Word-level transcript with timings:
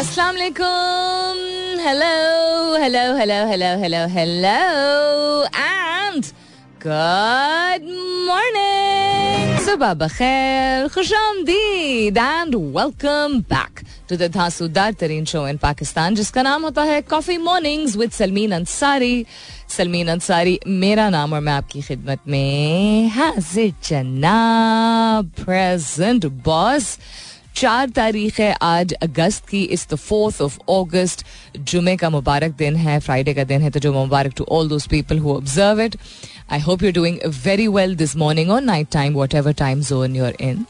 अस्सलाम 0.00 0.34
वालेकुम 0.34 1.80
hello 1.86 2.76
hello 2.82 3.00
hello 3.16 3.34
hello 3.48 3.66
hello 3.80 3.98
hello 4.12 4.54
and 5.56 6.24
good 6.84 7.84
morning 8.28 9.58
सुबह 9.66 9.92
बखैर 10.02 10.88
खुश 10.94 11.12
आमदीद 11.14 12.18
and 12.18 12.54
welcome 12.76 13.38
back 13.52 13.80
to 14.08 14.16
the 14.16 14.30
धांसूदार 14.34 14.92
तरीन 15.00 15.24
शो 15.32 15.46
इन 15.48 15.56
पाकिस्तान 15.62 16.14
जिसका 16.14 16.42
नाम 16.42 16.62
होता 16.64 16.82
है 16.92 17.00
coffee 17.10 17.36
mornings 17.48 17.96
with 17.96 18.10
Salmeen 18.20 18.52
Ansari 18.60 19.14
Salmeen 19.76 20.08
Ansari 20.10 20.58
मेरा 20.84 21.08
नाम 21.10 21.32
और 21.32 21.40
मैं 21.40 21.52
आपकी 21.52 21.82
खिदमत 21.82 22.28
में 22.28 23.08
हाजिर 23.16 23.72
जनाब 23.88 25.30
प्रेजेंट 25.44 26.26
बॉस 26.48 26.96
चार 27.56 27.90
तारीख 27.90 28.38
है 28.40 28.52
आज 28.62 28.92
अगस्त 28.92 29.48
की, 29.48 29.62
is 29.64 29.86
the 29.90 29.94
fourth 29.94 30.40
of 30.42 30.58
August 30.68 31.24
जुमे 31.58 31.96
का 31.96 32.10
मुबारक 32.10 32.56
दिन 32.58 32.76
है 32.76 32.98
फ्राइडे 33.00 33.34
का 33.34 33.44
दिन 33.44 33.62
है 33.62 33.70
तो 33.70 33.80
जो 33.80 33.92
मुबारक 33.92 34.32
to 34.36 34.44
all 34.50 34.68
those 34.68 34.86
people 34.88 35.18
who 35.18 35.34
observe 35.36 35.80
it 35.80 35.96
I 36.52 36.60
hope 36.60 36.82
you 36.82 36.92
doing 36.92 37.18
very 37.44 37.68
well 37.68 37.96
this 37.96 38.16
morning 38.16 38.50
और 38.50 38.62
night 38.62 38.88
time 38.92 39.14
whatever 39.34 39.52
time 39.52 39.82
zone 39.82 40.16
you're 40.16 40.36
in 40.40 40.64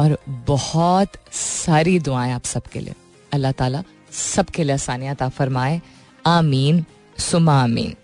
और 0.00 0.16
बहुत 0.46 1.16
सारी 1.32 1.98
दुआएँ 1.98 2.32
आप 2.32 2.44
सबके 2.44 2.80
लिए। 2.80 2.94
अल्लाह 3.32 3.52
ताला 3.52 3.82
सबके 4.12 4.64
लिए 4.64 4.74
आसानियात 4.74 5.22
फरमाए। 5.22 5.80
आमीन, 6.26 6.84
सुमा 7.18 7.62
आमीन। 7.62 7.94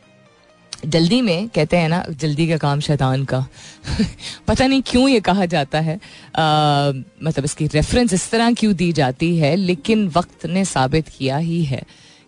जल्दी 0.86 1.20
में 1.20 1.48
कहते 1.48 1.76
हैं 1.76 1.88
ना 1.88 2.04
जल्दी 2.10 2.48
का 2.48 2.56
काम 2.56 2.80
शैतान 2.80 3.24
का। 3.24 3.46
पता 4.48 4.66
नहीं 4.66 4.82
क्यों 4.86 5.08
ये 5.08 5.20
कहा 5.20 5.44
जाता 5.44 5.80
है। 5.80 5.96
आ, 6.36 6.92
मतलब 7.22 7.44
इसकी 7.44 7.66
रेफरेंस 7.66 8.12
इस 8.12 8.30
तरह 8.30 8.52
क्यों 8.52 8.74
दी 8.74 8.92
जाती 8.92 9.36
है 9.36 9.56
लेकिन 9.56 10.08
वक्त 10.08 10.46
ने 10.46 10.64
साबित 10.64 11.08
किया 11.08 11.36
ही 11.36 11.64
है 11.64 11.82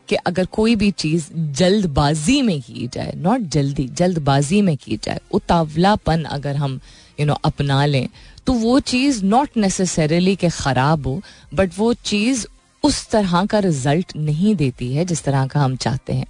कि 0.08 0.16
अगर 0.16 0.46
कोई 0.46 0.76
भी 0.76 0.90
चीज़ 0.90 1.28
जल्दबाजी 1.34 2.42
में 2.42 2.60
की 2.60 2.88
जाए 2.92 3.12
नॉट 3.16 3.40
जल्दी 3.40 3.88
जल्दबाजी 3.88 4.62
में 4.62 4.76
की 4.76 4.96
जाए 4.96 5.20
उतावलापन 5.32 6.24
अगर 6.24 6.56
हम 6.56 6.72
यू 6.72 7.16
you 7.16 7.26
नो 7.26 7.32
know, 7.32 7.44
अपना 7.44 7.86
लें 7.86 8.08
तो 8.46 8.52
वो 8.52 8.80
चीज़ 8.80 9.24
नॉट 9.24 9.48
नेसेसरली 9.56 10.36
के 10.36 10.48
ख़राब 10.48 11.06
हो 11.06 11.22
बट 11.54 11.70
वो 11.76 11.94
चीज़ 11.94 12.46
उस 12.84 13.08
तरह 13.10 13.44
का 13.46 13.58
रिज़ल्ट 13.58 14.12
नहीं 14.16 14.54
देती 14.56 14.92
है 14.94 15.04
जिस 15.04 15.22
तरह 15.24 15.46
का 15.46 15.60
हम 15.60 15.74
चाहते 15.76 16.12
हैं। 16.12 16.26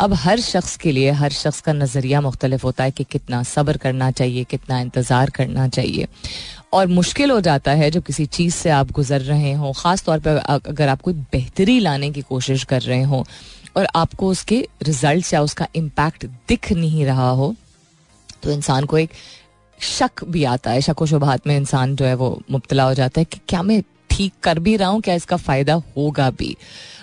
अब 0.00 0.12
हर 0.14 0.40
शख्स 0.40 0.76
के 0.76 0.92
लिए, 0.92 1.10
हर 1.12 1.30
शख्स 1.32 1.60
का 1.60 1.72
नज़रिया 1.72 2.20
मुख्तलिफ़ 2.20 2.62
होता 2.62 2.84
है 2.84 2.90
कि 2.90 3.04
कितना 3.04 3.42
सब्र 3.44 3.76
करना 3.76 4.10
चाहिए, 4.10 4.44
कितना 4.44 4.80
इंतज़ार 4.80 5.30
करना 5.30 5.66
चाहिए। 5.68 6.06
और 6.72 6.86
मुश्किल 6.88 7.30
हो 7.30 7.40
जाता 7.40 7.72
है 7.72 7.90
जब 7.90 8.02
किसी 8.02 8.26
चीज़ 8.28 8.54
से 8.54 8.70
आप 8.70 8.90
गुजर 8.92 9.20
रहे 9.22 9.52
हों 9.54 9.72
ख़ास 9.72 10.04
तौर 10.04 10.18
पर 10.20 10.36
अगर 10.36 10.88
आप 10.88 11.00
कोई 11.02 11.14
बेहतरी 11.32 11.78
लाने 11.80 12.10
की 12.10 12.22
कोशिश 12.22 12.64
कर 12.64 12.82
रहे 12.82 13.02
हों 13.02 13.22
और 13.76 13.86
आपको 13.96 14.28
उसके 14.28 14.66
रिज़ल्ट 14.82 15.32
या 15.34 15.42
उसका 15.42 15.66
इम्पैक्ट 15.76 16.26
दिख 16.48 16.72
नहीं 16.74 17.04
रहा 17.06 17.28
हो 17.30 17.54
तो 18.42 18.50
इंसान 18.50 18.84
को 18.84 18.98
एक 18.98 19.10
शक 19.80 20.24
भी 20.24 20.44
आता 20.44 20.70
है, 20.70 20.80
शक 20.80 21.04
शुभात 21.04 21.46
में 21.46 21.56
इंसान 21.56 21.96
जो 21.96 22.04
है 22.04 22.14
वो 22.14 22.28
मुबतला 22.50 22.84
हो 22.84 22.94
जाता 22.94 23.20
है 23.20 23.24
कि 23.24 23.40
क्या 23.48 23.62
मैं 23.62 23.82
ठीक 24.16 24.32
कर 24.42 24.58
भी 24.58 24.76
रहा 24.76 24.88
हूँ, 24.88 25.00
क्या 25.00 25.14
इसका 25.14 25.36
फ़ायदा 25.38 25.74
होगा 25.96 26.30
भी? 26.30 26.56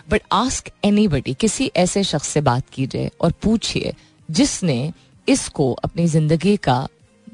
बट 0.09 0.21
आस्क 0.31 0.69
एनी 0.85 1.07
किसी 1.35 1.71
ऐसे 1.75 2.03
शख्स 2.03 2.27
से 2.27 2.41
बात 2.41 2.69
कीजिए 2.73 3.09
और 3.21 3.31
पूछिए, 3.43 3.93
जिसने 4.29 4.91
इसको 5.27 5.71
अपनी 5.73 6.05
ज़िंदगी 6.07 6.55
का 6.57 6.75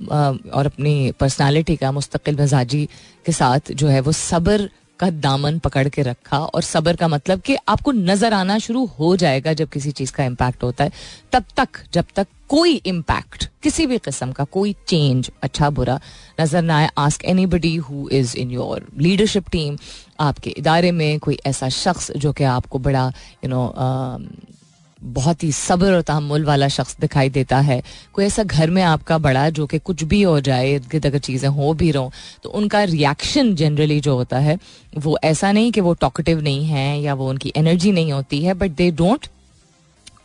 और 0.01 0.65
अपनी 0.65 1.11
पर्सनालिटी 1.19 1.75
का, 1.75 1.91
मुस्तकिल 1.91 2.35
मिजाजी 2.35 2.85
के 3.25 3.31
साथ 3.31 3.71
जो 3.71 3.87
है 3.87 3.99
वो 4.01 4.11
सब्र 4.11 4.69
का 4.99 5.09
दामन 5.09 5.59
पकड़ 5.59 5.87
के 5.89 6.01
रखा 6.01 6.37
और 6.39 6.61
सब्र 6.61 6.95
का 6.95 7.07
मतलब 7.07 7.41
कि 7.41 7.55
आपको 7.69 7.91
नज़र 7.91 8.33
आना 8.33 8.57
शुरू 8.59 8.85
हो 8.99 9.15
जाएगा 9.15 9.53
जब 9.53 9.69
किसी 9.69 9.91
चीज़ 9.91 10.11
का 10.13 10.23
इम्पैक्ट 10.23 10.63
होता 10.63 10.83
है। 10.83 10.91
तब 11.33 11.45
तक 11.57 11.79
जब 11.93 12.05
तक 12.15 12.27
कोई 12.49 12.75
इम्पैक्ट 12.85 13.47
किसी 13.63 13.85
भी 13.87 13.97
किस्म 13.97 14.31
का 14.31 14.43
कोई 14.53 14.75
चेंज 14.87 15.31
अच्छा 15.43 15.69
बुरा 15.69 15.99
नज़र 16.41 16.61
ना 16.61 16.77
आए 16.77 16.89
ask 16.97 17.25
anybody 17.45 17.75
who 17.77 18.07
is 18.11 18.35
in 18.37 18.51
your 18.51 18.87
leadership 18.97 19.49
team 19.51 19.77
आपके 20.19 20.49
इदारे 20.57 20.91
में 20.91 21.19
कोई 21.19 21.37
ऐसा 21.45 21.69
शख्स 21.69 22.11
जो 22.17 22.31
कि 22.33 22.43
आपको 22.43 22.79
बड़ा 22.79 23.05
यू 23.07 23.49
you 23.49 23.49
नो 23.49 23.65
know, 23.67 24.57
बहुत 25.01 25.43
ही 25.43 25.51
सब्र 25.51 25.93
और 25.93 26.01
तहमुल 26.01 26.45
वाला 26.45 26.67
शख्स 26.67 26.97
दिखाई 27.01 27.29
देता 27.29 27.57
है। 27.59 27.81
कोई 28.13 28.25
ऐसा 28.25 28.43
घर 28.43 28.69
में 28.69 28.81
आपका 28.83 29.17
बड़ा 29.17 29.49
जो 29.49 29.65
कि 29.67 29.79
कुछ 29.79 30.03
भी 30.03 30.21
हो 30.21 30.39
जाए 30.41 30.71
इर्द 30.73 30.87
गिर्द 30.91 31.05
अगर 31.05 31.19
चीज़ें 31.19 31.49
हो 31.49 31.73
भी 31.73 31.91
रहो 31.91 32.11
तो 32.43 32.49
उनका 32.51 32.83
रिएक्शन 32.83 33.53
जनरली 33.55 33.99
जो 33.99 34.15
होता 34.15 34.39
है, 34.39 34.57
वो 34.97 35.17
ऐसा 35.23 35.51
नहीं 35.51 35.71
कि 35.71 35.81
वो 35.81 35.93
टॉकेटिव 35.93 36.41
नहीं 36.41 36.65
है 36.65 37.01
या 37.01 37.13
वो 37.13 37.29
उनकी 37.29 37.53
एनर्जी 37.55 37.91
नहीं 37.91 38.11
होती 38.11 38.43
है 38.43 38.53
but 38.53 38.71
they 38.71 38.89
don't 38.93 39.27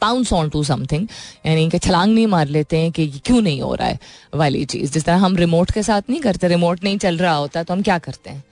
pounce 0.01 0.33
on 0.33 0.49
to 0.49 0.63
something 0.65 1.07
यानी 1.47 1.69
कि 1.71 1.79
छलांग 1.79 2.15
नहीं 2.15 2.27
मार 2.27 2.49
लेते 2.49 2.79
हैं 2.79 2.91
कि 2.93 3.07
क्यों 3.19 3.41
नहीं 3.43 3.61
हो 3.63 3.75
रहा 3.75 3.89
है 3.89 3.99
वाली 4.35 4.65
चीज़। 4.65 4.93
जिस 4.93 5.05
तरह 5.05 5.17
हम 5.17 5.37
रिमोट 5.37 5.71
के 5.71 5.83
साथ 5.83 6.11
नहीं 6.11 6.21
करते 6.21 6.49
रिमोट 6.49 6.85
नहीं 6.85 6.99
चल 6.99 7.19
रहा 7.19 7.35
होता 7.35 7.63
तो 7.63 7.75
हम 7.75 7.83
क्या 7.83 7.99
करते 7.99 8.31
हैं? 8.31 8.43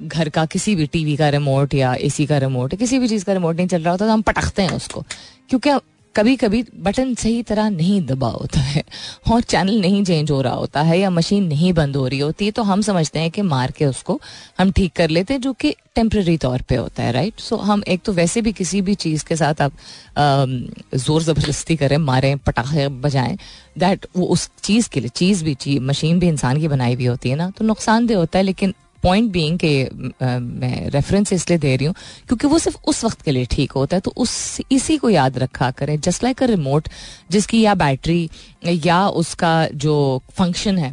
घर 0.00 0.28
का 0.28 0.44
किसी 0.46 0.74
भी 0.76 0.86
टीवी 0.86 1.16
का 1.16 1.28
रिमोट 1.28 1.74
या 1.74 1.94
एसी 2.00 2.26
का 2.26 2.36
रिमोट 2.38 2.74
किसी 2.74 2.98
भी 2.98 3.08
चीज़ 3.08 3.24
का 3.24 3.32
रिमोट 3.32 3.56
नहीं 3.56 3.66
चल 3.66 3.82
रहा 3.82 3.92
होता 3.92 4.06
तो 4.06 4.12
हम 4.12 4.22
पटकते 4.22 4.62
हैं 4.62 4.72
उसको। 4.72 5.04
क्योंकि 5.50 5.78
कभी 6.14 6.34
कभी 6.36 6.62
बटन 6.78 7.14
सही 7.14 7.42
तरह 7.42 7.68
नहीं 7.70 8.00
दबा 8.06 8.28
होता 8.28 8.60
है 8.60 8.82
और 9.32 9.40
चैनल 9.42 9.80
नहीं 9.80 10.02
चेंज 10.04 10.30
हो 10.30 10.40
रहा 10.42 10.54
होता 10.54 10.82
है 10.82 10.98
या 10.98 11.10
मशीन 11.10 11.46
नहीं 11.48 11.72
बंद 11.72 11.96
हो 11.96 12.06
रही 12.06 12.18
होती 12.18 12.44
है 12.44 12.50
तो 12.50 12.62
हम 12.62 12.82
समझते 12.82 13.18
हैं 13.18 13.30
कि 13.30 13.42
मार 13.42 13.70
के 13.70 13.86
उसको 13.86 14.20
हम 14.58 14.70
ठीक 14.72 14.92
कर 14.96 15.10
लेते 15.10 15.34
हैं, 15.34 15.40
जो 15.40 15.52
कि 15.52 15.74
टेम्प्रेरी 15.94 16.36
तौर 16.36 16.62
पे 16.68 16.76
होता 16.76 17.02
है 17.02 17.12
राइट 17.12 17.40
सो 17.40 17.56
हम 17.56 17.82
एक 17.88 18.02
तो 18.04 18.12
वैसे 18.12 18.42
भी 18.42 18.52
किसी 18.52 18.82
भी 18.82 18.94
चीज़ 18.96 19.24
के 19.24 19.36
साथ 19.36 19.62
आप 19.62 19.72
ज़ोर 20.96 21.22
ज़बरदस्ती 21.22 21.76
करें, 21.76 21.96
मारें, 21.98 22.38
पटाखे 22.38 22.88
बजाएँ 23.00 23.36
दैट 23.78 24.06
वो 24.16 24.26
उस 24.26 24.48
चीज़ 24.62 24.88
के 24.90 25.00
लिए, 25.00 25.08
चीज़ 25.08 25.44
भी, 25.44 25.54
चीज़, 25.56 25.82
मशीन 25.82 26.18
भी 26.20 26.28
इंसान 26.28 26.60
की 26.60 26.68
बनाई 26.68 26.94
हुई 26.94 27.06
होती 27.06 27.30
है 27.30 27.36
ना 27.36 27.50
तो 27.58 27.64
नुकसानदेह 27.64 28.18
होता 28.18 28.38
है, 28.38 28.44
लेकिन 28.44 28.74
पॉइंट 29.04 29.30
बीइंग 29.32 29.58
के 29.58 29.88
मैं 30.22 30.88
रेफरेंस 30.90 31.32
इसलिए 31.32 31.58
दे 31.58 31.74
रही 31.76 31.86
हूँ 31.86 31.94
क्योंकि 32.28 32.46
वो 32.46 32.58
सिर्फ़ 32.58 32.78
उस 32.88 33.04
वक्त 33.04 33.22
के 33.22 33.30
लिए 33.30 33.46
ठीक 33.50 33.72
होता 33.72 33.96
है 33.96 34.00
तो 34.00 34.12
उस, 34.16 34.60
इसी 34.72 34.96
को 34.98 35.10
याद 35.10 35.38
रखा 35.38 35.70
करें। 35.70 35.98
जस्ट 36.00 36.24
लाइक 36.24 36.42
अ 36.42 36.46
रिमोट 36.46 36.88
जिसकी 37.30 37.60
या 37.60 37.74
बैटरी 37.74 38.28
या 38.66 39.06
उसका 39.08 39.54
जो 39.74 40.22
फ़ंक्शन 40.32 40.78
है 40.78 40.92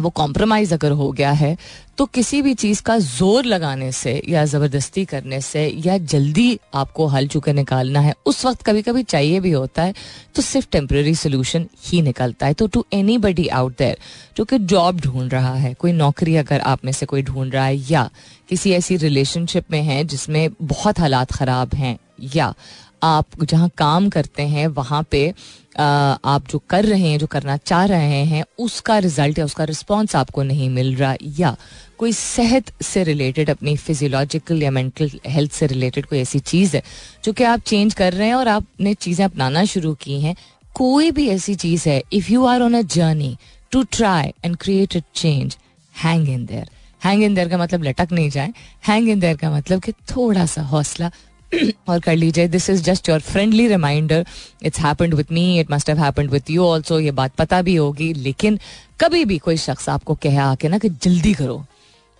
वो 0.00 0.10
कॉम्प्रोमाइज 0.10 0.72
अगर 0.72 0.90
हो 0.92 1.10
गया 1.12 1.30
है 1.32 1.56
तो 1.98 2.04
किसी 2.06 2.40
भी 2.42 2.52
चीज़ 2.54 2.82
का 2.82 2.96
ज़ोर 2.98 3.44
लगाने 3.44 3.90
से 3.92 4.12
या 4.28 4.44
ज़बरदस्ती 4.44 5.04
करने 5.04 5.40
से 5.40 5.66
या 5.84 5.96
जल्दी 5.98 6.58
आपको 6.74 7.06
हल 7.06 7.26
चुके 7.28 7.52
निकालना 7.52 8.00
है, 8.00 8.14
उस 8.26 8.44
वक्त 8.46 8.62
कभी 8.62 8.82
कभी 8.82 9.02
चाहिए 9.04 9.40
भी 9.40 9.50
होता 9.50 9.82
है 9.82 9.94
तो 10.34 10.42
सिर्फ़ 10.42 10.68
टेम्प्रेरी 10.72 11.14
सोल्यूशन 11.14 11.66
ही 11.84 12.02
निकलता 12.02 12.46
है। 12.46 12.54
तो 12.54 12.66
to 12.66 12.84
any 12.92 13.18
buddy 13.18 13.46
out 13.48 13.78
there 13.78 13.98
जो 14.36 14.44
कि 14.44 14.58
जॉब 14.60 15.00
ढूंढ 15.00 15.32
रहा 15.32 15.54
है, 15.54 15.74
कोई 15.74 15.92
नौकरी 15.92 16.36
अगर 16.36 16.60
आप 16.62 16.84
में 16.84 16.92
से 16.92 17.06
कोई 17.06 17.22
ढूंढ 17.22 17.52
रहा 17.54 17.64
है, 17.64 17.76
या 17.90 18.08
किसी 18.48 18.72
ऐसी 18.72 18.96
रिलेशनशिप 18.98 19.70
में 19.70 19.82
है 19.82 20.02
जिसमें 20.04 20.48
बहुत 20.62 21.00
हालात 21.00 21.32
ख़राब 21.32 21.74
हैं, 21.74 21.98
या 22.34 22.54
आप 23.02 23.42
जहाँ 23.42 23.68
काम 23.78 24.08
करते 24.08 24.42
हैं, 24.44 24.66
वहाँ 24.68 25.02
पे 25.10 25.32
आप 25.78 26.48
जो 26.50 26.58
कर 26.70 26.84
रहे 26.84 27.00
हैं, 27.00 27.18
जो 27.18 27.26
करना 27.26 27.56
चाह 27.56 27.84
रहे 27.84 28.24
हैं, 28.24 28.44
उसका 28.58 28.98
रिज़ल्ट 28.98 29.38
या 29.38 29.44
उसका 29.44 29.64
रिस्पॉन्स 29.64 30.16
आपको 30.16 30.42
नहीं 30.42 30.68
मिल 30.70 30.94
रहा 30.96 31.14
या 31.38 31.56
कोई 31.98 32.12
सेहत 32.12 32.72
से 32.82 33.02
रिलेटेड 33.04 33.50
अपनी 33.50 33.76
फिजियोलॉजिकल 33.76 34.62
या 34.62 34.70
मेंटल 34.70 35.10
हेल्थ 35.26 35.52
से 35.52 35.66
रिलेटेड 35.66 36.06
कोई 36.06 36.18
ऐसी 36.18 36.38
चीज़ 36.40 36.76
है 36.76 36.82
जो 37.24 37.32
कि 37.32 37.44
आप 37.44 37.60
चेंज 37.66 37.94
कर 37.94 38.12
रहे 38.12 38.28
हैं 38.28 38.34
और 38.34 38.48
आपने 38.48 38.94
चीज़ें 38.94 39.24
अपनाना 39.24 39.64
शुरू 39.64 39.94
की 39.94 40.20
हैं। 40.20 40.34
कोई 40.74 41.10
भी 41.10 41.28
ऐसी 41.28 41.54
चीज़ 41.54 41.88
है 41.88 42.02
if 42.12 42.32
you 42.32 42.44
are 42.44 42.62
on 42.62 42.74
a 42.74 42.82
journey 42.94 43.36
to 43.72 43.82
try 43.92 44.32
and 44.44 44.56
create 44.56 44.96
a 44.96 45.00
change 45.14 45.56
hang 45.94 46.28
in 46.28 46.44
there 46.46 46.68
hang 47.04 47.22
in 47.22 47.34
there 47.34 47.48
का 47.48 47.58
मतलब 47.58 47.82
लटक 47.82 48.12
नहीं 48.12 48.30
जाए। 48.30 48.52
हैंग 48.86 49.08
इन 49.08 49.20
देयर 49.20 49.36
का 49.36 49.50
मतलब 49.50 49.80
कि 49.82 49.92
थोड़ा 50.10 50.46
सा 50.46 50.62
हौसला 50.64 51.10
और 51.88 52.00
कर 52.00 52.16
लीजिए। 52.16 52.48
This 52.48 52.68
is 52.70 52.82
just 52.82 53.08
your 53.08 53.20
friendly 53.20 53.66
reminder 53.68 54.26
it's 54.62 54.80
happened 54.80 55.14
with 55.14 55.32
me 55.32 55.58
it 55.60 55.70
must 55.70 55.90
happened 55.90 56.30
with 56.30 56.50
you 56.50 56.64
also 56.64 56.98
ये 57.00 57.10
बात 57.12 57.34
पता 57.38 57.62
भी 57.62 57.74
होगी। 57.76 58.12
लेकिन 58.14 58.58
कभी 59.00 59.24
भी 59.24 59.38
कोई 59.38 59.56
शख्स 59.58 59.88
आपको 59.88 60.14
कहे 60.14 60.36
आके 60.36 60.68
ना 60.68 60.78
कि 60.78 60.88
जल्दी 60.88 61.34
करो 61.34 61.64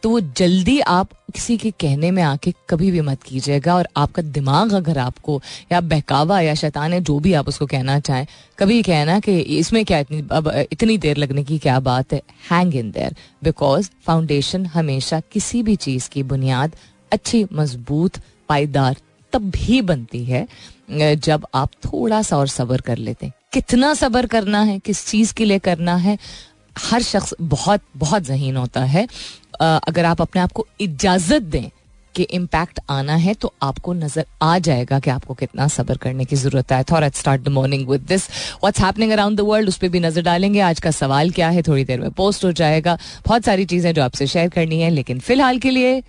तो 0.02 0.11
वो 0.11 0.19
जल्दी 0.37 0.78
आप 0.81 1.12
किसी 1.34 1.56
के 1.56 1.70
कहने 1.81 2.11
में 2.11 2.23
आके 2.23 2.52
कभी 2.70 2.90
भी 2.90 3.00
मत 3.00 3.23
कीजिएगा। 3.23 3.75
और 3.76 3.88
आपका 3.96 4.23
दिमाग 4.23 4.73
अगर 4.73 4.99
आपको 4.99 5.40
या 5.72 5.81
बहकावा 5.82 6.40
या 6.40 6.55
शैतान 6.55 6.93
है, 6.93 7.00
जो 7.00 7.19
भी 7.19 7.32
आप 7.32 7.49
उसको 7.49 7.67
कहना 7.67 7.99
चाहें, 8.00 8.26
कभी 8.58 8.82
कहना 8.82 9.19
कि 9.20 9.38
इसमें 9.38 9.84
क्या 9.84 9.99
इतनी, 9.99 10.22
अब 10.32 10.49
इतनी 10.72 10.99
देर 10.99 11.17
लगने 11.17 11.44
की 11.44 11.58
क्या 11.58 11.79
बात 11.81 12.12
है? 12.12 12.20
Hang 12.50 12.75
in 12.75 12.90
there 12.90 13.17
because 13.44 13.90
foundation 14.06 14.67
हमेशा 14.67 15.20
किसी 15.32 15.62
भी 15.62 15.76
चीज़ 15.79 16.08
की 16.11 16.22
बुनियाद 16.25 16.76
अच्छी, 17.12 17.44
मज़बूत 17.52 18.20
पाईदार 18.49 18.96
तब 19.37 19.50
भी 19.53 19.81
बनती 19.85 20.25
है 20.25 20.47
जब 20.91 21.47
आप 21.55 21.71
थोड़ा 21.85 22.21
सा 22.23 22.37
और 22.37 22.49
सबर 22.49 22.81
कर 22.83 22.99
लेते 22.99 23.27
हैं। 23.27 23.33
कितना 23.53 23.94
सबर 23.94 24.27
करना 24.27 24.61
है, 24.62 24.79
किस 24.79 25.06
चीज़ 25.06 25.33
के 25.35 25.44
लिए 25.44 25.59
करना 25.61 25.97
है, 25.99 26.19
हर 26.77 27.03
शख्स 27.03 27.35
बहुत 27.43 27.81
बहुत 27.97 28.23
जहीन 28.25 28.56
होता 28.56 28.85
है। 28.85 29.06
अगर 29.61 30.05
आप 30.05 30.21
अपने 30.23 30.41
आप 30.43 30.53
को 30.53 30.67
इजाज़त 30.81 31.43
दें 31.44 31.69
कि 32.15 32.23
इम्पैक्ट 32.33 32.81
आना 32.91 33.15
है 33.17 33.35
तो 33.35 33.53
आपको 33.62 33.93
नज़र 33.94 34.25
आ 34.43 34.59
जाएगा 34.59 34.99
कि 34.99 35.11
आपको 35.11 35.35
कितना 35.35 35.67
सब्र 35.69 35.97
करने 35.97 36.25
की 36.25 36.37
ज़रूरत 36.37 36.73
है। 36.73 36.82
Thought 36.91 37.05
I'd 37.05 37.15
start 37.15 37.43
the 37.43 37.49
morning 37.49 37.89
with 37.89 38.06
this 38.09 38.29
what's 38.62 38.81
happening 38.81 39.12
around 39.12 39.39
the 39.39 39.41
world 39.43 39.69
उस 39.69 39.77
पर 39.79 39.89
भी 39.89 40.00
नज़र 40.00 40.23
डालेंगे। 40.23 40.61
आज 40.62 40.81
का 40.81 40.91
सवाल 40.93 41.31
क्या 41.31 41.49
है, 41.49 41.62
थोड़ी 41.62 41.85
देर 41.85 42.00
में 42.00 42.11
पोस्ट 42.12 42.44
हो 42.44 42.53
जाएगा। 42.55 42.99
बहुत 43.27 43.44
सारी 43.44 43.65
चीज़ें 43.67 43.93
जो 43.94 44.03
आपसे 44.03 44.27
शेयर 44.27 44.49
करनी 44.49 44.81
है, 44.81 44.91
लेकिन 44.91 45.19
फ़िलहाल 45.21 45.59
के 45.59 45.71
लिए 45.71 46.03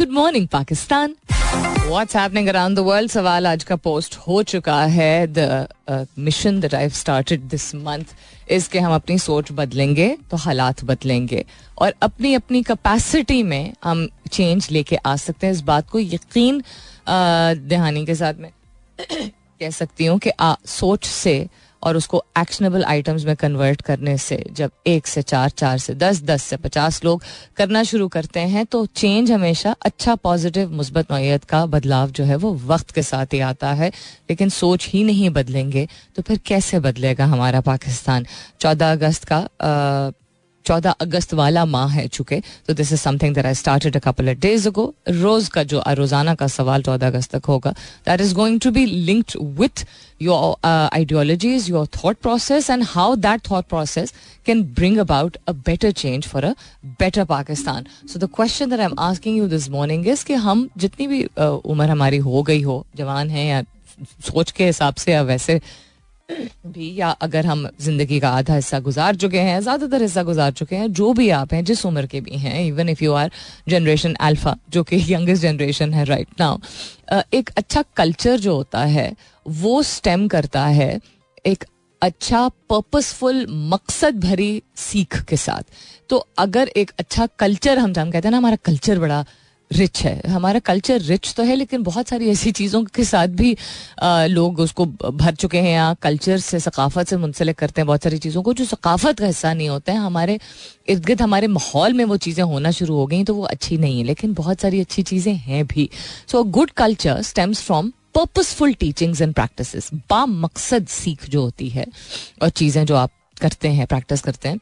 good 0.00 0.10
morning 0.10 0.46
Pakistan 0.48 1.14
what's 1.32 2.16
happening 2.16 2.46
around 2.48 2.76
the 2.76 2.80
world 2.80 3.10
सवाल 3.10 3.46
आज 3.46 3.64
का 3.64 3.76
पोस्ट 3.76 4.16
हो 4.18 4.42
चुका 4.42 4.78
है 4.84 5.26
the 5.28 6.06
mission 6.18 6.60
that 6.60 6.74
I 6.74 6.88
started 6.88 7.40
this 7.48 7.74
month 7.74 8.14
इसके 8.50 8.78
हम 8.78 8.94
अपनी 8.94 9.18
सोच 9.18 9.50
बदलेंगे 9.52 10.08
तो 10.30 10.36
हालात 10.36 10.84
बदलेंगे 10.84 11.44
और 11.78 11.94
अपनी 12.02 12.32
अपनी 12.34 12.62
कैपेसिटी 12.62 13.42
में 13.42 13.72
हम 13.84 14.08
चेंज 14.30 14.68
लेके 14.70 14.96
आ 14.96 15.14
सकते 15.16 15.46
हैं 15.46 15.54
इस 15.54 15.60
बात 15.64 15.90
को 15.90 15.98
यकीन 15.98 16.62
दहानी 17.08 18.06
के 18.06 18.14
साथ 18.14 18.40
में 18.40 18.50
कह 19.00 19.70
सकती 19.70 20.06
हूँ 20.06 20.18
कि 20.18 20.32
सोच 20.70 21.04
से 21.06 21.36
और 21.82 21.96
उसको 21.96 22.24
एक्शनेबल 22.38 22.84
आइटम्स 22.84 23.24
में 23.24 23.34
कन्वर्ट 23.36 23.82
करने 23.82 24.16
से 24.18 24.44
जब 24.52 24.70
एक 24.86 25.06
से 25.06 25.22
चार 25.22 25.50
चार 25.50 25.78
से 25.78 25.94
दस 25.94 26.22
दस 26.22 26.42
से 26.42 26.56
पचास 26.56 27.04
लोग 27.04 27.22
करना 27.56 27.82
शुरू 27.82 28.08
करते 28.08 28.40
हैं 28.40 28.66
तो 28.66 28.84
चेंज 28.86 29.32
हमेशा 29.32 29.74
अच्छा 29.82 30.14
पॉजिटिव 30.14 30.70
मुस्बत 30.70 31.12
नोयत 31.12 31.44
का 31.44 31.64
बदलाव 31.66 32.10
जो 32.10 32.24
है 32.24 32.36
वो 32.36 32.54
वक्त 32.66 32.90
के 32.90 33.02
साथ 33.02 33.26
ही 33.32 33.40
आता 33.40 33.72
है। 33.72 33.88
लेकिन 34.30 34.48
सोच 34.48 34.88
ही 34.88 35.04
नहीं 35.04 35.30
बदलेंगे 35.30 35.88
तो 36.16 36.22
फिर 36.22 36.38
कैसे 36.46 36.80
बदलेगा 36.80 37.26
हमारा 37.26 37.60
पाकिस्तान? 37.60 38.26
चौदह 38.60 38.92
अगस्त 38.92 39.24
का 39.32 40.12
चौदह 40.66 40.90
अगस्त 41.00 41.34
वाला 41.34 41.64
माह 41.64 41.92
है 41.92 42.06
चुके। 42.08 42.40
तो 42.66 42.74
this 42.74 42.92
is 42.92 43.00
something 43.00 43.34
that 43.34 43.46
I 43.46 43.54
started 43.54 43.96
a 43.96 44.00
couple 44.00 44.28
of 44.30 44.38
days 44.40 44.68
ago 44.68 44.92
रोज 45.08 45.48
का 45.48 45.62
जो 45.64 45.82
रोज़ाना 45.88 46.34
का 46.34 46.46
सवाल 46.48 46.82
चौदह 46.82 47.06
अगस्त 47.06 47.34
तक 47.36 47.44
होगा। 47.44 47.70
That 48.06 48.20
is 48.20 48.34
going 48.34 48.60
to 48.60 48.70
be 48.70 48.84
linked 48.86 49.36
with 49.60 49.84
your 50.22 50.66
ideologies 50.66 51.68
your 51.70 51.86
thought 51.96 52.16
process 52.22 52.70
and 52.70 52.84
how 52.88 53.16
that 53.16 53.50
thought 53.50 53.68
process 53.68 54.12
can 54.46 54.62
bring 54.74 54.98
about 54.98 55.36
a 55.48 55.52
better 55.66 55.90
change 55.92 56.26
for 56.28 56.44
a 56.44 56.54
better 56.84 57.24
Pakistan 57.24 57.86
so 58.12 58.18
the 58.18 58.28
question 58.36 58.70
that 58.70 58.80
I 58.80 58.86
am 58.86 58.98
asking 59.00 59.38
you 59.38 59.48
this 59.48 59.68
morning 59.70 60.08
is 60.08 60.24
कि 60.24 60.34
हम 60.46 60.68
जितनी 60.76 61.06
भी 61.06 61.22
uh, 61.24 61.44
उम्र 61.44 61.90
हमारी 61.90 62.18
हो 62.18 62.42
गई 62.42 62.62
हो 62.62 62.84
जवान 62.96 63.30
है 63.30 63.46
या 63.46 63.62
सोच 64.26 64.50
के 64.50 64.66
हिसाब 64.66 64.94
से 64.94 65.12
या 65.12 65.22
वैसे 65.22 65.60
भी, 66.66 66.94
या 66.96 67.08
अगर 67.22 67.46
हम 67.46 67.66
ज़िंदगी 67.80 68.18
का 68.20 68.30
आधा 68.30 68.54
हिस्सा 68.54 68.78
गुजार 68.80 69.16
चुके 69.16 69.38
हैं, 69.38 69.60
ज़्यादातर 69.60 70.02
हिस्सा 70.02 70.22
गुजार 70.22 70.52
चुके 70.52 70.76
हैं, 70.76 70.92
जो 70.92 71.12
भी 71.12 71.28
आप 71.30 71.52
हैं, 71.54 71.64
जिस 71.64 71.84
उम्र 71.86 72.06
के 72.06 72.20
भी 72.20 72.38
हैं 72.38 72.64
even 72.64 72.88
if 72.88 73.04
you 73.04 73.12
are 73.14 73.30
generation 73.68 74.14
alpha 74.20 74.56
जो 74.70 74.82
कि 74.82 75.04
यंगेस्ट 75.08 75.42
जनरेशन 75.42 75.94
है 75.94 76.04
राइट 76.04 76.26
right 76.26 76.40
नाउ 76.40 77.20
एक 77.34 77.50
अच्छा 77.56 77.84
कल्चर 77.96 78.38
जो 78.38 78.54
होता 78.54 78.84
है, 78.84 79.12
वो 79.46 79.82
स्टेम 79.82 80.28
करता 80.28 80.64
है 80.66 81.00
एक 81.46 81.64
अच्छा 82.02 82.46
पर्पसफुल 82.70 83.46
मकसद 83.72 84.20
भरी 84.20 84.62
सीख 84.76 85.20
के 85.22 85.36
साथ। 85.36 85.62
तो 86.10 86.26
अगर 86.38 86.68
एक 86.76 86.90
अच्छा 86.98 87.26
कल्चर 87.38 87.78
हम 87.78 87.92
हम 87.98 88.10
कहते 88.10 88.28
हैं 88.28 88.30
ना, 88.30 88.36
हमारा 88.36 88.56
कल्चर 88.64 88.98
बड़ा 88.98 89.24
रिच 89.70 90.02
है। 90.02 90.20
हमारा 90.28 90.58
कल्चर 90.60 91.00
रिच 91.00 91.32
तो 91.34 91.42
है 91.42 91.54
लेकिन 91.56 91.82
बहुत 91.82 92.08
सारी 92.08 92.28
ऐसी 92.30 92.50
चीज़ों 92.52 92.82
के 92.84 93.04
साथ 93.04 93.28
भी 93.30 93.56
आ, 94.02 94.26
लोग 94.26 94.60
उसको 94.60 94.86
भर 94.86 95.34
चुके 95.34 95.58
हैं 95.58 95.72
या 95.72 95.92
कल्चर 96.02 96.38
से 96.38 96.60
सकाफत 96.60 97.08
से 97.08 97.16
मुंसलिक 97.16 97.56
करते 97.58 97.80
हैं 97.80 97.86
बहुत 97.86 98.02
सारी 98.02 98.18
चीज़ों 98.18 98.42
को 98.42 98.52
जो 98.52 98.64
सकाफत 98.64 99.18
का 99.18 99.26
हिस्सा 99.26 99.52
नहीं 99.54 99.68
होता 99.68 99.92
है। 99.92 99.98
हमारे 99.98 100.38
इर्द 100.88 101.04
गिर्द 101.04 101.22
हमारे 101.22 101.46
माहौल 101.48 101.92
में 101.92 102.04
वो 102.04 102.16
चीज़ें 102.18 102.42
होना 102.44 102.70
शुरू 102.70 102.94
हो 102.94 103.06
गई 103.06 103.22
तो 103.24 103.34
वो 103.34 103.44
अच्छी 103.46 103.78
नहीं 103.78 103.98
है 103.98 104.04
लेकिन 104.04 104.34
बहुत 104.34 104.60
सारी 104.60 104.80
अच्छी 104.80 105.02
चीज़ें 105.02 105.34
हैं 105.34 105.66
भी। 105.66 105.88
So 106.28 106.42
good 106.44 106.70
culture 106.76 107.22
stems 107.22 107.62
from 107.62 107.92
purposeful 108.14 108.72
teachings 108.74 109.20
and 109.20 109.34
practice 109.34 109.92
बा 110.10 110.24
मकसद 110.26 110.86
सीख 110.88 111.28
जो 111.30 111.42
होती 111.42 111.68
है 111.68 111.86
और 112.42 112.48
चीज़ें 112.50 112.84
जो 112.86 112.96
आप 112.96 113.10
करते 113.40 113.68
हैं 113.68 113.86
प्रैक्टिस 113.86 114.20
करते 114.20 114.48
हैं 114.48 114.58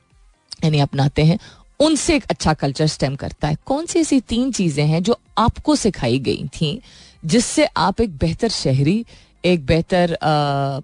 यानी 0.64 0.80
अपनाते 0.80 1.22
हैं 1.22 1.38
उनसे 1.80 2.16
एक 2.16 2.24
अच्छा 2.30 2.54
कल्चर 2.54 2.86
स्टेम 2.86 3.16
करता 3.16 3.48
है। 3.48 3.56
कौन 3.66 3.86
सी 3.86 3.98
ऐसी 3.98 4.20
तीन 4.20 4.50
चीज़ें 4.52 4.84
हैं 4.86 5.02
जो 5.02 5.18
आपको 5.38 5.76
सिखाई 5.76 6.18
गई 6.18 6.46
थी, 6.54 6.80
जिससे 7.24 7.66
आप 7.76 8.00
एक 8.00 8.16
बेहतर 8.18 8.48
शहरी, 8.50 9.04
एक 9.44 9.66
बेहतर 9.66 10.16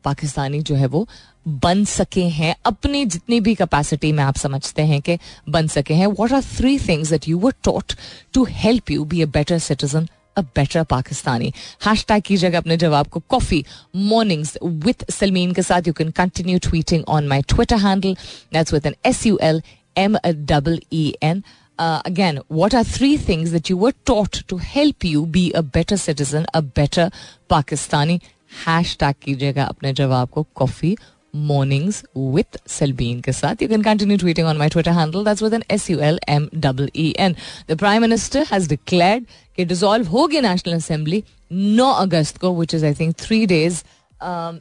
पाकिस्तानी 0.05 0.61
जो 0.61 0.75
है 0.75 0.87
वो 0.87 1.07
बन 1.47 1.85
सके 1.85 2.23
हैं? 2.25 2.55
अपनी 2.67 3.05
जितनी 3.07 3.41
भी 3.41 3.55
कैपेसिटी 3.55 4.13
में 4.13 4.23
आप 4.25 4.37
समझते 4.37 4.83
हैं 4.83 5.01
कि 5.03 5.19
बन 5.49 5.67
सके 5.69 5.95
हैं 5.95 6.07
what 6.09 6.33
are 6.33 6.43
three 6.43 6.79
things 6.79 7.11
that 7.11 7.29
you 7.29 7.39
were 7.39 7.55
taught 7.65 7.93
to 8.35 8.47
help 8.51 8.91
you 8.91 9.05
be 9.05 9.23
a 9.23 9.27
better 9.29 9.59
citizen 9.59 10.09
a 10.37 10.41
better 10.41 10.85
Pakistani? 10.85 11.53
Hashtag 12.09 12.23
कीजिएगा 12.23 12.59
अपने 12.59 12.77
जवाब 12.77 13.07
को 13.07 13.21
कॉफ़ी 13.29 13.65
मॉर्निंग्स 13.97 14.57
विथ 14.63 15.11
सलमीन 15.13 15.53
के 15.55 15.63
साथ। 15.63 15.87
You 15.87 15.93
can 15.93 16.11
continue 16.13 16.59
tweeting 16.63 17.05
on 17.09 17.29
my 17.29 17.43
Twitter 17.49 17.77
handle 17.79 18.15
that's 18.55 18.73
with 18.73 18.87
N 18.87 18.95
S 19.07 19.27
U 19.27 19.39
L 19.43 19.63
M 19.97 20.17
double 20.45 20.79
E 20.91 21.15
N. 21.23 21.45
Uh, 21.79 22.01
again, 22.05 22.41
what 22.49 22.75
are 22.75 22.85
three 22.85 23.17
things 23.17 23.51
that 23.51 23.69
you 23.69 23.77
were 23.77 23.93
taught 24.05 24.43
to 24.47 24.59
help 24.59 25.03
you 25.03 25.27
be 25.27 25.53
a 25.53 25.63
better 25.63 25.97
citizen, 25.97 26.47
a 26.55 26.63
better 26.63 27.11
Pakistani? 27.49 28.21
Hashtag 28.65 29.15
कीजिएगा 29.23 29.65
अपने 29.65 29.93
जवाब 29.93 30.29
को 30.31 30.47
coffee 30.57 30.97
mornings 31.35 32.05
with 32.15 32.57
Selbeen 32.69 33.21
के 33.23 33.33
साथ. 33.33 33.63
You 33.63 33.69
can 33.69 33.83
continue 33.83 34.17
tweeting 34.17 34.47
on 34.47 34.57
my 34.57 34.69
Twitter 34.69 34.93
handle. 34.93 35.25
That's 35.25 35.43
with 35.43 35.55
an 35.55 35.65
S 35.69 35.91
U 35.91 36.01
L 36.01 36.19
M 36.29 36.49
E 36.53 36.89
E 36.95 37.15
N. 37.19 37.37
The 37.67 37.77
Prime 37.77 38.01
Minister 38.03 38.45
has 38.45 38.69
declared 38.69 39.27
कि 39.59 39.67
dissolve 39.67 40.07
होगी 40.07 40.43
National 40.43 40.75
Assembly 40.75 41.25
9 41.51 41.93
अगस्त 42.07 42.39
को, 42.39 42.55
which 42.57 42.75
is 42.75 42.85
I 42.85 42.93
think 42.93 43.17
three 43.17 43.47
days 43.47 43.83
um, 44.21 44.61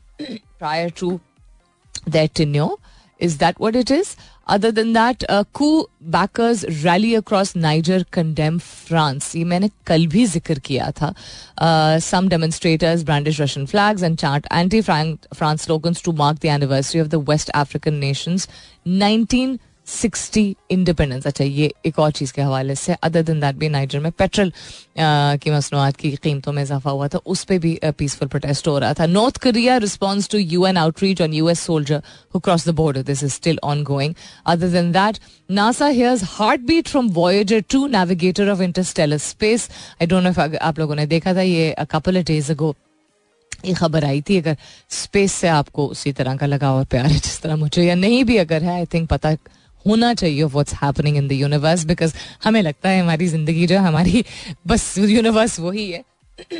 prior 0.60 0.90
to 0.90 1.20
their 2.08 2.28
tenure. 2.28 2.76
Is 3.20 3.38
that 3.38 3.60
what 3.60 3.76
it 3.76 3.92
is? 4.48 4.54
Other 4.54 4.72
than 4.72 4.94
that, 4.94 5.24
uh, 5.30 5.44
coup 5.54 5.88
backers 6.02 6.66
rally 6.84 7.16
across 7.16 7.56
Niger 7.56 8.04
condemn 8.12 8.60
France. 8.60 9.36
ये 9.36 9.44
मैंने 9.44 9.70
कल 9.88 10.08
भी 10.08 10.26
ज़िक्र 10.26 10.60
किया 10.60 10.92
था. 10.92 11.16
Uh, 11.62 12.00
some 12.00 12.30
demonstrators 12.30 13.04
brandish 13.04 13.40
Russian 13.40 13.68
flags 13.68 14.02
and 14.02 14.20
chant 14.20 14.48
anti-France 14.52 15.62
slogans 15.62 16.02
to 16.02 16.12
mark 16.12 16.40
the 16.40 16.50
anniversary 16.50 17.00
of 17.00 17.10
the 17.10 17.20
West 17.20 17.50
African 17.54 18.00
nation's 18.00 18.48
19 18.86 19.60
sixty 19.88 20.56
independence 20.72 21.26
अच्छा 21.28 21.44
ये 21.44 21.72
एक 21.86 22.00
और 22.00 22.12
चीज़ 22.12 22.34
के 22.34 22.42
हवाले 22.42 22.76
से 22.76 22.94
अदर 23.04 23.22
दिन 23.24 23.40
दैट 23.40 23.56
भी 23.56 23.70
नाइजर 23.70 24.00
में 24.00 24.12
पेट्रोल 24.12 24.52
की 24.98 25.52
मसनूआत 25.52 25.96
की 25.96 26.12
कीमतों 26.24 26.52
में 26.54 26.62
इजाफा 26.64 26.92
हुआ 26.92 27.08
था, 27.08 27.18
उस 27.18 27.44
पर 27.44 27.58
भी 27.60 27.80
पीसफुल 27.98 28.28
प्रोटेस्ट 28.28 28.68
हो 28.68 28.78
रहा 28.80 28.94
था। 28.94 29.06
North 29.06 29.38
Korea 29.44 29.78
response 29.78 30.30
to 30.30 30.38
U 30.38 30.66
N 30.68 30.78
outreach 30.78 31.22
on 31.22 31.34
U 31.34 31.50
S 31.50 31.60
soldier 31.62 32.02
who 32.36 32.40
cross 32.40 32.68
the 32.68 32.74
border 32.76 33.02
this 33.04 33.24
is 33.24 33.34
still 33.34 33.60
ongoing 33.84 34.14
other 34.46 34.70
दिन 34.70 34.92
that 34.92 35.20
NASA 35.52 35.88
hears 35.88 36.24
heart 36.30 36.62
beat 36.68 36.88
from 36.88 37.10
Voyager 37.14 37.64
two 37.70 37.86
navigator 37.90 38.50
of 38.50 38.62
interstellar 38.62 39.18
space 39.20 39.70
I 40.02 40.08
don't 40.08 40.24
know 40.24 40.58
आप 40.62 40.80
लोगों 40.80 40.96
ने 40.96 41.06
देखा 41.08 41.34
था, 41.34 41.42
ये 41.42 41.76
couple 41.92 42.24
days 42.24 42.52
अगो 42.52 42.76
ये 43.66 43.74
खबर 43.74 44.06
आई 44.06 44.22
थी, 44.22 44.38
अगर 44.38 44.58
स्पेस 44.92 45.34
से 45.34 45.48
आपको 45.48 45.86
उसी 45.88 46.12
तरह 46.14 46.36
का 46.38 46.46
लगाव 46.46 46.78
और 46.78 46.86
प्यार 46.86 47.06
है, 47.06 47.14
जिस 47.14 47.42
तरह 47.42 47.56
मुझे 47.56 47.84
या 47.84 47.96
नहीं 47.96 48.24
भी 48.24 48.38
अगर 48.38 48.64
है 48.64 48.74
आई 48.74 48.86
थिंक 48.94 49.10
पता 49.10 49.36
होना 49.88 50.14
चाहिए 50.14 50.44
what's 50.44 50.74
happening 50.74 51.18
in 51.18 51.28
the 51.28 51.32
universe 51.32 51.86
because 51.86 52.14
हमें 52.44 52.62
लगता 52.62 52.90
है 52.90 53.02
हमारी 53.02 53.28
ज़िंदगी 53.28 53.68
जो 53.68 53.80
हमारी 53.80 54.24
बस 54.68 54.98
यूनिवर्स 54.98 55.60
वही 55.60 55.90
है। 55.92 56.04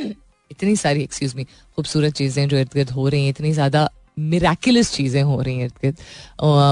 इतनी 0.50 0.76
सारी 0.76 1.02
एक्सक्यूज 1.02 1.34
मी 1.36 1.44
खूबसूरत 1.44 2.12
चीज़ें 2.14 2.48
जो 2.48 2.56
इर्द 2.56 2.70
गिर्द 2.74 2.90
हो 2.90 3.08
रही 3.08 3.22
हैं, 3.22 3.30
इतनी 3.30 3.52
ज़्यादा 3.52 3.88
मिराकुलस 4.16 4.92
चीज़ें 4.92 5.22
हो 5.22 5.40
रही 5.40 5.54
हैं 5.56 5.64
इर्द 5.64 5.72
गिर्द 5.82 5.96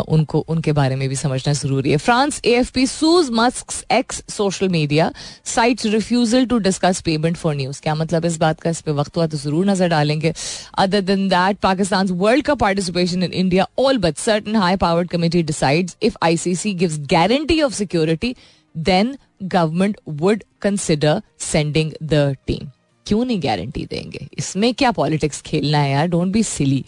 उनको, 0.09 0.39
उनके 0.41 0.73
बारे 0.73 0.97
में 0.97 1.09
भी 1.09 1.17
समझना 1.17 1.53
ज़रूरी 1.53 1.91
है। 1.91 1.97
France 1.99 2.41
A 2.45 2.51
F 2.57 2.73
P 2.75 2.87
sues 2.87 3.31
Musk 3.33 3.73
X 3.93 4.23
social 4.31 4.69
media 4.69 5.11
site 5.47 5.85
refusal 5.87 6.47
to 6.47 6.59
discuss 6.61 7.01
payment 7.05 7.37
for 7.37 7.55
news 7.57 7.81
क्या 7.83 7.95
मतलब 7.95 8.25
इस 8.25 8.39
बात 8.39 8.61
का? 8.61 8.71
इस 8.71 8.81
पर 8.81 8.93
वक्त 8.93 9.17
हुआ 9.17 9.27
तो 9.27 9.37
ज़रूर 9.39 9.67
नज़र 9.67 9.89
डालेंगे। 9.89 10.33
Other 10.79 11.01
than 11.03 11.29
that 11.29 11.59
Pakistan 11.63 12.09
world 12.13 12.45
cup 12.47 12.59
participation 12.61 13.23
in 13.23 13.33
India 13.33 13.67
all 13.79 13.99
but 13.99 14.17
certain 14.19 14.57
high 14.57 14.77
powered 14.77 15.09
committee 15.11 15.43
decides 15.43 15.97
if 16.03 16.17
ICC 16.23 16.75
gives 16.75 16.99
guarantee 17.11 17.61
of 17.63 17.75
security 17.75 18.35
then 18.75 19.17
government 19.45 19.97
would 20.21 20.43
consider 20.63 21.21
sending 21.43 21.93
the 22.03 22.35
team 22.47 22.69
क्यों 23.07 23.25
नहीं 23.25 23.43
गारंटी 23.43 23.85
देंगे? 23.91 24.27
इसमें 24.39 24.73
क्या 24.75 24.91
पॉलिटिक्स 24.93 25.41
खेलना 25.47 25.79
है 25.79 25.91
यार? 25.91 26.07
Don't 26.09 26.33
be 26.33 26.43
silly 26.43 26.85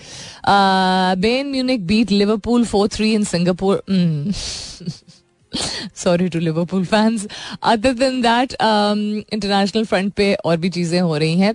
Bayern 0.47 1.51
Munich 1.51 1.87
beat 1.87 2.11
Liverpool 2.11 2.65
four 2.67 2.89
three 2.89 3.13
in 3.15 3.25
Singapore 3.25 3.83
sorry 5.97 6.29
to 6.29 6.39
Liverpool 6.39 6.85
fans 6.85 7.27
other 7.63 7.93
than 7.95 8.21
that 8.23 8.53
international 8.53 9.85
front 9.85 10.13
पे 10.13 10.33
और 10.35 10.57
भी 10.57 10.71
चीज़ें 10.71 11.01
हो 11.01 11.17
रही 11.17 11.39
हैं. 11.39 11.55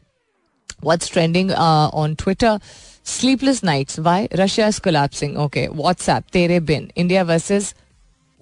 What's 0.83 1.11
trending 1.11 1.51
on 1.51 2.15
Twitter 2.15 2.59
sleepless 3.07 3.63
nights 3.63 3.99
why 3.99 4.27
Russia 4.33 4.67
is 4.67 4.79
collapsing 4.81 5.37
okay 5.37 5.67
WhatsApp 5.67 6.23
Tere 6.33 6.59
Bin 6.61 6.89
India 6.97 7.23
versus 7.23 7.73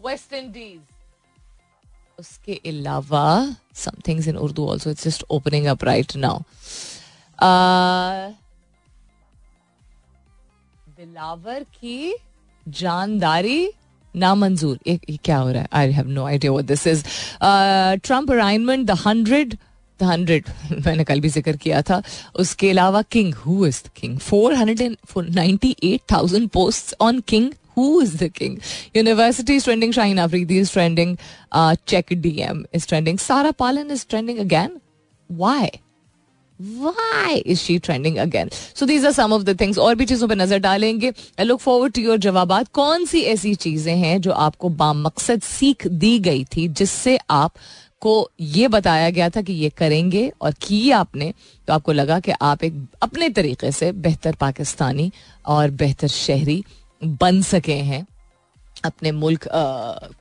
West 0.05 0.33
Indies 0.33 0.79
उसके 2.19 2.53
अलावा 2.65 3.55
somethings 3.75 4.27
in 4.27 4.37
Urdu 4.37 4.65
also 4.67 4.89
it's 4.91 5.03
just 5.03 5.23
opening 5.31 5.65
up 5.65 5.83
right 5.83 6.15
now 6.15 6.39
Dilawar 10.97 11.63
की 11.73 12.15
जानदारी 12.65 13.69
नामंजूर 14.15 14.79
ये 14.87 15.17
क्या 15.23 15.37
हो 15.37 15.51
रहा 15.51 15.61
है 15.61 15.67
I 15.73 15.91
have 15.91 16.07
no 16.09 16.25
idea 16.27 16.51
what 16.51 16.65
this 16.65 16.87
is 16.87 17.03
Trump 18.03 18.31
arraignment 18.31 18.87
the 18.87 18.97
hundred 19.05 19.57
the 19.99 20.03
hundred 20.03 20.49
मैंने 20.85 21.03
कल 21.03 21.19
भी 21.21 21.29
ज़िक्र 21.29 21.55
किया 21.57 21.81
था। 21.81 22.01
उसके 22.39 22.69
अलावा 22.69 23.01
king 23.11 23.33
who 23.35 23.65
is 23.65 23.83
the 23.85 23.89
king 23.95 24.17
four 24.19 24.53
hundred 24.53 24.81
and 24.81 25.29
ninety 25.35 25.75
eight 25.83 26.11
thousand 26.11 26.49
post 26.49 26.95
on 27.01 27.19
king 27.27 27.51
who 27.77 27.99
is 28.01 28.13
the 28.19 28.29
king 28.37 28.59
university 28.93 29.57
is 29.61 29.65
trending 29.65 29.91
shaheen 29.97 30.19
afridi 30.19 30.59
is 30.59 30.71
trending 30.71 31.17
uh, 31.51 31.75
check 31.85 32.15
dm 32.27 32.63
is 32.79 32.85
trending 32.85 33.19
sarah 33.25 33.53
palin 33.63 33.91
is 33.97 34.05
trending 34.05 34.39
again 34.45 34.79
why 35.29 35.69
is 37.45 37.61
she 37.61 37.79
trending 37.79 38.17
again 38.19 38.49
so 38.51 38.85
these 38.85 39.03
are 39.03 39.13
some 39.13 39.31
of 39.31 39.45
the 39.45 39.53
things 39.55 39.77
और 39.77 39.95
भी 39.95 40.05
चीज़ों 40.05 40.27
पे 40.27 40.35
नज़र 40.35 40.59
डालेंगे 40.59 41.09
I 41.39 41.45
look 41.45 41.59
forward 41.59 41.93
to 41.93 42.01
your 42.01 42.17
जवाबात 42.19 42.67
कौन 42.73 43.05
सी 43.05 43.21
ऐसी 43.33 43.53
चीज़ें 43.65 43.95
हैं 43.95 44.19
जो 44.21 44.31
आपको 44.45 44.69
बामकसद 44.79 45.41
सीख 45.41 45.87
दी 45.87 46.17
गई 46.19 46.43
थी 46.55 46.67
जिससे 46.79 47.17
आप 47.31 47.53
को 48.01 48.29
ये 48.39 48.67
बताया 48.67 49.09
गया 49.09 49.29
था 49.29 49.41
कि 49.41 49.53
ये 49.53 49.69
करेंगे 49.77 50.31
और 50.41 50.53
की 50.61 50.89
आपने 50.91 51.33
तो 51.67 51.73
आपको 51.73 51.91
लगा 51.91 52.19
कि 52.19 52.31
आप 52.41 52.63
एक 52.63 52.73
अपने 53.03 53.29
तरीके 53.37 53.71
से 53.71 53.91
बेहतर 54.07 54.35
पाकिस्तानी 54.39 55.11
और 55.45 55.69
बेहतर 55.81 56.07
शहरी 56.07 56.63
बन 57.01 57.41
सके 57.41 57.73
हैं 57.73 58.05
अपने 58.85 59.11
मुल्क 59.11 59.47
आ, 59.47 59.59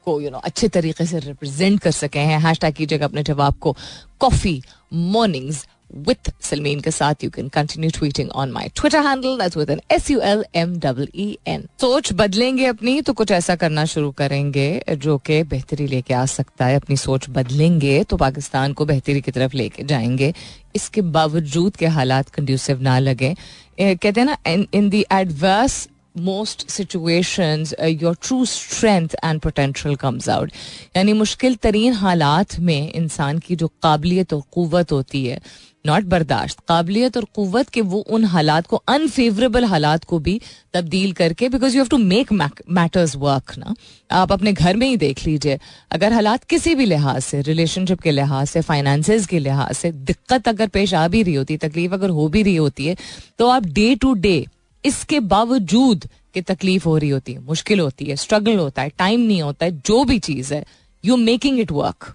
को 0.04 0.10
यू 0.10 0.16
you 0.18 0.32
नो 0.32 0.36
know, 0.36 0.44
अच्छे 0.44 0.68
तरीके 0.68 1.06
से 1.06 1.18
रिप्रेजेंट 1.18 1.80
कर 1.80 1.90
सके 1.90 2.18
हैं। 2.18 2.38
हैश 2.40 2.58
टैग 2.60 2.74
कीजिएगा 2.74 3.06
अपने 3.06 3.22
जवाब 3.22 3.54
को। 3.54 3.76
कॉफ़ी 4.20 4.62
मॉर्निंग्स 4.92 5.66
विथ 5.96 6.30
सलमीन 6.42 6.80
के 6.80 6.90
साथ 6.90 7.24
you 7.24 7.30
can 7.30 7.48
continue 7.48 7.90
tweeting 7.90 8.30
on 8.30 8.50
my 8.50 8.68
Twitter 8.76 9.06
handle 9.06 9.50
with 9.56 9.70
N 9.70 9.80
S 9.92 10.10
U 10.10 10.20
L 10.20 10.44
M 10.54 10.74
double 10.78 11.08
E 11.14 11.26
N 11.46 11.66
सोच 11.80 12.12
बदलेंगे 12.12 12.66
अपनी 12.66 13.00
तो 13.00 13.12
कुछ 13.12 13.30
ऐसा 13.30 13.56
करना 13.56 13.84
शुरू 13.84 14.10
करेंगे 14.12 14.82
जो 14.90 15.16
कि 15.18 15.42
बेहतरी 15.44 15.86
लेके 15.86 16.14
आ 16.14 16.24
सकता 16.26 16.66
है। 16.66 16.76
अपनी 16.76 16.96
सोच 16.96 17.26
बदलेंगे 17.30 18.02
तो 18.04 18.16
पाकिस्तान 18.16 18.72
को 18.72 18.84
बेहतरी 18.84 19.20
की 19.20 19.30
तरफ़ 19.30 19.56
लेके 19.56 19.84
जाएँगे। 19.84 20.32
इसके 20.76 21.00
बावजूद 21.02 21.76
के 21.76 21.86
हालात 21.88 22.28
कंड्यूसिव 22.28 22.80
ना 22.82 22.98
लगे। 22.98 23.34
कहते 23.80 24.20
हैं 24.20 24.26
ना 24.26 24.36
in 24.74 24.88
the 24.90 25.04
adverse 25.12 25.88
most 26.18 26.68
situation 26.70 27.64
your 28.00 28.16
true 28.22 28.44
strength 28.46 29.16
and 29.24 29.40
potential 29.40 29.94
comes 29.96 30.28
out 30.28 30.52
यानी 30.96 31.12
मुश्किल 31.12 31.56
तरीन 31.62 31.92
हालात 31.94 32.58
में 32.60 32.92
इंसान 32.92 33.38
की 33.38 33.56
जो 33.56 33.68
काबिलियत 33.82 34.32
और 34.34 34.42
क़वत 34.54 34.92
होती 34.92 35.24
है 35.26 35.40
नॉट 35.86 36.04
बर्दाश्त 36.04 36.60
काबिलियत 36.68 37.16
और 37.16 37.24
क़वत 37.36 37.68
के 37.68 37.80
वो 37.90 37.98
उन 38.10 38.24
हालात 38.24 38.66
को 38.66 38.76
अनफेवरेबल 38.88 39.64
हालात 39.64 40.04
को 40.04 40.18
भी 40.18 40.40
तब्दील 40.74 41.12
करके 41.12 41.48
because 41.48 41.76
you 41.76 41.82
have 41.82 41.88
to 41.88 41.98
make 41.98 42.32
matters 42.32 43.14
work 43.16 43.52
ना 43.58 43.74
आप 44.10 44.32
अपने 44.32 44.52
घर 44.52 44.76
में 44.76 44.86
ही 44.86 44.96
देख 44.96 45.24
लीजिए 45.26 45.58
अगर 45.90 46.12
हालात 46.12 46.44
किसी 46.44 46.74
भी 46.74 46.86
लिहाज 46.86 47.22
से 47.22 47.40
रिलेशनशिप 47.42 48.00
के 48.00 48.10
लिहाज 48.10 48.46
से 48.48 48.60
फाइनेंसेस 48.62 49.26
के 49.26 49.38
लिहाज 49.38 49.74
से 49.74 49.92
दिक्कत 50.10 50.48
अगर 50.48 50.68
पेश 50.68 50.94
आ 50.94 51.06
भी 51.08 51.22
रही 51.22 51.34
होती 51.34 51.56
तकलीफ़ 51.58 51.94
अगर 51.94 52.10
हो 52.10 52.28
भी 52.28 52.42
रही 52.42 52.56
होती 52.56 52.86
है 52.86 52.96
तो 53.38 53.48
आप 53.48 53.66
डे 53.78 53.94
टू 53.94 54.14
डे 54.26 54.36
इसके 54.86 55.20
बावजूद 55.28 56.08
कि 56.34 56.40
तकलीफ़ 56.42 56.84
हो 56.84 56.96
रही 56.98 57.10
होती 57.10 57.32
है, 57.32 57.38
मुश्किल 57.40 57.80
होती 57.80 58.04
है 58.04 58.16
स्ट्रगल 58.16 58.58
होता 58.58 58.82
है 58.82 58.92
टाइम 58.98 59.20
नहीं 59.20 59.42
होता 59.42 59.66
है, 59.66 59.80
जो 59.80 60.04
भी 60.04 60.18
चीज़ 60.20 60.54
है 60.54 60.64
यू 61.04 61.16
मेकिंग 61.18 61.60
इट 61.60 61.72
वर्क 61.72 62.14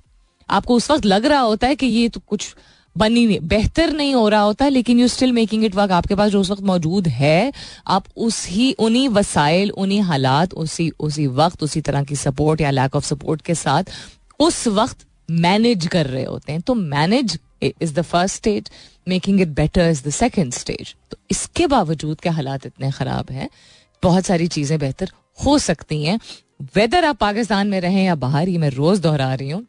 आपको 0.50 0.76
उस 0.76 0.92
वक्त 0.92 1.06
लग 1.06 1.26
रहा 1.26 1.40
होता 1.42 1.68
है 1.68 1.76
कि 1.76 1.88
ये 1.88 2.08
तो 2.10 2.22
कुछ 2.28 2.56
बनी 2.96 3.26
नहीं, 3.26 3.40
बेहतर 3.42 3.92
नहीं 3.94 4.14
हो 4.16 4.28
रहा 4.30 4.42
होता, 4.42 4.68
लेकिन 4.70 5.00
you 5.00 5.08
still 5.08 5.32
making 5.32 5.64
it 5.66 5.76
work 5.76 5.92
आपके 5.92 6.16
पास 6.16 6.32
जो 6.32 6.40
उस 6.42 6.50
वक्त 6.52 6.64
मौजूद 6.64 7.08
है, 7.08 7.54
आप 7.88 8.06
उसी, 8.18 8.72
उन्हीं 8.72 9.08
वसाइल 9.10 9.72
उन्हीं 9.72 10.02
हालात, 10.02 10.54
उसी 10.54 10.92
उसी 11.00 11.28
वक्त, 11.28 11.64
उसी 11.64 11.82
तरह 11.82 12.04
की 12.04 12.16
सपोर्ट 12.16 12.62
या 12.62 12.72
लैक 12.72 12.96
ऑफ़ 12.96 13.06
सपोर्ट 13.06 13.42
के 13.42 13.56
साथ 13.56 13.92
उस 14.40 14.68
वक्त 14.70 15.06
मैनेज 15.30 15.88
कर 15.88 16.08
रहे 16.08 16.24
होते 16.24 16.52
हैं। 16.52 16.62
तो 16.62 16.74
manage 16.76 17.38
is 17.64 17.94
the 17.94 18.02
first 18.02 18.36
stage 18.36 18.70
making 19.08 19.42
it 19.42 19.48
better 19.56 19.90
is 19.90 20.04
the 20.08 20.10
second 20.12 20.54
stage 20.54 20.96
तो 21.12 21.18
इसके 21.32 21.68
बावजूद 21.68 22.20
क्या 22.22 22.34
हालात 22.34 22.66
इतने 22.66 22.92
खराब 22.92 23.32
हैं? 23.32 23.50
बहुत 24.04 24.26
सारी 24.26 24.48
चीज़ें 24.48 24.78
बेहतर 24.80 25.12
हो 25.46 25.58
सकती 25.60 26.04
हैं। 26.04 26.20
वेदर 26.76 27.06
आप 27.06 27.18
पाकिस्तान 27.18 27.68
में 27.68 27.80
रहें 27.82 28.04
या 28.04 28.16
बाहर, 28.16 28.50
ये 28.50 28.58
मैं 28.58 28.70
रोज 28.70 29.00
दोहरा 29.00 29.34
रही 29.34 29.50
हूँ। 29.50 29.66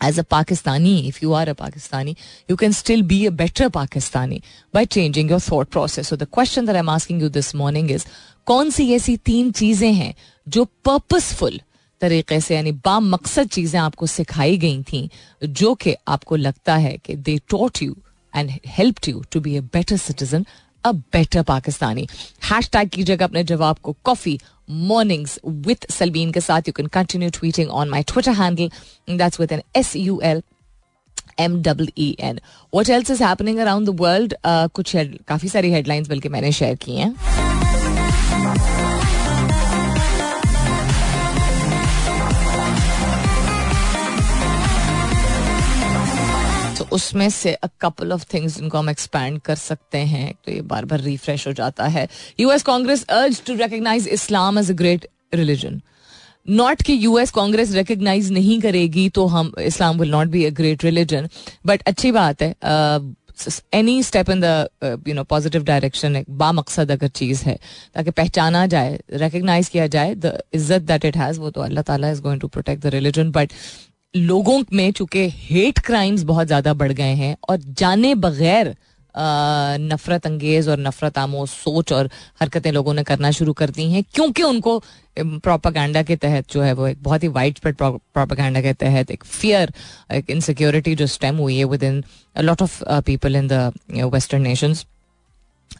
As 0.00 0.18
a 0.18 0.22
Pakistani 0.30 0.98
if 1.08 1.18
you 1.22 1.32
are 1.32 1.48
a 1.48 1.52
Pakistani 1.54 2.16
you 2.50 2.56
can 2.56 2.72
still 2.72 3.02
be 3.02 3.24
a 3.26 3.30
better 3.32 3.68
Pakistani 3.68 4.40
by 4.74 4.86
changing 4.86 5.30
your 5.30 5.40
thought 5.40 5.68
process 5.68 6.12
the 6.14 6.26
question 6.34 7.20
you 7.20 7.28
this 7.28 7.54
morning 7.54 7.90
is 7.90 8.06
कौन 8.46 8.70
सी 8.70 8.92
ऐसी 8.94 9.16
तीन 9.26 9.50
चीज़ें 9.52 9.92
हैं 9.92 10.14
जो 10.46 10.64
पर्पजफुल 10.84 11.60
तरीके 12.02 12.40
से, 12.40 12.54
यानी 12.54 12.72
बाम 12.84 13.08
मकसद 13.10 13.48
चीज़ें 13.48 13.78
आपको 13.80 14.06
सिखाई 14.08 14.56
गई 14.58 14.82
थी, 14.82 15.08
जो 15.42 15.74
कि 15.74 15.94
आपको 16.08 16.36
लगता 16.36 16.76
है 16.76 16.96
कि 17.04 17.16
they 17.16 17.38
taught 17.50 17.82
you 17.82 17.96
and 18.34 18.50
help 18.68 19.08
you 19.08 19.22
to 19.32 19.40
be 19.40 19.56
a 19.56 19.60
better 19.72 19.96
citizen 19.98 20.46
a 20.84 20.92
better 20.92 21.42
Pakistani 21.48 22.06
hash 22.44 22.68
tag 22.72 22.88
कीजिएगा 22.90 23.24
अपने 23.24 23.44
जवाब 23.44 23.78
को 23.82 23.96
कॉफ़ी 24.04 24.38
मॉर्निंग्स 24.70 25.38
विथ 25.66 25.90
सलबीन 25.92 26.32
के 26.32 26.40
साथ. 26.40 26.62
You 26.68 26.72
can 26.76 26.86
continue 26.94 27.30
tweeting 27.30 27.70
on 27.70 27.88
my 27.88 28.02
Twitter 28.08 28.32
handle 28.40 28.70
that's 29.18 29.40
with 29.40 29.52
N 29.52 29.62
S 29.76 29.94
U 29.96 30.20
L 30.24 30.42
M 31.40 31.60
double 31.62 31.88
E 31.98 32.14
N 32.20 32.40
what 32.72 32.88
else 32.90 33.10
is 33.10 33.22
happening 33.24 33.58
around 33.58 33.88
the 33.88 34.00
world 34.00 34.34
कुछ 34.46 34.96
काफ़ी 35.28 35.48
सारी 35.48 35.70
headlines 35.72 36.08
बल्कि 36.08 36.28
मैंने 36.28 36.52
शेयर 36.52 36.74
की 36.84 36.96
हैं. 36.96 37.14
उसमें 46.92 47.28
से 47.30 47.54
अ 47.54 47.68
कपल 47.80 48.12
ऑफ़ 48.12 48.24
थिंग्स 48.34 48.56
जिनको 48.58 48.78
हम 48.78 48.90
एक्सपैंड 48.90 49.40
कर 49.40 49.54
सकते 49.56 49.98
हैं 50.10 50.32
तो 50.44 50.52
ये 50.52 50.60
बार 50.72 50.84
बार 50.84 51.00
रिफ्रेश 51.00 51.46
हो 51.46 51.52
जाता 51.52 51.86
है। 51.86 52.08
US 52.40 52.62
Congress 52.62 53.04
urges 53.10 53.40
to 53.46 53.54
recognise 53.54 54.08
Islam 54.10 54.58
as 54.58 54.70
a 54.70 54.74
great 54.74 55.06
religion 55.34 55.80
not 56.46 56.82
कि 56.82 56.98
यूएस 57.00 57.30
कांग्रेस 57.30 57.72
रिकग्नाइज 57.74 58.30
नहीं 58.32 58.60
करेगी 58.60 59.08
तो 59.16 59.26
हम 59.28 59.52
Islam 59.62 59.98
will 59.98 60.10
not 60.10 60.28
be 60.28 60.44
a 60.44 60.50
great 60.52 60.84
religion 60.84 61.28
but 61.66 61.82
अच्छी 61.86 62.12
बात 62.12 62.42
है 62.42 62.54
any 63.74 64.02
step 64.02 64.30
in 64.30 64.40
the 64.40 65.04
you 65.08 65.14
know 65.14 65.22
positive 65.24 65.62
direction 65.64 66.16
एक 66.16 66.26
बामकसद 66.38 66.90
अगर 66.90 67.08
चीज़ 67.10 67.42
है, 67.44 67.58
ताकि 67.94 68.10
पहचाना 68.10 68.66
जाए 68.66 68.98
रिकग्नाइज 69.12 69.68
किया 69.68 69.86
जाए 69.86 70.14
द 70.14 70.38
इज़्ज़त 70.54 70.82
दैट 70.82 71.04
इट 71.04 71.16
हैज़ 71.16 71.40
वो 71.40 71.50
तो 71.50 71.60
अल्लाह 71.60 71.82
ताला 71.82 72.10
is 72.10 72.20
going 72.22 72.40
to 72.40 72.48
protect 72.48 72.82
the 72.82 72.94
religion 72.94 73.30
but 73.30 73.52
लोगों 74.14 74.62
में 74.72 74.90
चूँकि 74.92 75.28
हेट 75.32 75.78
क्राइम्स 75.84 76.22
बहुत 76.22 76.46
ज़्यादा 76.46 76.72
बढ़ 76.74 76.92
गए 76.92 77.12
हैं 77.16 77.36
और 77.48 77.56
जाने 77.78 78.14
बगैर 78.14 78.74
नफरत 79.14 80.26
अंगेज 80.26 80.68
और 80.68 80.78
नफरत 80.80 81.18
आमोज 81.18 81.48
सोच 81.48 81.92
और 81.92 82.08
हरकतें 82.40 82.70
लोगों 82.72 82.94
ने 82.94 83.02
करना 83.04 83.30
शुरू 83.30 83.52
कर 83.52 83.70
दी 83.70 83.90
हैं, 83.92 84.02
क्योंकि 84.14 84.42
उनको 84.42 84.78
प्रोपागैंडा 85.16 86.02
के 86.02 86.16
तहत 86.16 86.52
जो 86.52 86.62
है 86.62 86.72
वो 86.72 86.86
एक 86.86 87.02
बहुत 87.02 87.22
ही 87.22 87.28
वाइड 87.28 87.56
स्प्रेड 87.56 87.76
प्रोपागैंडा 87.76 88.60
के 88.60 88.72
तहत 88.74 89.10
एक 89.10 89.24
फियर 89.24 89.72
एक 90.14 90.30
इनसिक्योरिटी 90.30 90.94
जो 90.94 91.06
स्टेम 91.06 91.36
हुई 91.36 91.58
है 91.58 91.64
within 91.82 92.02
lot 92.36 92.62
of 92.62 92.82
people 93.06 93.36
in 93.36 93.48
the 93.48 93.72
western 94.14 94.42
nations 94.42 94.86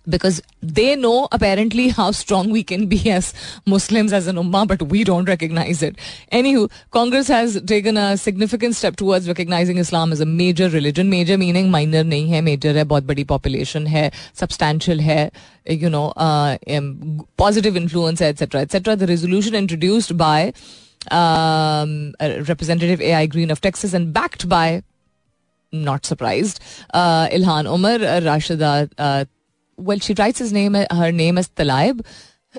because 0.08 0.42
they 0.62 0.96
know 0.96 1.28
apparently 1.32 1.90
how 1.90 2.12
strong 2.12 2.50
we 2.50 2.64
can 2.64 2.86
be 2.88 3.10
as 3.12 3.34
Muslims 3.66 4.14
as 4.14 4.28
an 4.28 4.38
ummah, 4.38 4.68
but 4.68 4.82
we 4.84 5.04
don't 5.04 5.28
recognize 5.28 5.82
it. 5.82 5.96
Anywho, 6.32 6.70
Congress 6.92 7.28
has 7.28 7.62
taken 7.66 7.98
a 7.98 8.18
significant 8.18 8.76
step 8.76 8.96
towards 8.96 9.28
recognizing 9.28 9.78
Islam 9.78 10.12
as 10.12 10.22
a 10.22 10.26
major 10.26 10.70
religion. 10.70 11.10
Major 11.10 11.38
meaning 11.38 11.70
minor 11.70 12.04
नहीं 12.04 12.30
है, 12.30 12.42
major 12.42 12.74
है, 12.74 12.84
बहुत 12.84 13.04
बड़ी 13.04 13.26
population 13.26 13.88
है, 13.88 14.12
substantial 14.34 15.02
है, 15.02 15.32
you 15.70 15.90
know, 15.90 16.14
uh, 16.18 16.58
um, 16.70 17.20
positive 17.38 17.76
influence 17.76 18.22
है, 18.22 18.30
etc., 18.30 18.62
etc. 18.62 18.96
The 18.96 19.08
resolution 19.08 19.54
introduced 19.56 20.16
by 20.18 20.54
um, 21.12 22.14
Representative 22.22 23.02
A.I. 23.02 23.28
Green 23.28 23.52
of 23.52 23.62
Texas 23.62 23.94
and 23.94 24.14
backed 24.14 24.48
by 24.48 24.84
not 25.74 26.06
surprised. 26.06 26.60
Uh, 26.94 27.28
Ilhan 27.28 27.66
Omar, 27.66 27.98
Rashida 27.98 28.90
uh, 28.98 29.26
well, 29.83 29.99
she 29.99 30.15
writes 30.15 30.39
his 30.39 30.53
name, 30.53 30.75
her 30.75 31.13
name 31.13 31.39
as 31.39 31.49
Talaib. 31.49 32.05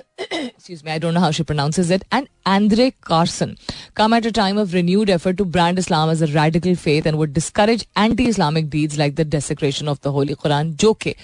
excuse 0.30 0.82
me, 0.84 0.90
I 0.90 0.98
don't 0.98 1.14
know 1.14 1.20
how 1.20 1.30
she 1.30 1.44
pronounces 1.44 1.90
it, 1.90 2.04
and 2.10 2.28
Andre 2.46 2.92
Carson 3.00 3.56
come 3.94 4.12
at 4.12 4.26
a 4.26 4.32
time 4.32 4.58
of 4.58 4.74
renewed 4.74 5.10
effort 5.10 5.36
to 5.38 5.44
brand 5.44 5.78
Islam 5.78 6.10
as 6.10 6.22
a 6.22 6.26
radical 6.28 6.74
faith 6.74 7.06
and 7.06 7.18
would 7.18 7.32
discourage 7.32 7.86
anti-Islamic 7.96 8.70
deeds 8.70 8.98
like 8.98 9.16
the 9.16 9.24
desecration 9.24 9.88
of 9.88 10.00
the 10.00 10.12
Holy 10.12 10.34
Quran, 10.34 10.74
जो 10.76 10.94
के 10.98 11.14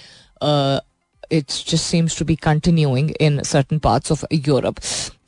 uh, 0.41 0.79
it's 1.31 1.63
just 1.69 1.83
seems 1.83 2.17
to 2.19 2.25
be 2.25 2.35
continuing 2.43 3.11
in 3.21 3.41
certain 3.43 3.77
parts 3.79 4.11
of 4.11 4.25
Europe 4.33 4.79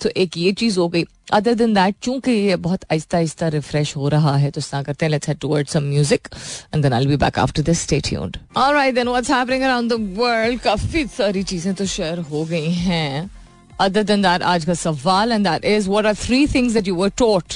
तो 0.01 0.09
एक 0.17 0.37
ये 0.37 0.51
चीज़ 0.51 0.79
हो 0.79 0.87
गई। 0.89 1.05
Other 1.33 1.53
दिन 1.53 1.73
that 1.73 1.95
चूँकि 2.03 2.31
ये 2.31 2.55
बहुत 2.63 2.83
आहिस्ता 2.91 3.17
आहिस्ता 3.17 3.47
रिफ्रेश 3.47 3.95
हो 3.95 4.09
रहा 4.09 4.35
है 4.37 4.49
तो 4.51 4.59
इस 4.59 4.69
तरह 4.71 4.83
करते 4.83 5.05
हैं। 5.05 5.09
Let's 5.11 5.27
head 5.29 5.37
towards 5.39 5.73
some 5.73 5.83
music 5.83 6.27
and 6.73 6.83
then 6.83 6.93
I 6.93 7.05
be 7.07 7.17
back 7.17 7.39
after 7.39 7.63
this 7.63 7.81
stay 7.81 7.99
tuned 8.07 8.37
alright 8.57 8.95
then 8.95 9.09
what's 9.09 9.31
happening 9.31 9.63
around 9.63 9.93
the 9.93 10.17
world 10.19 10.59
काफ़ी 10.61 11.05
सारी 11.17 11.43
चीज़ें 11.43 11.73
तो 11.73 11.85
शेयर 11.87 12.19
हो 12.31 12.43
गई 12.45 12.71
हैं। 12.71 13.29
अदर 13.81 14.03
देन 14.03 14.21
दैट 14.21 14.41
आज 14.43 14.65
का 14.65 14.73
सवाल 14.73 15.31
and 15.31 15.47
that 15.47 15.65
is 15.65 15.89
what 15.89 16.05
are 16.05 16.15
three 16.15 16.45
things 16.47 16.73
that 16.73 16.87
you 16.87 16.95
were 16.95 17.11
taught 17.17 17.53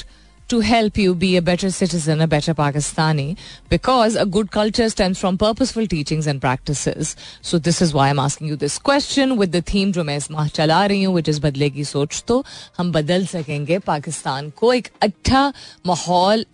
to 0.48 0.60
help 0.60 0.96
you 0.96 1.14
be 1.14 1.36
a 1.36 1.42
better 1.42 1.70
citizen, 1.70 2.20
a 2.20 2.26
better 2.26 2.54
Pakistani, 2.54 3.36
because 3.68 4.16
a 4.16 4.24
good 4.26 4.50
culture 4.50 4.88
stems 4.88 5.18
from 5.18 5.36
purposeful 5.36 5.86
teachings 5.86 6.26
and 6.26 6.40
practices. 6.40 7.16
So 7.42 7.58
this 7.58 7.82
is 7.82 7.92
why 7.92 8.08
I'm 8.08 8.18
asking 8.18 8.48
you 8.48 8.56
this 8.56 8.78
question 8.78 9.36
with 9.36 9.52
the 9.52 9.62
theme 9.62 9.92
जो 9.92 10.04
मैं 10.04 10.16
इस 10.16 10.30
माह 10.30 10.48
चला 10.58 10.84
रही 10.86 11.02
हूँ 11.02 11.14
which 11.14 11.28
is 11.28 11.38
बदलेगी 11.40 11.84
सोच 11.84 12.22
तो 12.28 12.44
हम 12.78 12.92
बदल 12.92 13.26
सकेंगे 13.26 13.78
पाकिस्तान 13.86 14.50
को 14.58 14.72
एक 14.74 14.88
अच्छा 15.02 15.52
माहौल 15.86 16.44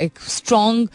एक 0.00 0.20
स्ट्रॉन्ग 0.28 0.88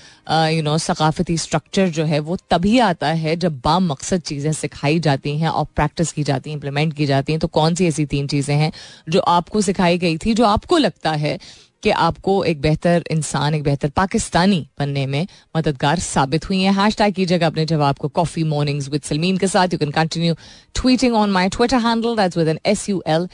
यू 0.53 0.61
नो 0.63 0.77
सकाफती 0.77 1.37
स्ट्रक्चर 1.37 1.89
जो 1.97 2.03
है 2.05 2.19
वो 2.19 2.37
तभी 2.51 2.77
आता 2.79 3.07
है 3.23 3.35
जब 3.35 3.59
बाम 3.65 3.91
मकसद 3.91 4.21
चीज़ें 4.21 4.51
सिखाई 4.53 4.99
जाती 4.99 5.37
हैं 5.39 5.49
और 5.49 5.65
प्रैक्टिस 5.75 6.11
की 6.11 6.23
जाती 6.23 6.49
हैं 6.49 6.55
इम्प्लीमेंट 6.55 6.93
की 6.93 7.05
जाती 7.05 7.33
हैं 7.33 7.39
तो 7.39 7.47
कौन 7.59 7.75
सी 7.75 7.87
ऐसी 7.87 8.05
तीन 8.15 8.27
चीज़ें 8.27 8.55
हैं 8.55 8.71
जो 9.09 9.19
आपको 9.35 9.61
सिखाई 9.61 9.97
गई 9.97 10.17
थी 10.25 10.33
जो 10.33 10.45
आपको 10.45 10.77
लगता 10.77 11.11
है 11.25 11.37
कि 11.83 11.89
आपको 12.01 12.43
एक 12.45 12.61
बेहतर 12.61 13.03
इंसान 13.11 13.55
एक 13.55 13.63
बेहतर 13.63 13.89
पाकिस्तानी 13.95 14.65
बनने 14.79 15.05
में 15.07 15.25
मददगार 15.57 15.99
साबित 16.01 16.49
हुई 16.49 16.61
है 16.61 16.73
हैश 16.73 16.97
टैग 16.97 17.13
कीजिएगा 17.15 17.47
अपने 17.47 17.65
जवाब 17.65 17.97
को 17.97 18.07
कॉफ़ी 18.19 18.43
मॉर्निंग्स 18.53 18.89
विद 18.89 19.01
सलमीन 19.01 19.37
के 19.37 19.47
साथ 19.47 19.73
you 19.73 19.79
can 19.79 19.91
continue 19.91 20.35
tweeting 20.75 21.15
on 21.15 21.31
my 21.31 21.49
Twitter 21.49 21.85
handle 21.87 22.15
that's 22.15 22.37
with 22.37 22.47
N 22.47 22.59
S 22.65 22.89
U 22.89 23.03
L 23.07 23.27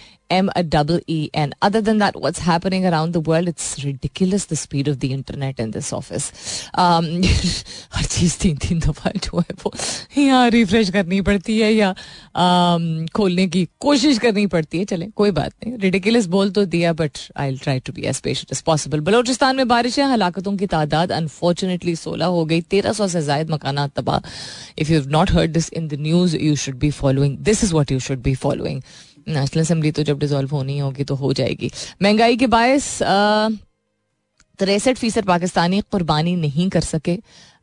double 0.66 1.00
E 1.08 1.30
N. 1.34 1.54
Other 1.62 1.82
than 1.82 1.98
that, 1.98 2.16
what's 2.16 2.40
happening 2.40 2.86
around 2.86 3.14
the 3.14 3.20
world? 3.22 3.48
It's 3.48 3.84
ridiculous 3.84 4.46
the 4.46 4.56
speed 4.56 4.88
of 4.88 5.00
the 5.00 5.12
internet 5.12 5.60
in 5.60 5.72
this 5.72 5.92
office. 5.92 6.32
Um, 6.76 7.06
हर 7.94 8.06
चीज़ 8.06 8.38
तीन 8.40 8.58
तीन 8.58 8.80
दफ़ा 8.80 9.12
जो 9.16 9.40
है 9.40 9.56
वो 9.64 9.72
यहाँ 10.18 10.50
refresh 10.50 10.90
करनी 10.90 11.22
पड़ती 11.22 11.60
है 11.60 11.74
या 11.74 11.94
um, 11.94 13.12
खोलने 13.12 13.48
की 13.48 13.68
कोशिश 13.80 14.20
करनी 14.20 14.46
पड़ती 14.48 14.80
है 14.80 14.86
चले 14.86 15.06
कोई 15.16 15.32
बात 15.32 15.54
नहीं 15.64 15.78
रिडिकुलस 15.78 16.26
बोल 16.28 16.52
तो 16.52 16.66
दिया 16.66 16.94
but 16.94 17.18
I 17.38 17.58
try 17.64 17.80
to 17.80 17.94
be 17.94 18.02
as 18.08 18.22
patient 18.32 18.52
as 18.54 18.62
possible 18.64 19.00
Balochistan 19.02 19.56
में 19.56 19.68
बारिशें 19.68 20.04
हलाकतों 20.06 20.56
की 20.58 20.68
तादाद 20.68 21.12
अनफॉर्चुनेटली 21.12 21.96
सोलह 21.98 22.26
हो 22.28 22.46
गई, 22.46 22.62
तेरह 22.64 22.94
सौ 22.94 23.08
से 23.08 23.22
जायद 23.24 23.52
मकाना 23.52 23.88
तबाह। 23.96 24.20
If 24.80 24.92
you 24.92 25.02
not 25.10 25.32
heard 25.32 25.52
this 25.54 25.70
in 25.74 25.88
the 25.88 25.94
news 26.02 26.38
you 26.38 26.56
should 26.58 26.78
be 26.80 26.92
following 26.94 27.38
this 27.40 27.64
is 27.64 27.74
what 27.74 27.92
you 27.92 28.00
should 28.00 28.22
be 28.24 28.36
following 28.38 28.82
national 29.28 29.62
assembly 29.62 29.92
तो 29.92 30.04
जब 30.04 30.20
डिजोल्व 30.20 30.56
होनी 30.56 30.78
होगी 30.80 31.04
तो 31.04 31.16
हो 31.16 31.34
जाएगी। 31.34 31.72
महँगाई 32.02 32.38
के 32.38 32.48
बायस 32.48 32.98
तिरसठ 34.60 34.98
फ़ीसद 34.98 35.26
पाकिस्तानी 35.26 35.82
कुर्बानी 35.92 36.36
नहीं 36.38 36.70
कर 36.70 36.82
सके। 36.84 37.18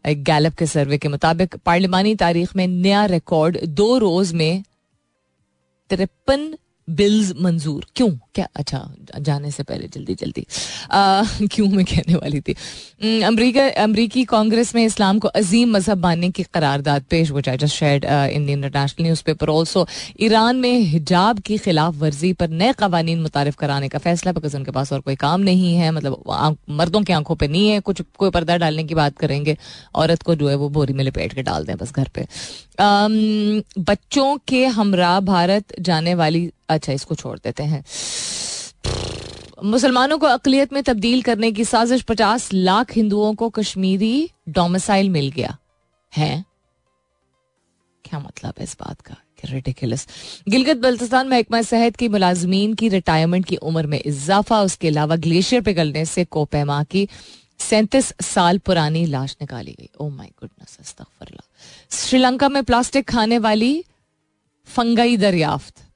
एक 0.04 0.22
गैलप 0.24 0.54
के 0.54 0.66
सर्वे 0.66 0.98
के 0.98 1.08
मुताबिक 1.08 1.56
पार्लिमानी 1.66 2.14
तारीख 2.16 2.54
में 2.56 2.66
नया 2.66 3.04
रिकॉर्ड 3.06 3.58
दो 3.66 3.96
रोज 3.98 4.32
में 4.32 4.62
तिरपन 5.90 6.54
बिल्स 6.88 7.32
मंजूर। 7.40 7.86
क्यों? 7.96 8.08
क्या? 8.34 8.48
अच्छा 8.56 8.94
जाने 9.20 9.50
से 9.50 9.62
पहले, 9.62 9.88
जल्दी 9.88 10.14
जल्दी। 10.14 10.46
क्यों 11.46 11.68
मैं 11.68 11.84
कहने 11.84 12.14
वाली 12.14 12.40
थी? 12.40 12.52
अमरीका, 13.22 13.66
अमरीकी 13.82 14.24
कांग्रेस 14.24 14.74
में 14.74 14.84
इस्लाम 14.84 15.18
को 15.18 15.28
अजीम 15.28 15.70
मज़हब 15.70 15.98
मानने 15.98 16.30
की 16.30 16.42
करारदाद 16.54 17.04
पेश 17.10 17.30
वो 17.30 17.40
just 17.40 17.74
shed 17.74 18.04
in 18.04 18.46
the 18.46 18.50
international 18.50 19.04
newspaper 19.26 19.48
also 19.48 19.86
Iran 20.20 20.56
में 20.56 20.78
हिजाब 20.78 21.38
की 21.38 21.58
खिलाफ 21.58 21.94
वर्जी 21.94 22.32
पर 22.32 22.48
नए 22.48 22.72
कवानी 22.72 23.14
मुतारफ 23.14 23.56
कराने 23.56 23.88
का 23.88 23.98
फैसला 23.98 24.32
बिकॉज़ 24.32 24.56
उनके 24.56 24.70
पास 24.70 24.92
और 24.92 25.00
कोई 25.00 25.14
काम 25.16 25.40
नहीं 25.40 25.74
है 25.76 25.90
मतलब 25.90 26.56
मर्दों 26.70 27.02
की 27.02 27.12
आँखों 27.12 27.36
पर 27.36 27.48
नहीं 27.48 27.68
है, 27.68 27.80
कुछ 27.80 28.02
कोई 28.18 28.30
पर्दा 28.30 28.56
डालने 28.56 28.84
की 28.84 28.94
बात 28.94 29.18
करेंगे, 29.18 29.56
औरत 29.94 30.22
को 30.22 30.34
जो 30.34 30.48
है 30.48 30.54
वो 30.54 30.68
बोरी 30.68 30.92
में 30.92 31.04
लपेट 31.04 31.32
के 31.32 31.42
डाल 31.42 31.64
दें, 31.64 31.76
बस 31.76 31.92
घर 31.92 32.08
पे। 32.14 32.26
बच्चों 33.82 34.36
के 34.48 34.66
हमरा 34.66 35.20
भारत 35.20 35.64
जाने 35.80 36.14
वाली 36.14 36.50
अच्छा 36.68 36.92
इसको 36.92 37.14
छोड़ 37.14 37.38
देते 37.38 37.62
हैं। 37.62 37.84
मुसलमानों 39.64 40.18
को 40.18 40.26
अकलियत 40.26 40.72
में 40.72 40.82
तब्दील 40.82 41.22
करने 41.22 41.52
की 41.52 41.64
साजिश 41.64 42.02
पचास 42.02 42.52
लाख 42.52 42.92
हिंदुओं 42.92 43.34
को 43.34 43.48
कश्मीरी 43.50 44.30
डोमिसाइल 44.48 45.10
मिल 45.10 45.30
गया। 45.30 45.58
है? 46.16 46.44
क्या 48.04 48.20
मतलब 48.20 48.54
है 48.58 48.64
इस 48.64 48.76
बात 48.80 49.00
का? 49.00 49.16
रेडिकुलस 49.44 50.08
गिलगित 50.48 50.76
बल्तिस्तान 50.76 51.28
महकमा 51.28 51.62
सेहत 51.62 51.96
की 51.96 52.08
मुलाजमीन 52.08 52.74
की 52.74 52.88
रिटायरमेंट 52.88 53.46
की 53.46 53.56
उम्र 53.56 53.86
में 53.86 54.02
इजाफा, 54.06 54.60
उसके 54.62 54.88
अलावा 54.88 55.16
ग्लेशियर 55.16 55.62
पिघलने 55.62 56.04
से 56.04 56.24
कोपेमा 56.24 56.84
की 56.84 57.08
सैंतीस 57.58 58.12
साल 58.22 58.58
पुरानी 58.58 59.06
लाश 59.06 59.36
निकाली 59.40 59.76
गई। 59.80 59.88
ओ 60.00 60.08
माई 60.08 60.26
गुडनेस 60.26 60.96
श्रीलंका 61.90 62.48
में 62.48 62.64
प्लास्टिक 62.64 63.08
खाने 63.08 63.38
वाली 63.38 63.84
फंगई 64.66 65.16
दरियाफ्त। 65.16 65.87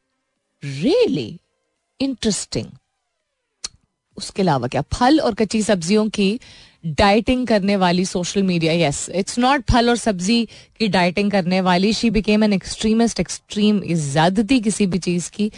रियली 0.63 1.39
इंटरेस्टिंग 2.01 2.67
उसके 4.17 4.43
अलावा 4.43 4.69
क्या? 4.69 4.83
फल 4.93 5.21
और 5.21 5.35
कच्ची 5.35 5.63
सब्जियों 5.63 6.09
की 6.09 6.39
डाइटिंग 6.87 7.47
करने 7.47 7.77
वाली 7.77 8.05
social 8.05 8.43
media 8.43 8.73
yes 8.73 9.09
it's 9.15 9.39
not 9.39 9.63
फल 9.71 9.89
और 9.89 9.97
सब्ज़ी 9.97 10.45
की 10.79 10.89
डाइटिंग 10.89 11.31
करने 11.31 11.61
वाली. 11.61 11.93
She 11.93 12.11
became 12.11 12.45
an 12.45 12.53
extremist 12.53 13.21
extreme 13.21 13.81
ज्यादती 13.87 14.61
किसी 14.61 14.87
भी 14.87 14.99
चीज़ 14.99 15.31
की. 15.31 15.51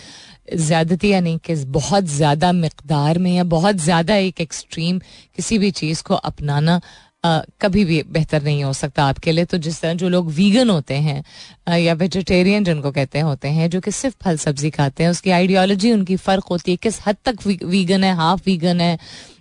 ज्यादती 0.57 1.13
यानी 1.13 1.39
कि 1.45 1.55
बहुत 1.75 2.05
ज़्यादा 2.05 2.53
मकदार 2.53 3.19
में 3.19 3.33
या 3.35 3.45
बहुत 3.45 3.77
ज़्यादा 3.77 4.17
एक 4.17 4.41
एक्सट्रीम 4.41 4.99
किसी 5.37 5.59
भी 5.59 5.71
चीज़ 5.71 6.03
को 6.03 6.15
अपनाना 6.15 6.81
कभी 7.25 7.85
भी 7.85 8.03
बेहतर 8.13 8.43
नहीं 8.43 8.63
हो 8.65 8.73
सकता 8.73 9.05
आपके 9.05 9.33
लिए। 9.33 9.45
तो 9.45 9.59
जिस 9.59 9.81
तरह 9.81 9.95
जो 9.95 10.09
लोग 10.09 10.31
वीगन 10.33 10.71
होते 10.71 10.95
हैं 10.97 11.79
या 11.79 11.95
वेजिटेरियन 11.95 12.65
जिनको 12.65 12.91
कहते 12.93 13.19
हैं 13.19 13.25
होते 13.25 13.49
हैं, 13.49 13.69
जो 13.71 13.81
कि 13.81 13.91
सिर्फ़ 13.91 14.17
फल 14.25 14.37
सब्ज़ी 14.39 14.71
खाते 14.71 15.03
हैं, 15.03 15.11
उसकी 15.11 15.31
आइडियोलॉजी 15.31 15.93
उनकी 15.93 16.17
फ़र्क 16.19 16.45
होती 16.51 16.71
है, 16.71 16.77
किस 16.79 17.01
हद 17.07 17.17
तक 17.25 17.47
वीगन 17.47 18.05
है 18.05 18.15
हाफ़ 18.17 18.43
वीगन 18.47 18.81
है 18.81 18.99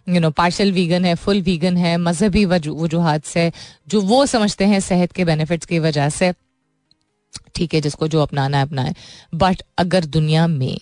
यू 0.09 0.19
नो 0.19 0.29
पार्शल 0.31 0.71
वीगन 0.71 1.05
है 1.05 1.15
फुल 1.15 1.41
वीगन 1.41 1.77
है, 1.77 1.97
मजहबी 1.97 2.45
वजूहत 2.45 3.25
से, 3.25 3.51
जो 3.87 4.01
वो 4.03 4.25
समझते 4.25 4.65
हैं 4.65 4.79
सेहत 4.81 5.11
के 5.11 5.25
बेनिफिट्स 5.25 5.65
की 5.65 5.79
वजह 5.79 6.09
से। 6.09 6.33
ठीक 7.55 7.73
है, 7.73 7.81
जिसको 7.81 8.07
जो 8.07 8.21
अपनाना 8.21 8.57
है, 8.57 8.63
अपनाए। 8.63 8.93
बट 9.35 9.61
अगर 9.77 10.05
दुनिया 10.07 10.47
में 10.47 10.77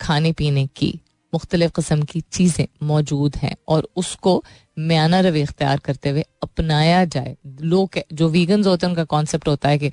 खाने 0.00 0.32
पीने 0.32 0.66
की 0.76 0.92
मुख्तलिफ़ 1.32 1.72
कस्म 1.72 2.02
की 2.02 2.20
चीज़ें 2.32 2.66
मौजूद 2.82 3.36
हैं 3.36 3.54
और 3.68 3.88
उसको 3.96 4.42
म्याना 4.78 5.20
रवि 5.20 5.40
इख्तियार 5.42 5.78
करते 5.84 6.10
हुए 6.10 6.24
अपनाया 6.42 7.04
जाए 7.04 7.36
लोग 7.62 7.98
जो 8.12 8.28
वीगन 8.28 8.64
होते 8.64 8.86
हैं 8.86 8.90
उनका 8.90 9.04
कॉन्सेप्ट 9.04 9.48
होता 9.48 9.68
है 9.68 9.78
कि 9.78 9.90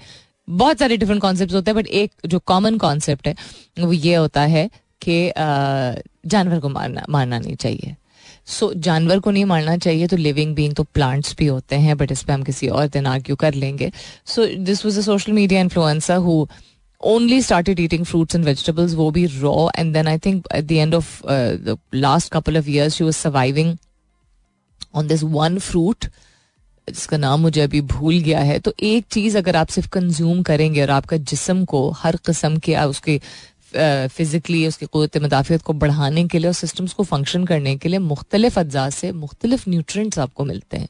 बहुत 0.47 0.79
सारे 0.79 0.97
डिफरेंट 0.97 1.21
कॉन्सेप्ट 1.21 1.53
होते 1.53 1.71
हैं 1.71 1.77
बट 1.77 1.87
एक 1.87 2.11
जो 2.25 2.39
कॉमन 2.39 2.77
कॉन्सेप्ट 2.77 3.27
है 3.27 3.35
वो 3.79 3.93
ये 3.93 4.15
होता 4.15 4.41
है 4.55 4.69
कि 5.01 5.17
जानवर 6.29 6.59
को 6.59 6.69
मारना 6.69 7.05
मारना 7.09 7.39
नहीं 7.39 7.55
चाहिए 7.55 7.95
सो 8.47 8.67
so, 8.67 8.75
जानवर 8.75 9.19
को 9.19 9.31
नहीं 9.31 9.45
मारना 9.45 9.77
चाहिए 9.77 10.07
तो 10.07 10.17
लिविंग 10.17 10.55
बींग 10.55 10.73
तो 10.75 10.83
प्लांट्स 10.83 11.35
भी 11.37 11.45
होते 11.45 11.75
हैं 11.75 11.97
बट 11.97 12.11
इस 12.11 12.23
पर 12.23 12.33
हम 12.33 12.43
किसी 12.43 12.67
और 12.67 12.87
दिन 12.87 13.05
आर्ग्यू 13.05 13.35
कर 13.35 13.53
लेंगे 13.53 13.91
so 14.25 14.45
this 14.65 14.85
was 14.85 14.99
a 14.99 15.03
social 15.03 15.31
media 15.31 15.61
influencer 15.61 16.15
who 16.27 16.45
only 17.03 17.41
started 17.41 17.79
eating 17.79 18.05
fruits 18.05 18.35
and 18.35 18.45
vegetables, 18.45 18.95
wo 18.95 19.11
bhi 19.11 19.43
raw. 19.43 19.69
And 19.75 19.95
then 19.95 20.07
I 20.07 20.17
think 20.17 20.45
at 20.51 20.67
the 20.67 20.79
end 20.79 20.93
of 20.93 21.23
uh, 21.25 21.51
the 21.53 21.77
last 21.91 22.31
couple 22.31 22.55
of 22.55 22.67
years, 22.67 22.95
she 22.95 23.03
was 23.03 23.17
surviving 24.93 25.09
this 25.09 25.23
one 25.23 25.59
fruit 25.59 26.05
जिसका 26.89 27.17
नाम 27.17 27.39
मुझे 27.39 27.61
अभी 27.61 27.81
भूल 27.81 28.19
गया 28.19 28.39
है 28.39 28.59
तो 28.59 28.73
एक 28.79 29.05
चीज़ 29.11 29.37
अगर 29.37 29.55
आप 29.55 29.67
सिर्फ़ 29.67 29.89
कंज्यूम 29.89 30.41
करेंगे 30.41 30.81
और 30.81 30.89
आपका 30.89 31.17
जिसम 31.17 31.65
को 31.65 31.89
हर 31.89 32.15
किस्म 32.15 32.57
के, 32.57 32.75
उसके 32.75 33.21
फिजिकली 34.07 34.67
उसकी 34.67 34.85
कुत 34.85 35.17
मदाफियत 35.17 35.61
को 35.61 35.73
बढ़ाने 35.73 36.27
के 36.27 36.39
लिए 36.39 36.47
और 36.47 36.53
सिस्टम्स 36.53 36.93
को 36.93 37.03
फ़ंक्शन 37.03 37.45
करने 37.45 37.77
के 37.77 37.89
लिए 37.89 37.99
मुख्तलिफ़ 37.99 38.59
अज्जा 38.59 38.89
से 38.89 39.11
मुख्तलिफ़ 39.11 39.69
न्यूट्रेंट्स 39.69 40.19
आपको 40.19 40.45
मिलते 40.45 40.77
हैं। 40.77 40.87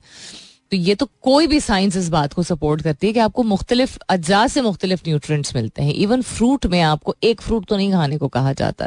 तो 0.71 0.77
ये 0.77 0.93
तो 0.95 1.05
कोई 1.21 1.47
भी 1.47 1.59
साइंस 1.59 1.95
इस 1.97 2.07
बात 2.09 2.33
को 2.33 2.43
सपोर्ट 2.43 2.81
करती 2.81 3.07
है 3.07 3.13
कि 3.13 3.19
आपको 3.19 3.43
मुख्तलिफ़, 3.43 3.97
अज्जा 4.09 4.45
से 4.47 4.61
मुख्तलिफ़ 4.61 5.01
न्यूट्रिएंट्स 5.07 5.55
मिलते 5.55 5.83
हैं। 5.83 5.93
इवन 5.93 6.21
फ्रूट 6.21 6.65
में 6.65 6.79
आपको 6.81 7.15
एक 7.23 7.41
फ्रूट 7.41 7.65
तो 7.65 7.77
नहीं 7.77 7.91
खाने 7.91 8.17
को 8.17 8.27
कहा 8.27 8.53
जाता। 8.53 8.85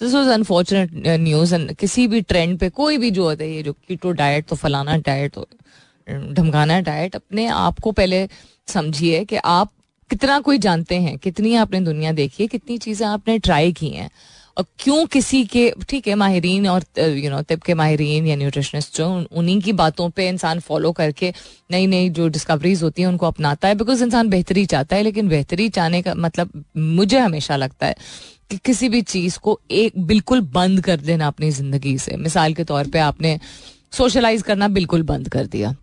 दिस 0.00 0.14
वॉज़ 0.14 0.28
अनफॉर्चुनेट 0.28 0.90
न्यूज़ 1.20 1.54
किसी 1.80 2.06
भी 2.06 2.20
ट्रेंड 2.22 2.58
पे 2.58 2.68
कोई 2.70 2.98
भी 2.98 3.10
जो 3.10 3.24
होता 3.24 3.44
है, 3.44 3.50
ये 3.50 3.62
जो 3.62 3.72
कीटो 3.88 4.12
डाइट 4.12 4.46
तो 4.46 4.56
फलाना 4.56 4.96
डाइट 4.96 5.34
तो 5.34 5.46
ढमकाना 6.08 6.80
डाइट 6.80 7.16
अपने 7.16 7.46
आप 7.46 7.80
को 7.80 7.92
पहले 7.92 8.28
समझिए 8.68 9.24
कि 9.24 9.36
आप 9.36 9.70
कितना 10.10 10.38
कोई 10.40 10.58
जानते 10.58 10.94
हैं, 10.94 11.16
कितनी 11.18 11.54
आपने 11.56 11.80
दुनिया 11.80 12.12
देखी 12.12 12.42
है, 12.42 12.46
कितनी 12.48 12.78
चीज़ें 12.78 13.06
आपने 13.06 13.38
ट्राई 13.38 13.72
की 13.72 13.88
हैं। 13.88 14.10
क्यों 14.56 15.04
किसी 15.06 15.42
के, 15.44 15.72
ठीक 15.88 16.06
है, 16.08 16.14
माहरीन 16.14 16.66
और 16.68 16.84
यू 16.98 17.30
नो 17.30 17.40
तिब 17.42 17.60
के 17.60 17.74
माहरीन 17.74 18.26
या 18.26 18.36
न्यूट्रिशनिस्ट 18.36 18.96
जो 18.96 19.06
उन्हीं 19.32 19.60
की 19.60 19.72
बातों 19.72 20.08
पे 20.10 20.28
इंसान 20.28 20.60
फॉलो 20.60 20.92
करके 20.92 21.32
नई 21.70 21.86
नई 21.86 22.08
जो 22.10 22.28
डिस्कवरीज 22.28 22.82
होती 22.82 23.02
हैं, 23.02 23.08
उनको 23.08 23.26
अपनाता 23.26 23.68
है 23.68 23.74
बिकॉज़ 23.74 24.04
इंसान 24.04 24.28
बेहतरी 24.28 24.64
चाहता 24.66 24.96
है, 24.96 25.02
लेकिन 25.02 25.28
बेहतरी 25.28 25.68
चाहने 25.68 26.02
का 26.02 26.14
मतलब 26.16 26.64
मुझे 26.76 27.18
हमेशा 27.18 27.56
लगता 27.56 27.86
है 27.86 27.96
कि 28.50 28.56
किसी 28.64 28.88
भी 28.88 29.02
चीज़ 29.04 29.38
को 29.38 29.60
एक, 29.70 29.98
बिल्कुल 29.98 30.40
बंद 30.52 30.80
कर 30.80 31.00
देना 31.00 31.26
अपनी 31.26 31.50
ज़िंदगी 31.50 31.96
से। 31.98 32.16
मिसाल 32.16 32.54
के 32.54 32.64
तौर 32.64 32.86
पर 32.86 32.98
आपने 32.98 33.38
सोशलाइज 33.92 34.42
करना 34.42 34.68
बिल्कुल 34.68 35.02
बंद 35.04 35.28
कर 35.28 35.46
दिया। 35.46 35.74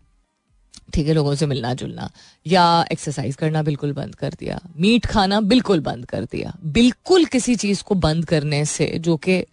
ठीक 0.93 1.07
है, 1.07 1.13
लोगों 1.13 1.33
से 1.35 1.45
मिलना 1.45 1.73
जुलना 1.73 2.09
या 2.45 2.63
एक्सरसाइज 2.91 3.35
करना 3.35 3.61
बिल्कुल 3.63 3.93
बंद 3.93 4.15
कर 4.15 4.33
दिया 4.39 4.59
मीट 4.79 5.05
खाना 5.05 5.39
बिल्कुल 5.41 5.79
बंद 5.79 6.05
कर 6.05 6.25
दिया, 6.25 6.53
बिल्कुल 6.63 7.25
किसी 7.25 7.55
चीज़ 7.55 7.83
को 7.83 7.95
बंद 7.95 8.25
करने 8.25 8.63
से, 8.65 8.91
जो 8.99 9.17
कि 9.17 9.43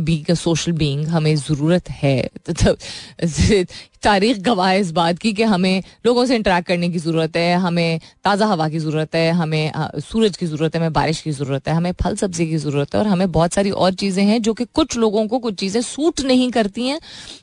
बींग 0.00 0.24
का 0.24 0.34
सोशल 0.34 0.72
बींग 0.72 1.06
हमें 1.08 1.34
ज़रूरत 1.36 1.90
है 1.90 2.20
तो 2.50 2.74
तारीख 4.02 4.38
गवाह 4.42 4.72
इस 4.74 4.90
बात 4.92 5.18
की 5.18 5.32
कि 5.32 5.42
हमें 5.44 5.82
लोगों 6.06 6.24
से 6.26 6.36
इंटरेक्ट 6.36 6.66
करने 6.68 6.88
की 6.90 6.98
ज़रूरत 6.98 7.36
है, 7.36 7.54
हमें 7.56 8.00
ताज़ा 8.24 8.46
हवा 8.46 8.68
की 8.68 8.78
ज़रूरत 8.78 9.14
है, 9.14 9.30
हमें 9.32 9.72
सूरज 10.00 10.36
की 10.36 10.46
ज़रूरत 10.46 10.74
है, 10.74 10.80
हमें 10.80 10.92
बारिश 10.92 11.20
की 11.20 11.30
ज़रूरत 11.32 11.68
है, 11.68 11.74
हमें 11.74 11.92
फल 12.02 12.16
सब्ज़ी 12.16 12.46
की 12.46 12.56
ज़रूरत 12.58 12.94
है 12.94 13.00
और 13.00 13.06
हमें 13.06 13.30
बहुत 13.32 13.54
सारी 13.54 13.70
और 13.72 13.94
चीज़ें 13.94 14.24
हैं 14.24 14.40
जो 14.42 14.54
कि 14.54 14.64
कुछ 14.74 14.96
लोगों 14.98 15.26
को 15.26 15.38
कुछ 15.38 15.54
चीज़ें 15.60 15.80
सूट 15.82 16.20
नहीं 16.22 16.50
करती 16.50 16.86
हैं 16.86 17.00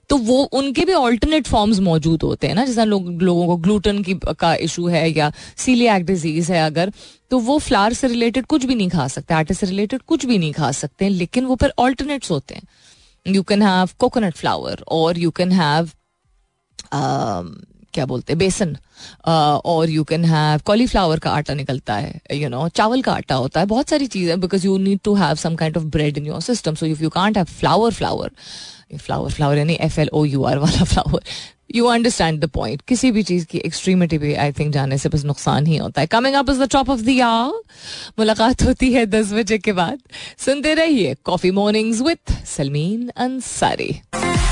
तो 0.09 0.17
वो 0.19 0.41
उनके 0.53 0.85
भी 0.85 0.93
ऑल्टरनेट 0.93 1.47
फॉर्म्स 1.47 1.79
मौजूद 1.81 2.23
होते 2.23 2.47
हैं 2.47 2.55
ना, 2.55 2.65
जैसा 2.65 2.83
लोग, 2.83 3.21
लोगों 3.21 3.47
को 3.47 3.57
ग्लूटन 3.57 4.01
की 4.03 4.19
का 4.39 4.53
इशू 4.57 4.87
है 4.87 5.09
या 5.11 5.31
सीलियाक 5.57 6.01
डिज़ीज़ 6.03 6.51
है 6.51 6.65
अगर 6.65 6.91
तो 7.31 7.39
वो 7.39 7.57
फ्लावर 7.59 7.93
से 7.93 8.07
रिलेटेड 8.07 8.45
कुछ 8.45 8.65
भी 8.65 8.75
नहीं 8.75 8.89
खा 8.89 9.07
सकते, 9.07 9.33
आटे 9.33 9.53
से 9.53 9.65
रिलेटेड 9.65 10.01
कुछ 10.01 10.25
भी 10.25 10.37
नहीं 10.37 10.53
खा 10.53 10.71
सकते, 10.73 11.09
लेकिन 11.09 11.45
वो 11.45 11.55
फिर 11.55 11.73
ऑल्टरनेट्स 11.79 12.31
होते 12.31 12.55
हैं। 12.55 13.33
You 13.33 13.43
can 13.43 13.61
have 13.61 13.89
coconut 13.99 14.35
flour 14.35 14.83
और 14.89 15.19
यू 15.19 15.31
कैन 15.31 15.51
हैव 15.51 15.89
क्या 16.93 18.05
बोलते 18.05 18.33
हैं, 18.33 18.37
बेसन 18.39 18.75
और 19.27 19.89
यू 19.89 20.03
कैन 20.03 20.25
हैव 20.25 20.61
कॉलीफ्लावर 20.65 21.19
का 21.19 21.31
आटा 21.31 21.53
निकलता 21.53 21.95
है 21.95 22.21
यू 22.33 22.49
नो 22.49 22.67
चावल 22.69 23.01
का 23.01 23.13
आटा 23.13 23.35
होता 23.35 23.59
है, 23.59 23.65
बहुत 23.65 23.89
सारी 23.89 24.07
चीज़ें 24.07 24.39
because 24.39 24.65
you 24.65 24.77
need 24.77 24.99
to 25.03 25.13
have 25.15 25.35
some 25.35 25.55
kind 25.55 25.77
of 25.77 25.85
bread 25.85 26.17
in 26.17 26.25
your 26.27 26.41
system 26.41 26.75
so 26.75 26.85
if 26.85 27.03
you 27.03 27.09
can't 27.09 27.37
have 27.37 27.45
flour 27.59 27.93
flour 27.93 28.31
flour 28.97 29.31
flour 29.31 29.57
यानी 29.57 29.73
F 29.81 29.99
L 29.99 30.09
O 30.13 30.25
U 30.25 30.43
R 30.43 30.57
वाला 30.57 30.83
flour 30.83 31.23
you 31.75 31.85
understand 31.85 32.39
the 32.41 32.49
point 32.49 32.81
किसी 32.87 33.11
भी 33.11 33.23
चीज़ 33.23 33.45
की 33.45 33.57
extremity 33.57 34.17
भी 34.17 34.33
I 34.35 34.51
think 34.51 34.71
जाने 34.73 34.97
से 34.97 35.09
बस 35.09 35.25
नुकसान 35.25 35.65
ही 35.65 35.77
होता 35.77 36.01
है. 36.01 36.07
Coming 36.07 36.35
up 36.35 36.49
is 36.49 36.61
the 36.63 36.69
top 36.71 36.89
of 36.89 37.01
the 37.01 37.09
मुलाकात 38.19 38.63
होती 38.63 38.91
है 38.93 39.05
दस 39.07 39.33
बजे 39.33 39.57
के 39.57 39.73
बाद. 39.73 39.99
सुनते 40.45 40.73
रहिए 40.73 41.15
coffee 41.25 41.51
mornings 41.51 42.01
with 42.01 42.33
Salmeen 42.47 43.09
Ansari 43.17 43.91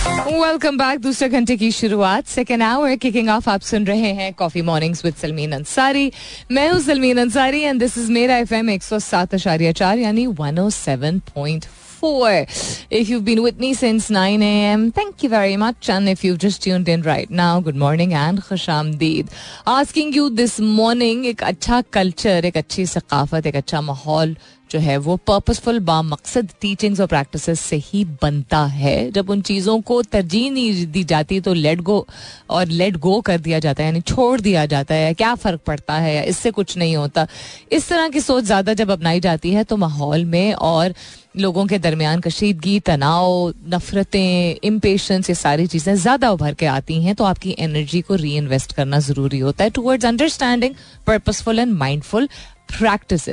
welcome 0.07 0.77
back 0.77 0.99
दूसरे 1.01 1.27
घंटे 1.29 1.55
की 1.57 1.71
शुरुआत 1.71 2.27
सेकेंड 2.27 2.61
आवर 2.63 2.95
किकिंग 2.95 3.29
ऑफ़ 3.29 3.49
आप 3.49 3.61
सुन 3.69 3.85
रहे 3.85 4.11
हैं 4.19 4.33
coffee 4.39 4.61
mornings 4.69 5.03
with 5.05 5.15
Salmeen 5.21 5.51
Ansari 5.53 6.11
मैं 6.51 6.69
हूँ 6.69 6.79
Salmeen 6.81 7.17
Ansari 7.21 7.61
and 7.61 7.79
this 7.79 7.97
is 7.97 8.11
मेरा 8.11 8.37
एफ़ 8.37 8.53
एम 8.55 8.69
एक 8.69 8.83
सौ 8.83 8.99
सात 8.99 9.33
आशार्य 9.35 9.73
चार 9.81 9.97
यानी 9.99 10.25
one 10.39 10.59
O 10.59 10.69
seven 10.69 11.19
point 11.35 11.65
4. 11.99 12.45
If 12.91 13.09
you've 13.09 13.23
been 13.25 13.41
with 13.43 13.59
me 13.59 13.69
since 13.73 14.09
9 14.15 14.43
a.m., 14.43 14.81
thank 14.91 15.23
you 15.23 15.29
very 15.29 15.55
much. 15.57 15.87
And 15.89 16.09
if 16.09 16.23
you've 16.23 16.37
just 16.37 16.61
tuned 16.61 16.87
in 16.87 17.01
right 17.01 17.31
now, 17.39 17.59
good 17.59 17.79
morning 17.83 18.13
and 18.13 18.41
खुशामदीद 18.41 19.29
Asking 19.67 20.13
you 20.17 20.29
this 20.41 20.59
morning 20.75 21.25
एक 21.25 21.43
अच्छा 21.43 21.81
culture 21.93 22.45
एक 22.45 22.57
अच्छी 22.57 22.85
सकाफत 22.85 23.45
एक 23.45 23.55
अच्छा 23.55 23.81
माहौल 23.81 24.35
जो 24.71 24.79
है 24.79 24.97
वो 24.99 25.15
पर्पसफुल 25.27 25.79
बामकसद 25.81 26.49
टीचिंग्स 26.61 26.99
और 27.01 27.07
प्रैक्टिस 27.07 27.59
से 27.59 27.75
ही 27.83 28.03
बनता 28.21 28.63
है। 28.65 29.11
जब 29.11 29.29
उन 29.29 29.41
चीज़ों 29.41 29.79
को 29.81 30.01
तरजीह 30.03 30.49
नहीं 30.51 30.85
दी 30.87 31.03
जाती 31.05 31.39
तो 31.41 31.53
लेट 31.53 31.81
गो 31.81 32.05
और 32.49 32.65
लेट 32.67 32.97
गो 32.97 33.19
कर 33.21 33.37
दिया 33.39 33.59
जाता 33.59 33.83
है, 33.83 33.89
यानी 33.89 34.01
छोड़ 34.03 34.39
दिया 34.41 34.65
जाता 34.65 34.95
है। 34.95 35.13
क्या 35.13 35.33
फ़र्क 35.35 35.61
पड़ता 35.67 35.93
है? 35.95 36.25
इससे 36.25 36.51
कुछ 36.51 36.77
नहीं 36.77 36.95
होता। 36.95 37.27
इस 37.71 37.89
तरह 37.89 38.09
की 38.09 38.21
सोच 38.21 38.43
ज़्यादा 38.43 38.73
जब 38.73 38.91
अपनाई 38.91 39.19
जाती 39.19 39.51
है 39.51 39.63
तो 39.63 39.77
माहौल 39.77 40.25
में 40.25 40.53
और 40.53 40.93
लोगों 41.37 41.65
के 41.67 41.77
दरमियान 41.79 42.19
कशीदगी, 42.19 42.79
तनाव, 42.79 43.53
नफरतें 43.69 44.59
इम्पेशंस 44.63 45.29
ये 45.29 45.35
सारी 45.35 45.67
चीज़ें 45.67 45.95
ज़्यादा 45.95 46.31
उभर 46.31 46.53
के 46.53 46.65
आती 46.67 47.01
हैं 47.03 47.15
तो 47.15 47.23
आपकी 47.23 47.55
एनर्जी 47.59 48.01
को 48.01 48.15
री 48.15 48.35
इन्वेस्ट 48.37 48.73
करना 48.75 48.99
ज़रूरी 49.01 49.39
होता 49.39 49.63
है। 49.63 49.69
Towards 49.69 50.05
understanding 50.05 50.75
purposeful 51.07 51.59
and 51.59 51.73
mindful 51.73 52.29
practice 52.71 53.25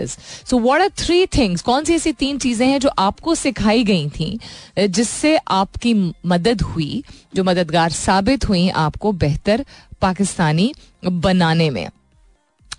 so 0.51 0.59
what 0.59 0.81
are 0.81 0.88
three 0.99 1.27
things 1.27 1.62
कौन 1.62 1.85
सी 1.85 1.94
ऐसी 1.94 2.12
तीन 2.12 2.38
चीज़ें 2.38 2.66
हैं 2.66 2.79
जो 2.81 2.90
आपको 2.99 3.35
सिखाई 3.35 3.85
गई 3.85 4.09
थी 4.11 4.38
जिससे 4.79 5.37
आपकी 5.37 5.94
मदद 6.27 6.62
हुई, 6.62 7.03
जो 7.35 7.44
मददगार 7.44 7.90
साबित 7.90 8.49
हुई 8.49 8.68
आपको 8.68 9.12
बेहतर 9.12 9.64
पाकिस्तानी 10.01 10.73
बनाने 11.05 11.70
में? 11.70 11.88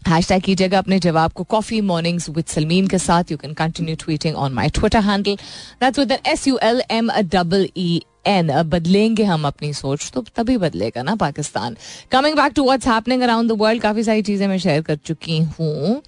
हैश 0.07 0.27
टैग 0.29 0.41
कीजिएगा 0.43 0.77
अपने 0.77 0.99
जवाब 0.99 1.31
को 1.31 1.43
कॉफ़ी 1.43 1.81
मॉर्निंग्स 1.81 2.29
विद 2.29 2.45
सलमीन 2.45 2.87
के 2.87 2.97
साथ. 2.99 3.31
You 3.31 3.37
can 3.37 3.53
continue 3.53 3.95
tweeting 4.03 4.35
on 4.35 4.53
my 4.53 4.69
Twitter 4.71 4.99
handle 5.03 5.35
that's 5.81 5.99
with 5.99 6.11
S 6.11 6.47
U 6.47 6.57
L 6.63 6.81
M 6.91 7.11
double 7.33 7.67
E 7.77 8.01
N 8.27 8.51
बदलेंगे 8.69 9.23
हम 9.23 9.45
अपनी 9.47 9.73
सोच 9.73 10.09
तो 10.13 10.21
तभी 10.35 10.57
बदलेगा 10.57 11.01
ना 11.03 11.15
Pakistan. 11.15 11.75
Coming 12.11 12.35
back 12.35 12.53
to 12.55 12.63
what's 12.65 12.87
happening 12.87 13.21
around 13.21 13.51
the 13.51 13.57
world 13.59 13.81
काफ़ी 13.81 14.03
सारी 14.03 14.21
चीज़ें 14.21 14.47
मैं 14.47 14.57
शेयर 14.59 14.81
कर 14.81 14.95
चुकी 15.05 15.39
हूँ. 15.39 16.01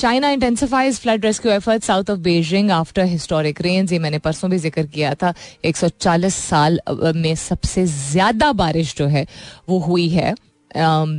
China 0.00 0.30
intensifies 0.30 0.98
flood 1.00 1.24
rescue 1.24 1.52
effort 1.52 1.82
south 1.84 2.10
of 2.10 2.18
Beijing 2.20 2.70
after 2.70 3.04
historic 3.04 3.60
rains 3.62 3.92
ये 3.92 3.98
मैंने 3.98 4.18
परसों 4.18 4.50
भी 4.50 4.58
ज़िक्र 4.58 4.82
किया 4.86 5.14
था. 5.14 5.32
140 5.64 6.34
साल 6.34 6.80
में 7.16 7.34
सबसे 7.36 7.86
ज़्यादा 7.86 8.52
बारिश 8.52 8.94
जो 8.98 9.06
है 9.06 9.26
वो 9.68 9.78
हुई 9.80 10.08
है. 10.08 10.34
um, 10.76 11.10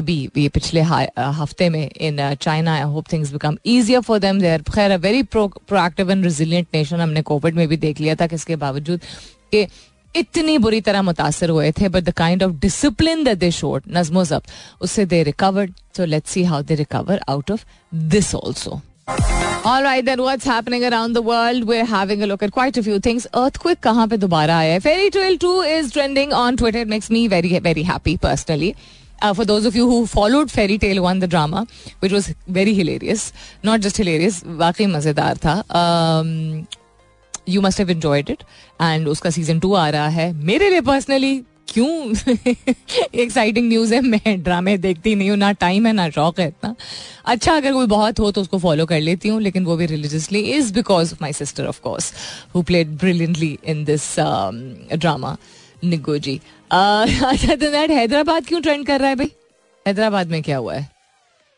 अभी 0.00 0.16
ये 0.36 0.48
पिछले 0.54 0.80
हफ़्ते 0.82 1.68
में 1.70 1.88
in 1.90 2.18
China 2.40 2.74
I 2.74 2.82
hope 2.96 3.12
things 3.12 3.32
become 3.32 3.56
easier 3.66 4.00
for 4.08 4.18
them 4.18 4.40
there 4.40 4.62
खैर 4.74 4.90
a 4.90 4.96
very 5.06 5.22
proactive 5.36 6.10
and 6.10 6.24
resilient 6.24 6.66
nation 6.74 7.00
हमने 7.00 7.22
कोविड 7.32 7.54
में 7.56 7.66
भी 7.68 7.76
देख 7.86 8.00
लिया 8.00 8.14
था 8.20 8.26
कि 8.26 8.36
इसके 8.36 8.56
बावजूद 8.66 9.00
कि 9.54 9.66
इतनी 10.14 10.56
बुरी 10.58 10.80
तरह 10.86 11.02
मुतासर 11.02 11.50
हुए 11.50 11.70
थे 11.80 11.88
but 11.88 12.04
the 12.04 12.12
kind 12.16 12.42
of 12.42 12.52
discipline 12.62 13.24
that 13.24 13.38
they 13.38 13.50
showed 13.50 13.82
नजमो 13.96 14.24
जब्त 14.24 14.50
उससे 14.82 15.04
they 15.12 15.22
recovered 15.22 15.72
so 15.96 16.04
let's 16.04 16.30
see 16.30 16.44
how 16.44 16.62
they 16.62 16.74
recover 16.74 17.20
out 17.28 17.50
of 17.50 17.64
this 18.14 18.34
also 18.34 18.80
All 19.64 19.84
right, 19.84 20.04
then 20.04 20.20
what's 20.22 20.44
happening 20.44 20.84
around 20.84 21.16
the 21.16 21.22
world? 21.22 21.64
We're 21.64 21.84
having 21.84 22.22
a 22.22 22.26
look 22.26 22.42
at 22.42 22.52
quite 22.52 22.78
a 22.80 22.82
few 22.82 22.98
things. 23.06 23.26
Earthquake 23.40 23.80
कहाँ 23.82 24.06
पे 24.08 24.16
दोबारा 24.16 24.56
आया 24.58 24.72
है? 24.72 24.80
Fairy 24.80 25.10
Tale 25.16 25.38
2 25.44 25.50
is 25.72 25.92
trending 25.96 26.32
on 26.38 26.56
Twitter. 26.56 26.82
It 26.86 26.90
makes 26.92 27.10
me 27.16 27.22
very, 27.34 27.52
very 27.66 27.84
happy 27.90 28.16
personally. 28.24 28.70
Uh, 29.22 29.32
for 29.32 29.44
those 29.44 29.66
of 29.66 29.76
you 29.76 29.88
who 29.88 29.98
followed 30.06 30.50
Fairy 30.50 30.78
Tale 30.78 31.02
One, 31.02 31.20
the 31.20 31.28
drama, 31.28 31.66
which 32.00 32.12
was 32.12 32.34
very 32.48 32.74
hilarious, 32.74 33.32
not 33.64 33.80
just 33.80 34.02
hilarious, 34.02 34.42
वाकई 34.62 34.86
मज़ेदार 34.86 35.36
था 35.46 35.54
you 37.48 37.60
must 37.60 37.80
have 37.80 37.90
enjoyed 37.90 38.30
it 38.30 38.42
and 38.82 39.08
उसका 39.08 39.30
season 39.30 39.60
two 39.60 39.72
आ 39.74 39.88
रहा 39.90 40.08
है. 40.08 40.32
मेरे 40.50 40.70
लिए 40.70 40.80
personally 40.80 41.40
क्यों? 41.68 42.34
एक्साइटिंग 43.14 43.68
न्यूज़ 43.68 43.94
है. 43.94 44.00
मैं 44.00 44.42
ड्रामे 44.42 44.76
देखती 44.78 45.14
नहीं 45.14 45.30
हूँ. 45.30 45.36
ना 45.38 45.52
टाइम 45.52 45.86
है 45.86 45.92
ना 45.92 46.08
शौक 46.10 46.40
है 46.40 46.46
इतना. 46.48 46.74
अच्छा 47.26 47.56
अगर 47.56 47.72
कोई 47.72 47.86
बहुत 47.86 48.18
हो 48.20 48.30
तो 48.30 48.40
उसको 48.40 48.58
फॉलो 48.58 48.86
कर 48.86 49.00
लेती 49.00 49.28
हूँ. 49.28 49.40
लेकिन 49.40 49.64
वो 49.64 49.76
भी 49.76 49.86
religiously 49.86 50.40
is 50.56 50.72
because 50.74 51.12
of 51.12 51.22
my 51.22 51.32
sister 51.32 51.66
of 51.66 51.80
course 51.80 52.12
who 52.54 52.62
played 52.62 52.96
brilliantly 52.98 53.58
in 53.64 53.84
this 53.84 54.14
drama 54.18 55.36
निगो 55.84 56.18
जी। 56.18 56.40
अच्छा 56.72 57.54
तो 57.54 57.70
हैदराबाद 57.94 58.46
क्यों 58.46 58.60
ट्रेंड 58.60 58.86
कर 58.86 59.00
रहा 59.00 59.08
है 59.08 59.16
भाई? 59.16 59.30
हैदराबाद 59.86 60.26
में 60.26 60.42
क्या 60.42 60.56
हुआ 60.56 60.74
है? 60.74 60.90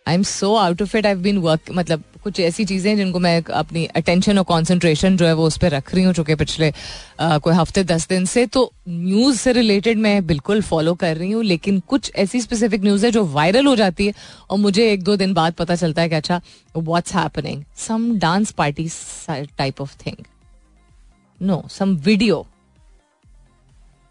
I 0.08 0.14
am 0.14 0.22
so 0.22 0.54
out 0.54 0.82
of 0.82 0.96
it 0.96 1.06
I 1.06 1.14
been 1.14 1.38
work 1.38 1.70
मतलब 1.72 2.02
कुछ 2.22 2.40
ऐसी 2.40 2.64
चीज़ें 2.64 2.90
हैं 2.90 2.96
जिनको 2.96 3.18
मैं 3.18 3.42
अपनी 3.44 3.84
अटेंशन 3.86 4.38
और 4.38 4.44
कॉन्सेंट्रेशन 4.44 5.16
जो 5.16 5.26
है 5.26 5.32
वो 5.32 5.46
उस 5.46 5.56
पर 5.58 5.70
रख 5.70 5.94
रही 5.94 6.04
हूँ 6.04 6.12
चूँकि 6.14 6.34
पिछले 6.34 6.72
आ, 7.20 7.38
कोई 7.38 7.54
हफ़्ते 7.54 7.84
दस 7.84 8.08
दिन 8.08 8.24
से। 8.24 8.46
तो 8.46 8.72
न्यूज़ 8.88 9.38
से 9.38 9.52
रिलेटेड 9.52 9.98
मैं 9.98 10.26
बिल्कुल 10.26 10.62
फॉलो 10.62 10.94
कर 10.94 11.16
रही 11.16 11.30
हूँ 11.30 11.44
लेकिन 11.44 11.80
कुछ 11.80 12.12
ऐसी 12.16 12.40
स्पेसिफिक 12.40 12.82
न्यूज़ 12.82 13.06
है 13.06 13.10
जो 13.10 13.24
वायरल 13.24 13.66
हो 13.66 13.76
जाती 13.76 14.06
है 14.06 14.14
और 14.50 14.58
मुझे 14.58 14.90
एक 14.92 15.02
दो 15.02 15.16
दिन 15.16 15.34
बाद 15.34 15.52
पता 15.52 15.76
चलता 15.76 16.02
है 16.02 16.08
कि 16.08 16.14
अच्छा 16.14 16.40
what's 16.76 17.14
happening 17.14 17.62
some 17.76 18.18
dance 18.18 18.50
party 18.50 18.88
type 19.58 19.80
of 19.80 19.96
thing 20.06 20.24
no 21.40 21.62
some 21.70 21.96
video 21.96 22.46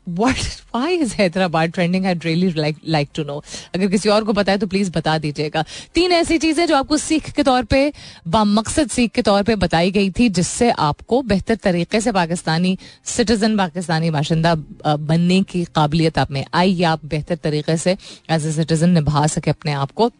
what 0.07 0.37
why 0.75 0.95
is 0.95 1.13
Hyderabad 1.15 1.71
trending 1.71 2.05
I 2.05 2.13
really 2.23 2.51
like 2.51 2.77
like 2.87 3.09
to 3.15 3.23
know 3.23 3.37
अगर 3.75 3.87
किसी 3.87 4.09
और 4.09 4.23
को 4.23 4.33
पता 4.33 4.51
है 4.51 4.57
तो 4.57 4.67
प्लीज़ 4.67 4.91
बता 4.91 5.17
दीजिएगा। 5.17 5.63
तीन 5.95 6.11
ऐसी 6.11 6.37
चीज़ें 6.37 6.65
जो 6.67 6.75
आपको 6.75 6.97
सीख 6.97 7.29
के 7.31 7.43
तौर 7.43 7.63
पे 7.65 7.91
बामकसद 8.27 8.89
सीख 8.89 9.11
के 9.11 9.21
तौर 9.21 9.43
पे 9.43 9.55
बताई 9.57 9.91
गई 9.91 10.09
थी, 10.09 10.29
जिससे 10.29 10.69
आपको 10.71 11.21
बेहतर 11.23 11.55
तरीके 11.63 12.01
से 12.01 12.11
पाकिस्तानी 12.11 12.77
सिटीजन 13.05 13.57
पाकिस्तानी 13.57 14.09
बाशिंदा 14.11 14.55
बनने 14.55 15.41
की 15.43 15.63
काबिलियत 15.65 16.17
आप 16.17 16.31
में 16.31 16.43
आई 16.53 16.73
या 16.73 16.91
आप 16.91 17.05
बेहतर 17.05 17.35
तरीके 17.43 17.77
से 17.77 17.97
एज 18.29 18.45
ए 18.47 18.51
सिटीजन 18.51 18.89
निभा 18.89 19.25
सके 19.27 19.51
अपने 19.51 19.73
आप 19.73 19.91
को। 19.91 20.11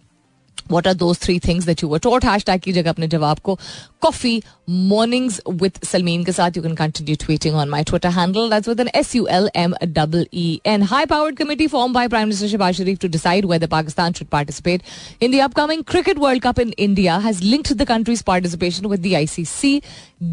What 0.71 0.87
are 0.87 0.93
those 0.93 1.17
three 1.19 1.37
things 1.39 1.65
that 1.65 1.81
you 1.83 1.89
were 1.89 1.99
taught 1.99 2.25
hash 2.25 2.43
tag 2.45 2.61
कीजिएगा 2.61 2.89
अपने 2.89 3.07
जवाब 3.07 3.39
को। 3.39 3.57
कॉफ़ी 4.03 4.41
मॉर्निंग्स 4.69 5.41
विद 5.51 5.79
सलमीन 5.85 6.23
के 6.23 6.31
साथ 6.31 6.57
you 6.57 6.63
can 6.63 6.75
continue 6.75 7.15
tweeting 7.25 7.55
on 7.55 7.69
my 7.69 7.83
Twitter 7.83 8.09
handle 8.11 8.49
that's 8.49 8.67
with 8.67 8.79
N 8.79 8.89
S 8.95 9.15
U 9.15 9.25
L 9.31 9.49
M 9.55 9.75
double 9.83 10.25
E 10.33 10.47
N 10.65 10.83
high 10.93 11.05
powered 11.05 11.37
committee 11.37 11.67
formed 11.67 11.93
by 11.93 12.07
prime 12.07 12.27
minister 12.27 12.47
Shahbaz 12.47 12.75
Sharif 12.77 12.99
to 13.01 13.07
decide 13.09 13.45
whether 13.45 13.67
Pakistan 13.67 14.13
should 14.13 14.27
participate 14.27 14.81
in 15.21 15.31
the 15.31 15.41
upcoming 15.43 15.83
cricket 15.89 16.17
world 16.19 16.43
cup 16.43 16.59
in 16.59 16.73
India 16.79 17.17
has 17.27 17.43
linked 17.43 17.73
the 17.73 17.87
country's 17.87 18.23
participation 18.27 18.87
with 18.87 19.01
the 19.01 19.13
ICC 19.15 19.79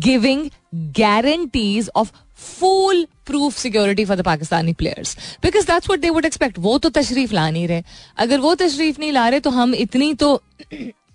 giving 0.09 0.49
guarantees 0.95 1.89
of 1.95 2.13
foolproof 3.27 3.57
security 3.57 4.05
for 4.05 4.17
the 4.17 4.25
Pakistani 4.25 4.73
players 4.73 5.17
because 5.43 5.67
that's 5.67 5.91
what 5.91 6.01
they 6.01 6.11
would 6.11 6.25
expect 6.25 6.59
वो 6.59 6.77
तो 6.79 6.89
तशरीफ़ 6.91 7.33
ला 7.35 7.49
नहीं 7.51 7.67
रहे 7.69 7.83
अगर 8.19 8.41
वो 8.41 8.55
तशरीफ़ 8.55 9.01
नहीं 9.01 9.13
ला 9.13 9.29
रहे 9.29 9.41
तो 9.41 9.51
हम 9.51 9.75
इतनी 9.75 10.13
तो 10.15 10.39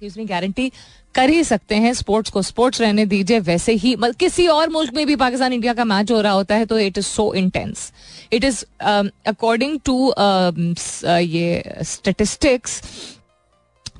गारंटी 0.04 0.72
कर 1.15 1.30
ही 1.30 1.43
सकते 1.43 1.75
हैं 1.75 1.93
स्पोर्ट्स 1.93 2.32
को। 2.32 2.41
स्पोर्ट्स 2.41 2.82
रहने 2.82 3.06
दीजिए 3.06 3.39
वैसे 3.39 3.73
ही। 3.73 3.95
किसी 4.19 4.47
और 4.47 4.69
मुल्क 4.69 4.93
में 4.93 5.06
भी 5.08 5.15
पाकिस्तान 5.15 5.54
इंडिया 5.54 5.73
का 5.73 5.86
मैच 5.86 6.12
हो 6.12 6.21
रहा 6.21 6.32
होता 6.32 6.56
है 6.56 6.65
तो 6.65 6.80
it 6.80 6.97
is 6.97 7.06
so 7.06 7.34
intense 7.34 7.91
it 8.34 8.43
is 8.43 8.63
according 9.28 9.80
to 9.86 10.13
ये 11.10 11.63
स्टेटिस्टिक्स 11.82 12.82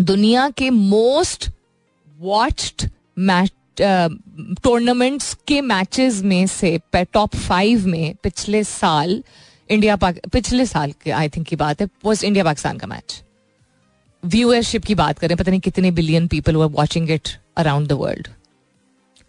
दुनिया 0.02 0.50
के 0.50 0.70
मोस्ट 0.70 1.50
वॉच्ड 2.20 2.90
मैच 3.18 3.52
टूर्नामेंट्स 3.82 5.34
के 5.48 5.62
मैचेस 5.62 6.22
में 6.22 6.48
से 6.48 6.80
टॉप 6.96 7.36
फाइव 7.36 7.88
में 7.88 8.16
पिछले 8.24 8.64
साल 8.64 9.24
इंडिया 9.70 9.96
पिछले 9.96 10.66
साल 10.66 10.92
के 11.04 11.12
आई 11.12 11.30
थिंक 11.30 11.48
की 11.48 11.56
बात 11.56 11.82
है 11.82 11.88
वो 12.06 12.14
इंडिया 12.24 12.44
पाकिस्तान 12.44 12.78
का 12.78 12.88
मैच 12.88 13.22
व्यूअरशिप 14.28 14.86
की 14.86 14.96
बात 14.96 15.20
करें 15.20 15.36
पता 15.38 15.52
नहीं 15.52 15.62
कितने 15.62 15.92
billion 15.92 16.28
people 16.28 16.56
were 16.56 16.72
watching 16.72 17.12
it 17.12 17.38
around 17.58 17.88
the 17.88 17.92
world 18.00 18.28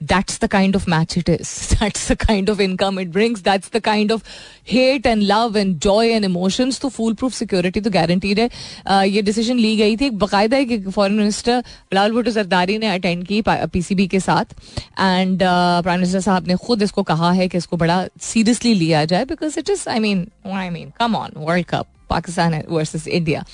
that's 0.01 0.39
the 0.39 0.49
kind 0.49 0.75
of 0.75 0.87
match 0.87 1.17
it 1.17 1.29
is. 1.29 1.69
That's 1.81 2.09
the 2.09 2.17
kind 2.17 2.49
of 2.49 2.61
income 2.61 2.99
it 2.99 3.11
brings. 3.11 3.43
That's 3.43 3.71
the 3.71 3.81
kind 3.81 4.11
of 4.11 4.23
hate 4.65 5.07
and 5.07 5.27
love 5.27 5.57
and 5.57 5.81
joy 5.81 6.13
and 6.13 6.25
emotions. 6.25 6.81
तो 6.81 6.89
full 6.89 7.15
proof 7.15 7.33
security 7.33 7.81
तो 7.81 7.91
guaranteed 7.91 8.41
है 8.41 8.49
uh, 8.49 9.03
ये 9.05 9.23
decision 9.23 9.59
ली 9.59 9.77
गई 9.77 9.97
थी 9.97 10.11
बाकायदा 10.19 10.57
एक 10.57 10.89
foreign 10.89 11.17
minister 11.17 11.61
Bilal 11.61 12.13
Bhutto 12.13 12.31
Zardari 12.31 12.79
ने 12.79 12.87
अटेंड 12.89 13.27
की 13.27 13.43
पीसीबी 13.49 14.07
के 14.07 14.21
साथ 14.21 14.55
एंड 15.01 15.39
प्राइम 15.43 15.99
मिनिस्टर 15.99 16.21
साहब 16.21 16.49
ने 16.49 16.57
खुद 16.67 16.83
इसको 16.83 17.03
कहा 17.03 17.33
है 17.33 17.49
कि 17.49 17.59
इसको 17.59 17.77
बड़ा 17.77 18.07
सीरियसली 18.23 18.75
लिया 18.75 19.05
जाए 19.05 19.25
because 19.25 19.59
it 19.59 19.71
is 19.71 19.89
I 19.89 19.99
mean 20.01 20.27
I 20.47 20.71
mean 20.71 20.93
come 20.99 21.17
on 21.17 21.31
world 21.37 21.67
cup 21.67 21.87
Pakistan 22.11 22.63
versus 22.69 23.07
India 23.09 23.45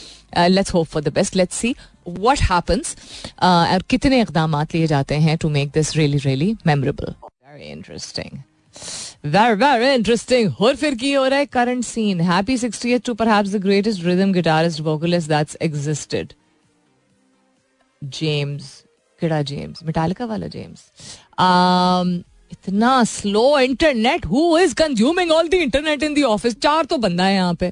let's 0.49 0.75
hope 0.75 0.87
for 0.87 1.03
the 1.03 1.13
best 1.15 1.37
let's 1.37 1.57
see 1.57 1.75
what 2.09 2.41
happens 2.43 2.97
और 3.43 3.83
कितने 3.91 4.21
इकदाम 4.21 4.57
लिए 4.65 4.87
जाते 4.87 5.15
हैं 5.19 5.37
to 5.39 5.49
make 5.51 5.71
this 5.75 5.97
really 5.97 6.19
really 6.19 6.55
memorable 6.67 7.15
very 7.23 7.71
interesting 7.71 8.39
very 9.27 9.55
very 9.55 9.95
interesting 9.95 10.53
और 10.61 10.77
फिर 10.77 10.95
की 10.95 11.13
हो 11.13 11.27
रहा 11.27 11.39
है 11.39 11.47
current 11.49 11.85
scene 11.85 12.21
happy 12.31 12.57
sixty 12.59 12.99
two 13.01 13.15
perhaps 13.15 13.53
the 13.53 13.63
greatest 13.63 14.05
rhythm 14.05 14.33
guitarist 14.33 14.81
vocalist 14.83 15.29
that's 15.29 15.57
existed 15.63 16.33
James 18.03 18.75
किड़ा 19.21 19.43
जेम्स 19.45 19.83
मिटालिका 19.85 20.25
वाला 20.27 20.47
जेम्स 20.49 20.91
um, 21.39 22.23
इतना 22.53 23.03
slow 23.05 23.59
internet 23.59 24.27
who 24.27 24.59
is 24.59 24.75
consuming 24.75 25.31
all 25.33 25.49
the 25.49 25.55
internet 25.57 26.03
in 26.03 26.15
the 26.15 26.25
office 26.27 26.59
चार 26.61 26.85
तो 26.85 26.97
बंदा 26.99 27.25
है 27.25 27.35
यहाँ 27.35 27.55
पे. 27.55 27.71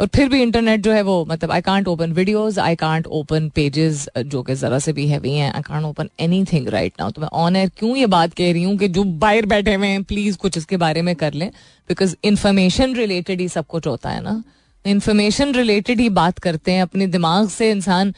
और 0.00 0.06
फिर 0.06 0.28
भी 0.28 0.40
इंटरनेट 0.42 0.80
जो 0.80 0.92
है 0.92 1.00
वो 1.02 1.24
मतलब 1.30 1.50
I 1.52 1.60
can't 1.60 1.88
open 1.88 2.12
videos 2.12 2.60
I 2.60 2.76
can't 2.76 3.06
open 3.06 3.48
pages 3.48 4.08
जो 4.18 4.42
कि 4.42 4.54
जरा 4.54 4.78
से 4.78 4.92
भी 4.92 5.06
हैवी 5.06 5.32
हैं 5.34 5.52
I 5.52 5.62
can't 5.62 5.84
open 5.84 6.08
anything 6.44 6.68
right 6.68 6.92
now 7.00 7.10
तो 7.10 7.20
मैं 7.20 7.28
ऑन 7.32 7.56
एयर 7.56 7.70
क्यों 7.78 7.96
ये 7.96 8.06
बात 8.06 8.34
कह 8.34 8.52
रही 8.52 8.62
हूँ 8.62 8.76
कि 8.78 8.88
जो 8.88 9.04
बाहर 9.24 9.46
बैठे 9.46 9.74
हुए 9.74 9.86
हैं 9.86 10.02
प्लीज़ 10.04 10.36
कुछ 10.38 10.58
इसके 10.58 10.76
बारे 10.76 11.02
में 11.02 11.14
कर 11.16 11.34
लें 11.34 11.48
बिकॉज़ 11.88 12.16
इन्फॉर्मेशन 12.24 12.94
रिलेटेड 12.94 13.40
ही 13.40 13.48
सब 13.48 13.66
कुछ 13.66 13.86
होता 13.86 14.10
है 14.10 14.22
ना. 14.22 14.42
इन्फॉर्मेशन 14.84 15.52
रिलेटेड 15.54 16.00
ही 16.00 16.08
बात 16.08 16.38
करते 16.38 16.72
हैं, 16.72 16.82
अपने 16.82 17.06
दिमाग 17.06 17.48
से 17.48 17.70
इंसान 17.70 18.14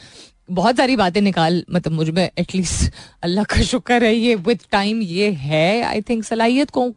बहुत 0.51 0.77
सारी 0.77 0.95
बातें 0.95 1.21
निकाल 1.21 1.63
मतलब 1.71 1.93
मुझमें 1.93 2.29
एटलीस्ट 2.37 2.93
अल्लाह 3.23 3.43
का 3.43 3.61
शुक्र 3.63 4.03
है 4.03 4.15
ये 4.15 4.35
विद 4.35 4.59
टाइम 4.71 5.01
ये 5.01 5.29
है 5.31 5.81
आई 5.83 6.01
थिंक 6.01 6.23
सलाहियत 6.23 6.69
को 6.77 6.89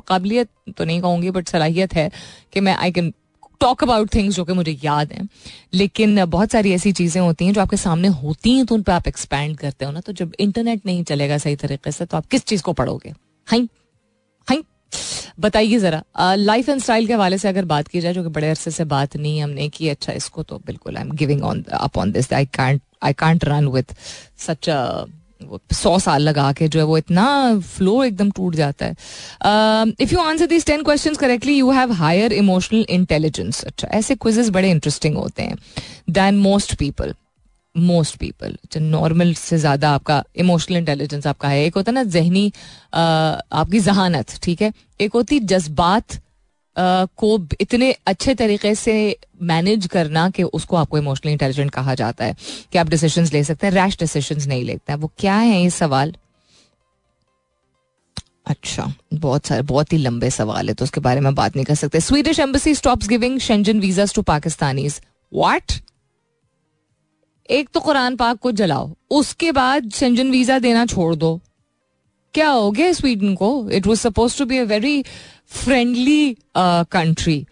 काबिलियत 0.00 0.48
तो 0.76 0.84
नहीं 0.84 1.00
कहूँगी 1.00 1.30
बट 1.30 1.48
सलाहियत 1.48 1.94
है 1.94 2.10
कि 2.52 2.60
मैं 2.60 2.76
I 2.76 2.92
can 2.92 3.12
talk 3.60 3.82
about 3.82 4.14
things 4.14 4.36
जो 4.36 4.44
कि 4.44 4.52
मुझे 4.52 4.78
याद 4.84 5.12
हैं। 5.12 5.28
लेकिन 5.74 6.24
बहुत 6.26 6.52
सारी 6.52 6.72
ऐसी 6.72 6.92
चीज़ें 6.92 7.20
होती 7.22 7.46
हैं 7.46 7.52
जो 7.52 7.60
आपके 7.60 7.76
सामने 7.76 8.08
होती 8.08 8.56
हैं 8.56 8.66
तो 8.66 8.74
उन 8.74 8.82
पर 8.82 8.92
आप 8.92 9.08
एक्सपैंड 9.08 9.56
करते 9.58 9.84
हो 9.84 9.90
ना 9.92 10.00
तो 10.00 10.12
जब 10.12 10.32
इंटरनेट 10.40 10.86
नहीं 10.86 11.04
चलेगा 11.04 11.38
सही 11.38 11.56
तरीके 11.56 11.92
से 11.92 12.06
तो 12.06 12.16
आप 12.16 12.26
किस 12.26 12.44
चीज़ 12.44 12.62
को 12.62 12.72
पढ़ोगे? 12.72 13.14
हाई 13.48 13.68
हाई, 14.48 14.62
बताइए 15.40 15.78
ज़रा। 15.78 16.02
लाइफ 16.36 16.68
एंड 16.68 16.80
स्टाइल 16.80 17.06
के 17.06 17.12
हवाले 17.12 17.38
से 17.38 17.48
अगर 17.48 17.64
बात 17.64 17.88
की 17.88 18.00
जाए, 18.00 18.12
जो 18.12 18.22
कि 18.22 18.28
बड़े 18.30 18.48
अरसे 18.48 18.70
से 18.70 18.84
बात 18.86 19.16
नहीं 19.16 19.42
हमने 19.42 19.68
की 19.68 19.88
अच्छा 19.88 20.12
इसको 20.12 20.42
तो 20.42 20.58
बिल्कुल 20.66 20.96
I 20.96 21.02
am 21.02 21.10
giving 21.14 21.42
on 21.44 21.62
up 21.72 21.98
on 21.98 22.12
this 22.12 22.32
I 22.32 22.46
can't 22.54 22.80
I 23.02 23.12
can't 23.14 23.44
run 23.44 23.68
with 23.68 23.94
such 24.38 24.68
सौ 25.72 25.98
साल 25.98 26.22
लगा 26.22 26.50
के 26.52 26.68
जो 26.68 26.78
है 26.80 26.84
वो 26.86 26.98
इतना 26.98 27.24
फ्लो 27.68 28.02
एकदम 28.04 28.30
टूट 28.30 28.54
जाता 28.54 28.86
है। 28.86 28.92
If 30.00 30.12
you 30.12 30.20
answer 30.20 30.46
this 30.46 30.66
ten 30.66 30.82
question 30.82 31.14
correctly 31.14 31.56
you 31.56 31.70
have 31.70 31.92
higher 31.94 32.32
emotional 32.32 32.84
intelligence 32.90 33.62
अच्छा। 33.64 33.88
ऐसे 33.88 34.14
क्विजेस 34.16 34.48
बड़े 34.50 34.70
इंटरेस्टिंग 34.70 35.16
होते 35.16 35.42
हैं। 35.42 35.56
Than 36.10 36.38
most 36.38 36.74
people 36.74 37.14
most 37.74 38.16
people 38.16 38.56
normal 38.76 39.32
से 39.34 39.58
ज़्यादा 39.58 39.90
आपका 39.90 40.22
इमोशनल 40.36 40.76
इंटेलिजेंस 40.76 41.26
आपका 41.26 41.48
है। 41.48 41.64
एक 41.64 41.74
होता 41.74 41.90
है 41.90 41.94
ना, 41.94 42.02
जहनी 42.04 42.52
आपकी 42.94 43.80
जहानत, 43.80 44.38
ठीक 44.42 44.62
है? 44.62 44.72
एक 45.00 45.12
होती 45.14 45.38
जज्बात 45.40 46.18
को 46.76 47.38
इतने 47.60 47.90
अच्छे 48.06 48.34
तरीके 48.34 48.74
से 48.74 48.94
मैनेज 49.42 49.86
करना 49.86 50.28
कि 50.30 50.42
उसको 50.42 50.76
आपको 50.76 50.98
इमोशनली 50.98 51.32
इंटेलिजेंट 51.32 51.70
कहा 51.70 51.94
जाता 51.94 52.24
है 52.24 52.36
कि 52.72 52.78
आप 52.78 52.88
डिसीज़न 52.88 53.28
ले 53.32 53.44
सकते 53.44 53.66
हैं 53.66 53.74
रैश 53.74 53.98
डिसीज़न 53.98 54.48
नहीं 54.48 54.64
लेते 54.64 54.92
हैं। 54.92 54.98
वो 55.00 55.10
क्या 55.18 55.36
है 55.36 55.62
ये 55.62 55.70
सवाल? 55.70 56.14
अच्छा 58.46 58.92
बहुत 59.14 59.46
सारे, 59.46 59.62
बहुत 59.62 59.92
ही 59.92 59.98
लंबे 59.98 60.30
सवाल 60.30 60.68
है 60.68 60.74
तो 60.74 60.84
उसके 60.84 61.00
बारे 61.00 61.20
में 61.20 61.34
बात 61.34 61.56
नहीं 61.56 61.64
कर 61.64 61.74
सकते। 61.74 62.00
Swedish 62.00 62.38
embassy 62.40 62.74
stops 62.74 63.08
giving 63.08 63.38
Schengen 63.40 63.80
visas 63.80 64.14
to 64.14 64.22
Pakistanis 64.24 65.00
what 65.32 65.72
एक 67.48 67.68
तो 67.74 67.80
कुरान 67.80 68.16
पाक 68.16 68.38
को 68.38 68.52
जलाओ, 68.52 68.90
उसके 69.10 69.52
बाद 69.52 69.90
शेंजन 69.92 70.30
वीज़ा 70.30 70.58
देना 70.58 70.84
छोड़ 70.86 71.14
दो। 71.14 71.40
क्या 72.34 72.48
हो 72.48 72.70
गया 72.70 72.92
स्वीडन 72.92 73.34
को? 73.34 73.70
It 73.70 73.86
was 73.86 74.00
suppose 74.00 74.38
to 74.38 74.44
be 74.44 74.58
a 74.58 74.64
very 74.64 75.04
friendly 75.54 76.36
country 76.56 77.44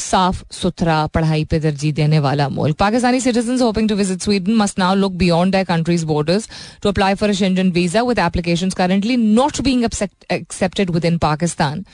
साफ़ 0.00 0.42
सुथरा 0.52 1.06
पढ़ाई 1.14 1.44
पे 1.44 1.60
तरजीह 1.60 1.92
देने 1.94 2.18
वाला 2.18 2.48
मुल्क 2.48 2.76
Pakistani 2.76 3.20
citizen 3.20 3.60
hoping 3.62 3.88
to 3.88 3.94
visit 3.94 4.22
Sweden 4.22 4.54
must 4.56 4.78
now 4.78 4.94
look 4.94 5.12
beyond 5.24 5.52
their 5.54 5.64
country's 5.64 6.06
borders 6.06 6.48
to 6.82 6.88
apply 6.88 7.14
for 7.14 7.28
a 7.28 7.32
Schengen 7.32 7.70
visa 7.72 8.02
with 8.02 8.18
application 8.18 8.70
currently 8.76 9.16
not 9.16 9.60
being 9.62 9.84
accepted 9.84 10.90
within 11.04 11.18
Pakistan 11.18 11.84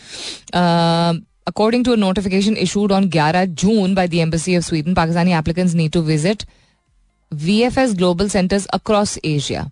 According 1.51 1.85
to 1.85 1.93
a 1.93 1.97
notification 1.97 2.57
issued 2.65 2.93
on 2.93 3.07
11 3.07 3.55
June 3.61 3.95
by 3.95 4.03
of 4.07 4.35
Sweden 4.35 4.35
Pakistani 4.35 4.63
Sweden, 4.67 4.95
Pakistani 4.95 5.33
applicants 5.39 5.73
need 5.75 5.93
to 5.93 6.03
visit 6.03 6.45
VFS 7.33 7.95
global 7.97 8.29
centers 8.35 8.67
across 8.77 9.15
Asia. 9.25 9.65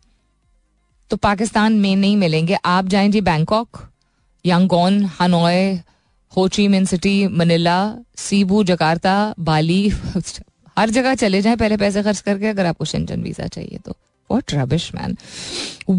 तो 1.10 1.16
पाकिस्तान 1.16 1.72
में 1.80 1.94
नहीं 1.96 2.16
मिलेंगे। 2.16 2.56
आप 2.64 2.88
जाएँ 2.88 3.08
जी 3.08 3.20
Bangkok 3.20 3.78
Yangon 4.48 5.04
Hanoi 5.20 5.72
Ho Chi 6.32 6.66
Minh 6.68 6.84
City 6.84 7.26
Manila 7.28 7.78
Cebu 8.18 8.62
Jakarta 8.64 9.16
Bali 9.38 9.88
हर 10.78 10.90
जगह 10.90 11.14
चले 11.14 11.40
जाएँ, 11.42 11.56
पहले 11.56 11.76
पैसे 11.76 12.02
खर्च 12.02 12.20
करके 12.20 12.46
अगर 12.46 12.66
आपको 12.66 12.84
शेंजन 12.84 13.22
वीज़ा 13.22 13.46
चाहिए 13.46 13.78
तो। 13.87 13.96
What 14.30 14.52
rubbish, 14.52 14.86
man. 14.94 15.16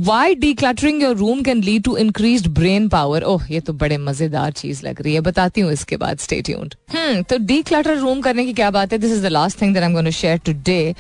Why 0.08 0.36
decluttering 0.36 1.00
your 1.02 1.16
room 1.16 1.44
can 1.44 1.62
lead 1.62 1.84
to 1.86 1.96
increased 1.96 2.50
brain 2.54 2.88
power? 2.90 3.22
Oh, 3.26 3.40
ये 3.52 3.60
तो 3.60 3.74
बड़े 3.74 3.98
मज़ेदार 3.98 4.52
चीज़ 4.52 4.86
लग 4.86 5.02
रही 5.02 5.14
है। 5.14 5.22
बताती 5.22 5.62
हूँ 5.62 5.72
इसके 5.74 5.98
बाद 5.98 6.20
स्टे 6.20 6.42
ट्यून्ड 6.42 6.76
हम्म 6.96 7.22
तो 7.30 7.38
declutter 7.52 7.96
रूम 8.02 8.22
करने 8.22 8.46
की 8.46 8.54
क्या 8.54 8.70
बात 8.72 8.92
है? 8.94 8.98
This 9.00 9.12
is 9.12 9.24
the 9.24 9.32
last 9.32 9.62
thing 9.62 9.74
that 9.74 9.84
I 9.84 9.90
am 9.90 9.94
going 9.94 10.08
to 10.08 10.12
share 10.12 10.38
today 10.46 10.96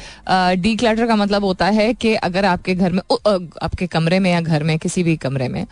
declutter 0.64 1.08
का 1.08 1.16
मतलब 1.16 1.44
होता 1.46 1.66
है 1.78 1.94
कि 1.94 2.14
अगर 2.16 2.46
आपके 2.46 2.76
घर 2.76 2.92
में 2.92 3.02
आपके 3.64 3.88
कमरे 3.88 4.20
में 4.20 4.32
या 4.32 4.42
घर 4.42 4.64
में 4.64 4.78
किसी 4.80 5.04
भी 5.04 5.16
कमरे 5.18 5.48
में 5.48 5.66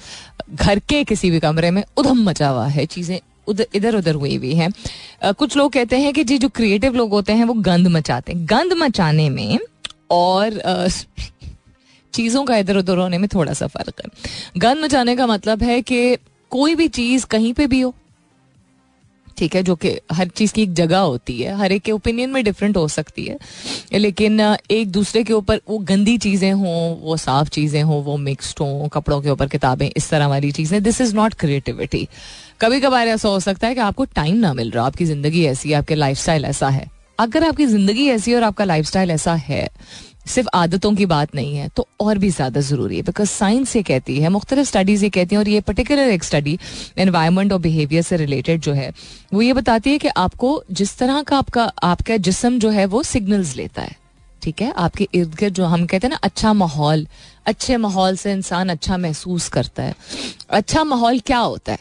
घर 0.54 0.80
के 0.80 1.04
किसी 1.04 1.32
भी 1.32 1.40
कमरे 1.40 1.72
में 1.72 1.84
उधम 1.98 2.24
मचा 2.30 2.50
हुआ 2.50 2.68
है 2.68 2.86
चीज़ें 2.86 3.20
उधर 3.48 3.66
इधर 3.76 3.96
उधर 3.96 4.16
हुई 4.16 4.36
हुई 4.36 4.54
है। 4.54 4.70
कुछ 5.24 5.58
लोग 5.58 5.72
कहते 5.74 5.98
हैं 6.00 6.14
कि 6.14 6.24
जी 6.24 6.38
जो 6.38 6.50
क्रिएटिव 6.50 6.96
लोग 6.96 7.12
होते 7.12 7.34
हैं 7.34 7.46
वो 7.46 7.54
गंद 7.54 7.88
मचाते 7.88 8.34
हैं। 8.34 8.46
गंद 8.50 8.74
मचाने 8.78 9.30
में 9.30 9.60
और 10.12 10.62
चीज़ों 12.14 12.44
का 12.46 12.58
इधर 12.58 12.78
उधर 12.78 12.98
होने 12.98 13.18
में 13.18 13.28
थोड़ा 13.34 13.54
सा 13.54 13.68
फ़र्क 13.68 14.02
है। 14.02 14.10
गन 14.58 14.84
मचाने 14.84 15.16
का 15.16 15.28
मतलब 15.28 15.64
है 15.64 15.82
कि 15.84 16.18
कोई 16.52 16.76
भी 16.76 16.88
चीज़ 16.90 17.26
कहीं 17.26 17.54
पे 17.54 17.68
भी 17.68 17.82
हो, 17.82 17.94
ठीक 19.38 19.56
है, 19.56 19.62
जो 19.64 19.76
कि 19.76 19.90
हर 20.12 20.28
चीज़ 20.28 20.54
की 20.54 20.62
एक 20.62 20.74
जगह 20.74 21.00
होती 21.00 21.38
है, 21.40 21.56
हर 21.58 21.72
एक 21.72 21.82
के 21.82 21.92
ओपिनियन 21.92 22.30
में 22.30 22.44
डिफरेंट 22.44 22.78
हो 22.78 22.88
सकती 22.88 23.26
है, 23.26 23.38
लेकिन 23.94 24.40
एक 24.72 24.92
दूसरे 24.92 25.24
के 25.24 25.34
ऊपर 25.34 25.60
वो 25.70 25.78
गंदी 25.80 26.18
चीज़ें 26.18 26.52
हों, 26.54 26.98
वो 26.98 27.18
साफ़ 27.18 27.50
चीज़ें 27.50 27.82
हों, 27.82 28.02
वो 28.04 28.18
मिक्सड 28.20 28.62
हों, 28.62 28.88
कपड़ों 28.90 29.22
के 29.22 29.30
ऊपर 29.30 29.48
किताबें, 29.48 29.90
इस 29.90 30.10
तरह 30.10 30.28
वाली 30.28 30.52
चीज़ें 30.52 30.82
दिस 30.84 31.02
इज़ 31.02 31.16
नॉट 31.16 31.34
क्रिएटिविटी 31.36 32.08
कभी 32.62 32.80
कभार 32.80 33.08
ऐसा 33.08 33.30
हो 33.30 33.40
सकता 33.40 33.68
है 33.68 33.76
कि 33.76 33.82
आपको 33.82 34.06
टाइम 34.06 34.36
ना 34.38 34.54
मिल 34.54 34.72
रहा, 34.72 34.86
आपकी 34.86 35.06
ज़िंदगी 35.06 35.46
ऐसी 35.46 35.70
है, 35.70 35.76
आपके 35.76 35.96
लाइफ 35.96 36.30
ऐसा 36.30 36.70
है। 36.70 36.90
अगर 37.20 37.44
आपकी 37.44 37.66
ज़िंदगी 37.66 38.08
ऐसी 38.10 38.34
और 38.34 38.44
आपका 38.44 38.66
लाइफ 38.66 38.96
ऐसा 38.96 39.34
है 39.36 39.68
सिर्फ़ 40.28 40.48
आदतों 40.54 40.94
की 40.96 41.06
बात 41.06 41.36
नहीं 41.36 41.56
है 41.56 41.68
तो 41.76 41.88
और 42.02 42.18
भी 42.18 42.30
ज़्यादा 42.30 42.62
ज़रूरी 42.62 42.98
है 42.98 43.02
बिकॉज़ 43.04 43.30
साइंस 43.30 43.76
ये 43.76 43.84
कहती 43.84 44.20
है, 44.20 44.30
मुख्तलिफ़ 44.30 44.68
स्टडीज़ 44.68 45.04
ये 45.04 45.10
कहती 45.10 45.36
हैं 45.36 45.40
और 45.40 45.50
ये 45.50 45.62
पर्टिकुलर 45.62 46.10
एक 46.10 46.24
स्टडी 46.24 46.58
एनवायरमेंट 46.98 47.54
और 47.54 47.60
बिहेवियर 47.60 48.02
से 48.04 48.18
रिलेटेड 48.18 48.62
जो 48.62 48.74
है, 48.74 48.92
वो 49.34 49.42
ये 49.42 49.54
बताती 49.54 49.92
है 49.92 49.98
कि 49.98 50.08
आपको 50.18 50.64
जिस 50.72 50.98
तरह 50.98 51.22
का 51.22 51.38
आपका 51.38 51.72
आपका 51.84 52.18
जिसम 52.20 52.60
जो 52.60 52.70
है 52.70 52.86
वो 52.88 53.04
सिग्नल्स 53.06 53.56
लेता 53.56 53.82
है, 53.82 53.96
ठीक 54.42 54.62
है? 54.62 54.72
आपके 54.74 55.08
इर्द 55.14 55.36
गिर्द 55.36 55.54
जो 55.54 55.66
हम 55.66 55.86
कहते 55.86 56.08
हैं 56.08 56.12
ना 56.12 56.20
अच्छा 56.24 56.54
माहौल, 56.54 57.08
अच्छे 57.46 57.78
माहौल 57.78 58.16
से 58.18 58.32
इंसान 58.32 58.70
अच्छा 58.70 58.98
महसूस 58.98 59.48
करता 59.50 59.84
है। 59.84 59.96
अच्छा 60.52 60.84
माहौल 60.84 61.20
क्या 61.22 61.40
होता 61.40 61.72
है? 61.72 61.80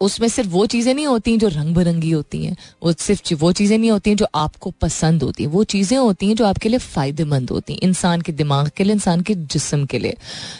उसमें 0.00 0.28
सिर्फ़ 0.28 0.50
वो 0.50 0.64
चीज़ें 0.66 0.92
नहीं 0.94 1.06
होती 1.06 1.30
हैं 1.30 1.38
जो 1.38 1.48
रंग 1.48 1.74
बिरंगी 1.74 2.10
होती 2.10 2.44
हैं। 2.44 2.56
वो 2.82 2.92
सिर्फ़ 2.94 3.34
वो 3.36 3.52
चीज़ें 3.52 3.76
नहीं 3.78 3.90
होती 3.90 4.10
हैं 4.10 4.16
जो 4.16 4.26
आपको 4.36 4.70
पसंद 4.80 5.22
होती 5.22 5.42
हैं। 5.42 5.50
वो 5.50 5.64
चीज़ें 5.66 5.96
होती 5.98 6.26
हैं 6.26 6.34
जो 6.36 6.46
आपके 6.46 6.68
लिए 6.68 6.78
फ़ायदेमंद 6.78 7.50
होती 7.50 7.72
हैं, 7.72 7.80
इंसान 7.82 8.20
के 8.20 8.32
दिमाग 8.34 8.70
के 8.76 8.84
लिए, 8.84 8.92
इंसान 8.92 9.20
के 9.20 9.34
जिसम 9.34 9.84
के 9.84 9.98
लिए। 9.98 10.16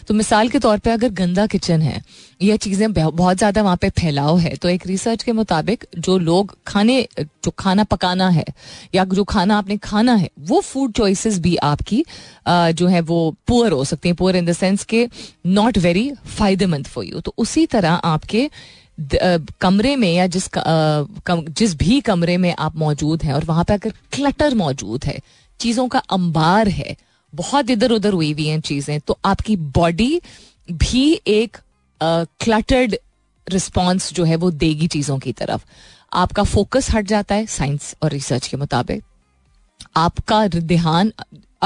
तो 0.09 0.15
मिसाल 0.15 0.49
के 0.49 0.59
तौर 0.59 0.79
पे 0.79 0.91
अगर 0.91 1.09
गंदा 1.15 1.47
किचन 1.47 1.83
है 1.83 2.03
यह 2.41 2.57
चीज़ें 2.59 2.93
बहुत 2.93 3.37
ज़्यादा 3.37 3.63
वहाँ 3.63 3.77
पे 3.77 3.89
फैलाव 3.91 4.39
है 4.39 4.55
तो 4.57 4.69
एक 4.69 4.87
रिसर्च 4.87 5.23
के 5.23 5.33
मुताबिक 5.33 5.85
जो 5.99 6.17
लोग 6.21 6.57
खाने, 6.67 7.07
जो 7.19 7.51
खाना 7.51 7.85
पकाना 7.87 8.29
है, 8.29 8.45
या 8.95 9.05
जो 9.07 9.25
खाना 9.27 9.59
आपने 9.59 9.77
खाना 9.79 10.15
है, 10.15 10.29
वो 10.41 10.61
फ़ूड 10.61 10.93
चॉइसेस 10.93 11.39
भी 11.39 11.57
आपकी 11.65 12.05
जो 12.49 12.87
है 12.87 13.01
वो 13.03 13.35
पुअर 13.47 13.73
हो 13.73 13.85
सकती 13.85 14.09
हैं। 14.09 14.17
पुअर 14.17 14.37
इन 14.37 14.47
द 14.47 14.53
सेंस 14.55 14.85
के 14.85 15.07
नॉट 15.49 15.79
वेरी 15.79 16.11
फ़ायदेमंद 16.29 16.87
फॉर 16.87 17.05
यू 17.05 17.21
तो 17.21 17.35
उसी 17.39 17.67
तरह 17.69 18.01
आपके 18.07 18.49
कमरे 18.99 19.95
में 19.97 20.13
या 20.15 20.27
जिस 20.27 20.49
जिस 21.29 21.75
भी 21.77 22.01
कमरे 22.01 22.37
में 22.37 22.55
आप 22.59 22.77
मौजूद 22.77 23.23
हैं 23.23 23.33
और 23.35 23.45
वहाँ 23.45 23.65
पे 23.65 23.75
अगर 23.75 23.93
क्लटर 24.13 24.55
मौजूद 24.55 25.05
है, 25.05 25.19
चीज़ों 25.61 25.87
का 25.89 25.99
अंबार 25.99 26.69
है, 26.69 26.97
बहुत 27.33 27.71
इधर 27.71 27.93
उधर 27.93 28.13
हुई 28.13 28.33
हुई 28.33 28.47
हैं 28.47 28.61
चीज़ें 28.61 28.99
तो 29.01 29.19
आपकी 29.25 29.57
बॉडी 29.57 30.21
भी 30.71 31.21
एक 31.27 31.57
क्लटर्ड 32.01 32.97
रिस्पॉन्स 33.47 34.13
जो 34.13 34.25
है 34.25 34.37
वो 34.37 34.51
देगी 34.53 34.87
चीज़ों 34.89 35.19
की 35.19 35.33
तरफ़। 35.33 35.65
आपका 36.13 36.43
फोकस 36.45 36.91
हट 36.91 37.07
जाता 37.07 37.35
है 37.35 37.47
साइंस 37.49 37.95
और 38.03 38.11
रिसर्च 38.11 38.47
के 38.49 38.57
मुताबिक। 38.57 39.03
आपका 39.97 40.47
ध्यान 40.49 41.13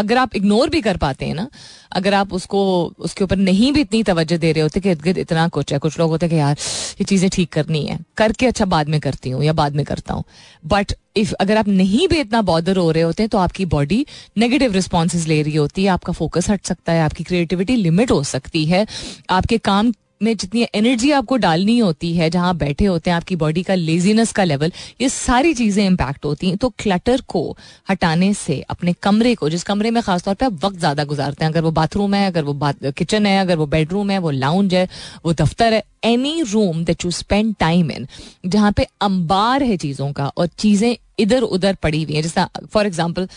अगर 0.01 0.19
आप 0.19 0.37
इग्नोर 0.37 0.71
भी 0.71 0.81
कर 0.81 0.97
पाते 0.97 1.27
हैं 1.27 1.35
ना, 1.35 1.49
अगर 1.93 2.15
आप 2.15 2.33
उसको, 2.33 2.61
उसके 2.99 3.25
ऊपर 3.25 3.37
नहीं 3.39 3.73
भी 3.73 3.81
इतनी 3.81 4.03
तवज्जो 4.03 4.39
दे 4.39 4.53
रहे 4.53 4.63
होते 4.63 4.81
कि 4.81 4.91
इर्द 4.91 5.03
गिर्द 5.03 5.19
इतना 5.19 5.47
कुछ 5.49 5.73
है, 5.73 5.79
कुछ 5.79 5.99
लोग 5.99 6.11
होते 6.11 6.27
हैं 6.27 6.31
कि 6.31 6.39
यार, 6.39 6.57
ये 7.01 7.05
चीज़ें 7.05 7.29
ठीक 7.31 7.53
करनी 7.53 7.85
है। 7.87 7.99
करके 8.17 8.47
अच्छा 8.47 8.65
बाद 8.67 8.89
में 8.89 8.99
करती 9.01 9.31
हूँ 9.31 9.43
या 9.45 9.53
बाद 9.53 9.77
में 9.77 9.85
करता 9.85 10.15
हूँ। 10.15 10.25
बट 10.65 10.93
इफ़ 11.17 11.33
अगर 11.41 11.57
आप 11.57 11.69
नहीं 11.69 12.07
भी 12.09 12.21
इतना 12.21 12.43
बॉदर 12.43 12.77
हो 12.77 12.91
रहे 12.91 13.03
होते 13.03 13.23
हैं 13.23 13.31
तो 13.31 13.39
आपकी 13.39 13.65
बॉडी 13.67 14.05
नेगेटिव 14.39 14.73
रिस्पॉन्स 14.73 15.27
ले 15.27 15.41
रही 15.43 15.57
होती 15.57 15.85
है, 15.85 15.89
आपका 15.91 16.13
फोकस 16.13 16.51
हट 16.51 16.65
सकता 16.65 16.93
है, 16.93 17.03
आपकी 17.03 17.25
क्रिएटिविटी 17.25 17.77
लिमिट 17.77 18.11
हो 18.11 18.23
सकती 18.25 18.65
है, 18.67 18.87
आपके 19.31 19.59
काम 19.61 19.93
में 20.21 20.37
जितनी 20.37 20.67
एनर्जी 20.75 21.11
आपको 21.13 21.37
डालनी 21.37 21.77
होती 21.79 22.13
है, 22.15 22.29
जहाँ 22.31 22.57
बैठे 22.57 22.85
होते 22.85 23.11
हैं, 23.11 23.17
आपकी 23.17 23.37
बॉडी 23.37 23.63
का 23.63 23.75
लेजीनेस 23.75 24.33
का 24.33 24.45
लेवल 24.45 24.73
ये 25.01 25.09
सारी 25.09 25.53
चीज़ें 25.55 25.85
इंपैक्ट 25.85 26.25
होती 26.25 26.49
हैं। 26.49 26.57
तो 26.57 26.69
क्लटर 26.79 27.21
को 27.29 27.57
हटाने 27.91 28.33
से, 28.35 28.61
अपने 28.71 28.93
कमरे 29.03 29.35
को, 29.35 29.49
जिस 29.49 29.63
कमरे 29.65 29.91
में 29.91 30.03
खासतौर 30.03 30.35
पर 30.35 30.47
आप 30.47 30.65
वक्त 30.65 30.79
ज़्यादा 30.79 31.05
गुजारते 31.05 31.45
हैं, 31.45 31.51
अगर 31.53 31.63
वो 31.63 31.71
बाथरूम 31.71 32.15
है, 32.15 32.27
अगर 32.27 32.45
वो 32.45 32.59
किचन 32.91 33.27
है, 33.27 33.39
अगर 33.41 33.57
वो 33.57 33.67
बेडरूम 33.69 34.11
है, 34.11 34.19
वो 34.19 34.31
लाउंज 34.33 34.75
है, 34.75 34.89
वो 35.25 35.33
दफ्तर 35.35 35.73
है 35.73 35.83
any 36.05 36.43
room 36.43 36.85
that 36.85 37.05
you 37.05 37.11
spend 37.13 37.55
time 37.61 37.91
in 37.91 38.07
जहाँ 38.47 38.73
पे 38.73 38.87
अंबार 39.03 39.63
है 39.63 39.77
चीज़ों 39.77 40.13
का 40.13 40.27
और 40.29 40.47
चीज़ें 40.49 40.97
इधर 41.19 41.43
उधर 41.45 41.75
पड़ी 41.83 42.03
हुई 42.03 42.15
है। 42.15 42.23
जैसा 42.23 42.49
फॉर 42.73 42.87
एग्ज़ाम्पल 42.87 43.29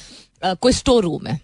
कोई 0.44 0.72
स्टोर 0.74 1.04
रूम 1.04 1.28
है। 1.28 1.40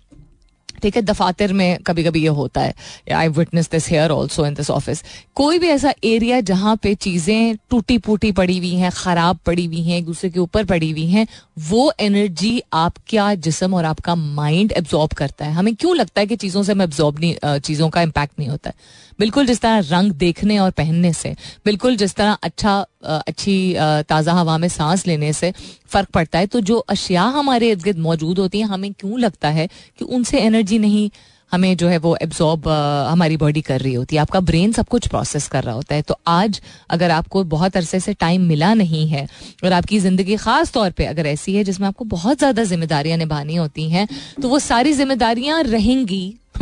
ठीक 0.80 0.96
है, 0.96 1.02
दफातर 1.04 1.54
में 1.54 1.78
कभी 1.88 2.04
कभी 2.04 2.22
ये 2.22 2.28
होता 2.30 2.62
है। 2.62 2.74
I 3.14 3.28
witness 3.30 3.70
this 3.72 3.90
here 3.90 4.12
also 4.12 4.46
in 4.46 4.54
this 4.54 4.70
office 4.72 5.04
कोई 5.36 5.60
भी 5.60 5.68
ऐसा 5.70 5.94
एरिया 6.04 6.40
जहाँ 6.42 6.76
पे 6.76 6.94
चीज़ें 6.96 7.56
टूटी 7.70 7.98
फूटी 8.00 8.32
पड़ी 8.32 8.58
हुई 8.58 8.74
हैं, 8.76 8.92
खराब 8.92 9.38
पड़ी 9.46 9.66
हुई 9.66 9.82
हैं, 9.82 9.98
एक 9.98 10.06
दूसरे 10.06 10.30
के 10.30 10.40
ऊपर 10.40 10.66
पड़ी 10.66 10.92
हुई 10.92 11.08
हैं, 11.08 11.28
वो 11.60 11.92
एनर्जी 12.00 12.62
आपका 12.74 13.34
जिसम 13.38 13.74
और 13.74 13.86
आपका 13.86 14.16
माइंड 14.16 14.72
एब्जॉर्ब 14.72 15.14
करता 15.14 15.46
है। 15.46 15.54
हमें 15.54 15.74
क्यों 15.76 15.96
लगता 15.96 16.22
है 16.22 16.28
कि 16.28 16.36
चीज़ों 16.38 16.64
से 16.64 16.72
हमें 16.72 16.86
एब्जॉर्ब 16.86 17.20
नहीं 17.20 17.60
चीज़ों 17.60 17.90
का 17.90 18.02
इम्पैक्ट 18.02 18.40
नहीं 18.40 18.50
होता 18.50 18.70
है? 18.70 18.76
बिल्कुल 19.20 19.46
जिस 19.46 19.60
तरह 19.62 19.80
रंग 19.90 20.12
देखने 20.14 20.58
और 20.60 20.72
पहनने 20.72 21.12
से, 21.14 21.36
बिल्कुल 21.66 21.96
जिस 21.98 22.16
तरह 22.16 22.38
अच्छा 22.44 22.86
अच्छी 23.04 23.74
ताज़ा 24.10 24.34
हवा 24.34 24.58
में 24.58 24.68
सांस 24.70 25.06
लेने 25.08 25.32
से 25.34 25.52
फ़र्क 25.88 26.10
पड़ता 26.14 26.40
है। 26.40 26.48
तो 26.48 26.60
जो 26.62 26.78
अशिया 26.90 27.24
हमारे 27.34 27.70
इर्द 27.72 27.84
गिर्द 27.84 27.98
मौजूद 28.00 28.40
होती 28.40 28.60
हैं, 28.60 28.68
हमें 28.68 28.92
क्यों 28.94 29.20
लगता 29.20 29.50
है 29.50 29.68
कि 30.00 30.06
उनसे 30.06 30.40
एनर्जी 30.42 30.80
नहीं 30.80 31.10
हमें 31.52 31.76
जो 31.78 31.88
है 31.88 31.98
वो 31.98 32.16
एब्जॉर्ब 32.22 32.68
हमारी 33.10 33.38
बॉडी 33.38 33.62
कर 33.62 33.80
रही 33.82 33.94
होती 33.94 34.16
है? 34.16 34.22
आपका 34.22 34.40
ब्रेन 34.42 34.72
सब 34.72 34.88
कुछ 34.88 35.08
प्रोसेस 35.08 35.48
कर 35.48 35.64
रहा 35.64 35.74
होता 35.76 35.96
है। 35.96 36.02
तो 36.02 36.16
आज 36.28 36.60
अगर 36.90 37.12
आपको 37.12 37.44
बहुत 37.46 37.78
अरसे 37.78 38.00
से 38.00 38.14
टाइम 38.16 38.42
मिला 38.48 38.74
नहीं 38.74 39.08
है 39.10 39.26
और 39.64 39.74
आपकी 39.74 40.00
ज़िंदगी 40.00 40.36
ख़ास 40.38 40.72
तौर 40.74 40.92
पे 40.92 41.06
अगर 41.06 41.28
ऐसी 41.28 41.56
है 41.56 41.64
जिसमें 41.64 41.88
आपको 41.88 42.06
बहुत 42.08 42.38
ज़्यादा 42.38 42.64
जिम्मेदारियाँ 42.66 43.18
निभानी 43.18 43.56
होती 43.56 43.90
हैं 43.90 44.08
तो 44.42 44.50
वो 44.50 44.60
सारी 44.60 44.94
जिम्मेदारियाँ 44.94 45.62
रहेंगी, 45.64 46.36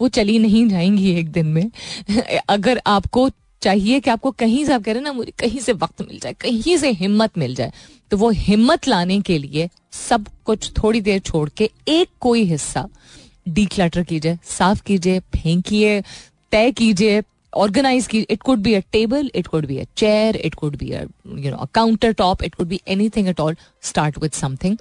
वो 0.00 0.08
चली 0.10 0.38
नहीं 0.38 0.66
जाएँगी 0.68 1.10
एक 1.18 1.32
दिन 1.32 1.46
में। 1.48 1.70
अगर 2.48 2.80
आपको 2.86 3.28
चाहिए 3.62 4.00
कि 4.00 4.10
आपको 4.10 4.30
कहीं 4.32 4.64
से, 4.64 4.72
आप 4.72 4.82
कह 4.82 4.92
रहे 4.92 5.02
ना, 5.02 5.12
मुझे 5.12 5.32
कहीं 5.38 5.60
से 5.60 5.72
वक्त 5.74 6.02
मिल 6.02 6.18
जाए, 6.18 6.32
कहीं 6.32 6.76
से 6.78 6.90
हिम्मत 6.92 7.38
मिल 7.38 7.54
जाए 7.54 7.72
तो 8.10 8.16
वो 8.16 8.30
हिम्मत 8.32 8.88
लाने 8.88 9.20
के 9.20 9.38
लिए 9.38 9.68
सब 9.92 10.26
कुछ 10.44 10.70
थोड़ी 10.76 11.00
देर 11.00 11.18
छोड़ 11.20 11.48
के 11.56 11.70
एक 11.88 12.08
कोई 12.20 12.44
हिस्सा 12.44 12.88
डी 13.48 13.64
क्लटर 13.66 14.02
कीजिए, 14.04 14.38
साफ़ 14.44 14.82
कीजिए, 14.82 15.20
फेंकिए, 15.20 16.00
तय 16.52 16.70
कीजिए 16.72 17.22
ऑर्गेनाइज 17.52 18.06
की 18.06 18.18
it 18.20 18.42
could 18.42 18.58
be 18.62 18.74
a 18.74 18.80
table 18.92 19.30
it 19.34 19.46
could 19.46 19.66
be 19.66 19.78
a 19.78 19.84
chair 19.96 20.36
it 20.36 20.54
could 20.54 20.76
be 20.76 20.90
a 20.90 21.02
you 21.36 21.50
know 21.50 21.68
counter 21.74 22.12
top 22.12 22.42
it 22.44 22.54
could 22.54 22.66
be 22.68 22.80
anything 22.88 23.28
at 23.28 23.40
all 23.40 23.56
start 23.82 24.18
with 24.22 24.32
something 24.32 24.76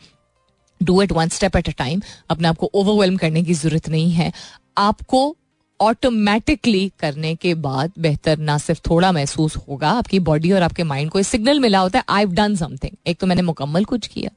do 0.81 1.01
it 1.01 1.11
one 1.11 1.29
step 1.29 1.55
at 1.57 1.69
a 1.69 1.73
time 1.77 2.01
अपने 2.29 2.47
आपको 2.47 2.69
overwhelm 2.73 3.17
करने 3.17 3.43
की 3.43 3.53
ज़रूरत 3.53 3.89
नहीं 3.89 4.11
है। 4.11 4.31
आपको 4.77 5.35
automatically 5.79 6.91
करने 6.99 7.33
के 7.35 7.53
बाद 7.55 7.91
बेहतर 7.99 8.37
ना 8.39 8.57
सिर्फ़ 8.57 8.81
थोड़ा 8.89 9.11
महसूस 9.11 9.55
होगा 9.57 9.89
आपकी 9.91 10.19
बॉडी 10.19 10.51
और 10.51 10.61
आपके 10.61 10.83
माइंड 10.83 11.11
को 11.11 11.19
एक 11.19 11.25
सिग्नल 11.25 11.59
मिला 11.59 11.79
होता 11.79 11.99
है 11.99 12.05
आई 12.09 12.25
डन 12.25 12.55
समथिंग 12.55 12.95
एक 13.07 13.19
तो 13.19 13.27
मैंने 13.27 13.41
मुकम्मल 13.41 13.85
कुछ 13.85 14.07
किया, 14.07 14.31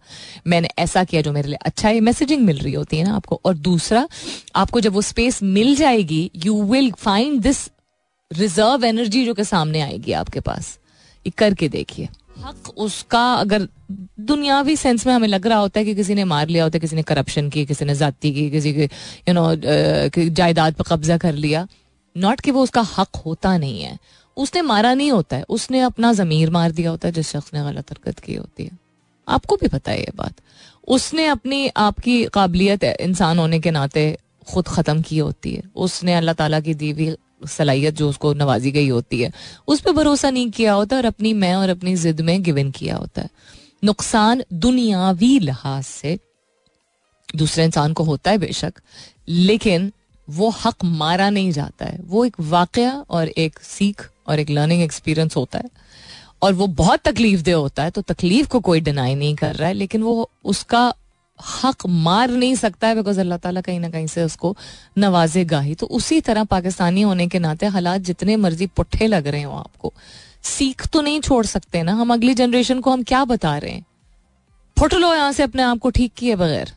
मैंने 0.46 0.68
ऐसा 0.78 1.04
किया 1.04 1.22
जो 1.22 1.32
मेरे 1.32 1.48
लिए 1.48 1.58
अच्छा 1.62 1.88
है 1.88 2.00
मैसेजिंग 2.00 2.44
मिल 2.44 2.58
रही 2.58 2.72
होती 2.74 2.98
है 2.98 3.04
ना 3.04 3.14
आपको। 3.16 3.40
और 3.44 3.54
दूसरा, 3.56 4.06
आपको 4.56 4.80
जब 4.80 4.92
वो 4.92 5.02
स्पेस 5.02 5.42
मिल 5.42 5.74
जाएगी 5.76 6.30
you 6.36 6.62
will 6.62 6.92
find 6.92 7.40
this 7.42 7.68
reserve 8.30 8.84
energy 8.84 9.24
जो 9.24 9.34
के 9.34 9.44
सामने 9.44 9.80
आएगी 9.80 10.12
आपके 10.12 10.40
पास। 10.40 10.78
ये 11.26 11.32
करके 11.38 11.68
देखिए। 11.68 12.08
हक 12.44 12.68
उसका 12.76 13.34
अगर 13.34 13.68
दुनियावी 14.20 14.76
सेंस 14.76 15.06
में 15.06 15.14
हमें 15.14 15.28
लग 15.28 15.46
रहा 15.46 15.58
होता 15.58 15.80
है 15.80 15.86
कि 15.86 15.94
किसी 15.94 16.14
ने 16.14 16.24
मार 16.24 16.48
लिया 16.48 16.64
होता 16.64 16.76
है, 16.76 16.80
किसी 16.80 16.96
ने 16.96 17.02
करप्शन 17.02 17.48
की, 17.50 17.66
किसी 17.66 17.84
ने 17.84 17.94
जाति 17.94 18.32
की, 18.32 18.50
किसी 18.50 18.72
के 18.74 18.84
यू 19.28 19.32
नो 19.32 19.54
जायदाद 20.30 20.74
पर 20.74 20.84
कब्जा 20.84 21.18
कर 21.18 21.34
लिया। 21.34 21.68
नॉट 22.16 22.40
कि 22.40 22.50
वो 22.50 22.62
उसका 22.62 22.80
हक 22.80 23.16
होता 23.26 23.58
नहीं 23.58 23.82
है। 23.82 23.98
उसने 24.36 24.62
मारा 24.62 24.94
नहीं 24.94 25.12
होता 25.12 25.36
है। 25.36 25.42
उसने 25.48 25.80
अपना 25.80 26.12
जमीर 26.12 26.50
मार 26.50 26.70
दिया 26.70 26.90
होता 26.90 27.08
है, 27.08 27.14
जिस 27.14 27.30
शख्स 27.30 27.50
ने 27.54 27.60
गलत 27.60 27.90
हरकत 27.90 28.18
की 28.18 28.34
होती 28.34 28.64
है। 28.64 28.70
आपको 29.28 29.56
भी 29.56 29.68
पता 29.68 29.92
है 29.92 30.00
ये 30.00 30.12
बात। 30.16 30.34
उसने 30.88 31.26
अपनी, 31.26 31.68
आपकी 31.68 32.24
काबिलियत 32.24 32.84
इंसान 32.84 33.38
होने 33.38 33.60
के 33.60 33.70
नाते 33.70 34.18
खुद 34.52 34.68
ख़त्म 34.68 35.02
की 35.02 35.18
होती 35.18 35.54
है। 35.54 35.62
उसने 35.76 36.14
अल्लाह 36.14 36.34
ताला 36.34 36.60
की 36.60 36.74
दी 36.74 36.90
हुई 36.90 37.16
सलाहियत 37.42 37.94
जो 37.94 38.08
उसको 38.08 38.32
नवाजी 38.34 38.70
गई 38.70 38.88
होती 38.88 39.20
है, 39.20 39.32
उस 39.68 39.80
पर 39.80 39.92
भरोसा 39.92 40.30
नहीं 40.30 40.50
किया 40.50 40.72
होता 40.72 40.96
और 40.96 41.04
अपनी 41.04 41.32
मैं 41.34 41.54
और 41.54 41.68
अपनी 41.68 41.94
जिद 41.96 42.20
में 42.20 42.42
गिवन 42.42 42.70
किया 42.70 42.96
होता 42.96 43.22
है। 43.22 43.28
नुकसान 43.82 44.42
दुनियावी 44.52 45.38
लिहाज 45.38 45.84
से 45.84 46.18
दूसरे 47.36 47.64
इंसान 47.64 47.92
को 47.92 48.04
होता 48.04 48.30
है 48.30 48.38
बेशक, 48.38 48.72
लेकिन 49.28 49.90
वो 50.28 50.48
हक 50.56 50.84
मारा 50.84 51.28
नहीं 51.30 51.50
जाता 51.52 51.86
है। 51.86 51.98
वो 52.02 52.24
एक 52.24 52.36
वाक़ 52.40 52.80
और 52.80 53.28
एक 53.28 53.58
सीख 53.60 54.08
और 54.28 54.40
एक 54.40 54.50
लर्निंग 54.50 54.82
एक्सपीरियंस 54.82 55.36
होता 55.36 55.58
है। 55.58 55.70
और 56.42 56.52
वो 56.52 56.66
बहुत 56.66 57.00
तकलीफ़ 57.00 57.42
दे 57.42 57.52
होता 57.52 57.82
है 57.82 57.90
तो 57.90 58.02
तकलीफ़ 58.02 58.48
को 58.48 58.60
कोई 58.60 58.80
डिनाई 58.80 59.14
नहीं 59.14 59.34
कर 59.34 59.54
रहा 59.54 59.68
है, 59.68 59.74
लेकिन 59.74 60.02
वो 60.02 60.30
उसका 60.44 60.92
हक 61.64 61.86
मार 61.86 62.30
नहीं 62.30 62.54
सकता 62.54 62.88
है 62.88 62.94
बिकॉज़ 62.94 63.20
अल्लाह 63.20 63.38
ताला 63.38 63.60
कहीं 63.60 63.80
ना 63.80 63.90
कहीं 63.90 64.06
से 64.06 64.22
उसको 64.22 64.56
नवाजेगा 64.98 65.60
ही। 65.60 65.74
तो 65.74 65.86
उसी 65.86 66.20
तरह 66.20 66.44
पाकिस्तानी 66.44 67.02
होने 67.02 67.28
के 67.28 67.38
नाते 67.38 67.66
हालात 67.66 68.00
जितने 68.00 68.36
मर्ज़ी 68.36 68.66
पुट्ठे 68.66 69.06
लग 69.06 69.26
रहे 69.26 69.42
हो 69.42 69.52
आपको। 69.52 69.92
सीख 70.42 70.86
तो 70.86 71.00
नहीं 71.00 71.20
छोड़ 71.20 71.46
सकते 71.46 71.82
ना। 71.82 71.92
हम 71.92 72.12
अगली 72.12 72.34
जनरेशन 72.34 72.80
को 72.80 72.90
हम 72.90 73.02
क्या 73.02 73.24
बता 73.24 73.58
रहे 73.58 73.70
हैं? 73.70 73.84
फुट 74.78 74.94
लो 74.94 75.14
यहाँ 75.14 75.32
से 75.32 75.42
अपने 75.42 75.62
आप 75.62 75.78
को 75.78 75.90
ठीक 75.90 76.12
किए 76.16 76.36
बगैर। 76.36 76.72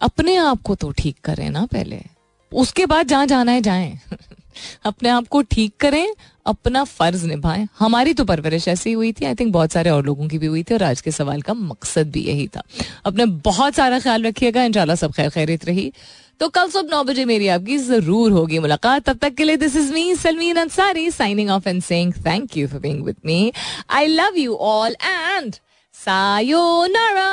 अपने 0.00 0.36
आप 0.36 0.62
को 0.62 0.74
तो 0.74 0.90
ठीक 0.90 1.16
करें 1.24 1.50
ना 1.50 1.66
पहले। 1.66 2.02
उसके 2.52 2.86
बाद 2.86 3.06
जहाँ 3.06 3.26
जाना 3.26 3.52
है 3.52 3.60
जाए। 3.60 3.98
अपने 4.84 5.08
आप 5.08 5.28
को 5.28 5.42
ठीक 5.42 5.74
करें 5.80 6.14
अपना 6.50 6.84
फ़र्ज़ 6.84 7.26
निभाएँ। 7.26 7.66
हमारी 7.78 8.14
तो 8.14 8.24
परवरिश 8.24 8.68
ऐसी 8.68 8.92
हुई 8.92 9.12
थी 9.12 9.24
आई 9.26 9.34
थिंक 9.34 9.52
बहुत 9.52 9.72
सारे 9.72 9.90
और 9.90 10.04
लोगों 10.06 10.28
की 10.28 10.38
भी 10.38 10.46
हुई 10.46 10.62
थी 10.62 10.74
और 10.74 10.82
आज 10.82 11.00
के 11.00 11.10
सवाल 11.10 11.42
का 11.42 11.54
मकसद 11.54 12.10
भी 12.12 12.20
यही 12.22 12.46
था। 12.48 12.62
अपने 13.06 13.26
बहुत 13.44 13.74
सारा 13.74 13.98
ख्याल 13.98 14.26
रखिएगा, 14.26 14.64
इंशाल्लाह 14.64 14.96
सब 14.96 15.12
खैर 15.12 15.28
खैरित 15.30 15.64
रही। 15.64 15.92
तो 16.40 16.48
कल 16.48 16.68
सुबह 16.70 16.90
नौ 16.90 17.02
बजे 17.04 17.24
मेरी 17.24 17.48
आपकी 17.54 17.76
ज़रूर 17.78 18.32
होगी 18.32 18.58
मुलाकात। 18.58 19.02
तब 19.04 19.18
तक 19.22 19.34
के 19.34 19.44
लिए 19.44 19.56
this 19.56 19.76
is 19.76 19.92
me 19.94 20.14
Salmeen 20.16 20.56
Ansari 20.56 21.10
signing 21.10 21.50
off 21.50 21.68
and 21.68 21.82
saying 21.82 22.12
thank 22.26 22.56
you 22.56 22.68
for 22.68 22.80
being 22.80 23.04
with 23.04 23.16
me 23.26 23.52
I 23.90 24.06
love 24.06 24.38
you 24.38 24.54
all 24.54 24.96
and 25.02 25.54
sayonara 25.94 27.28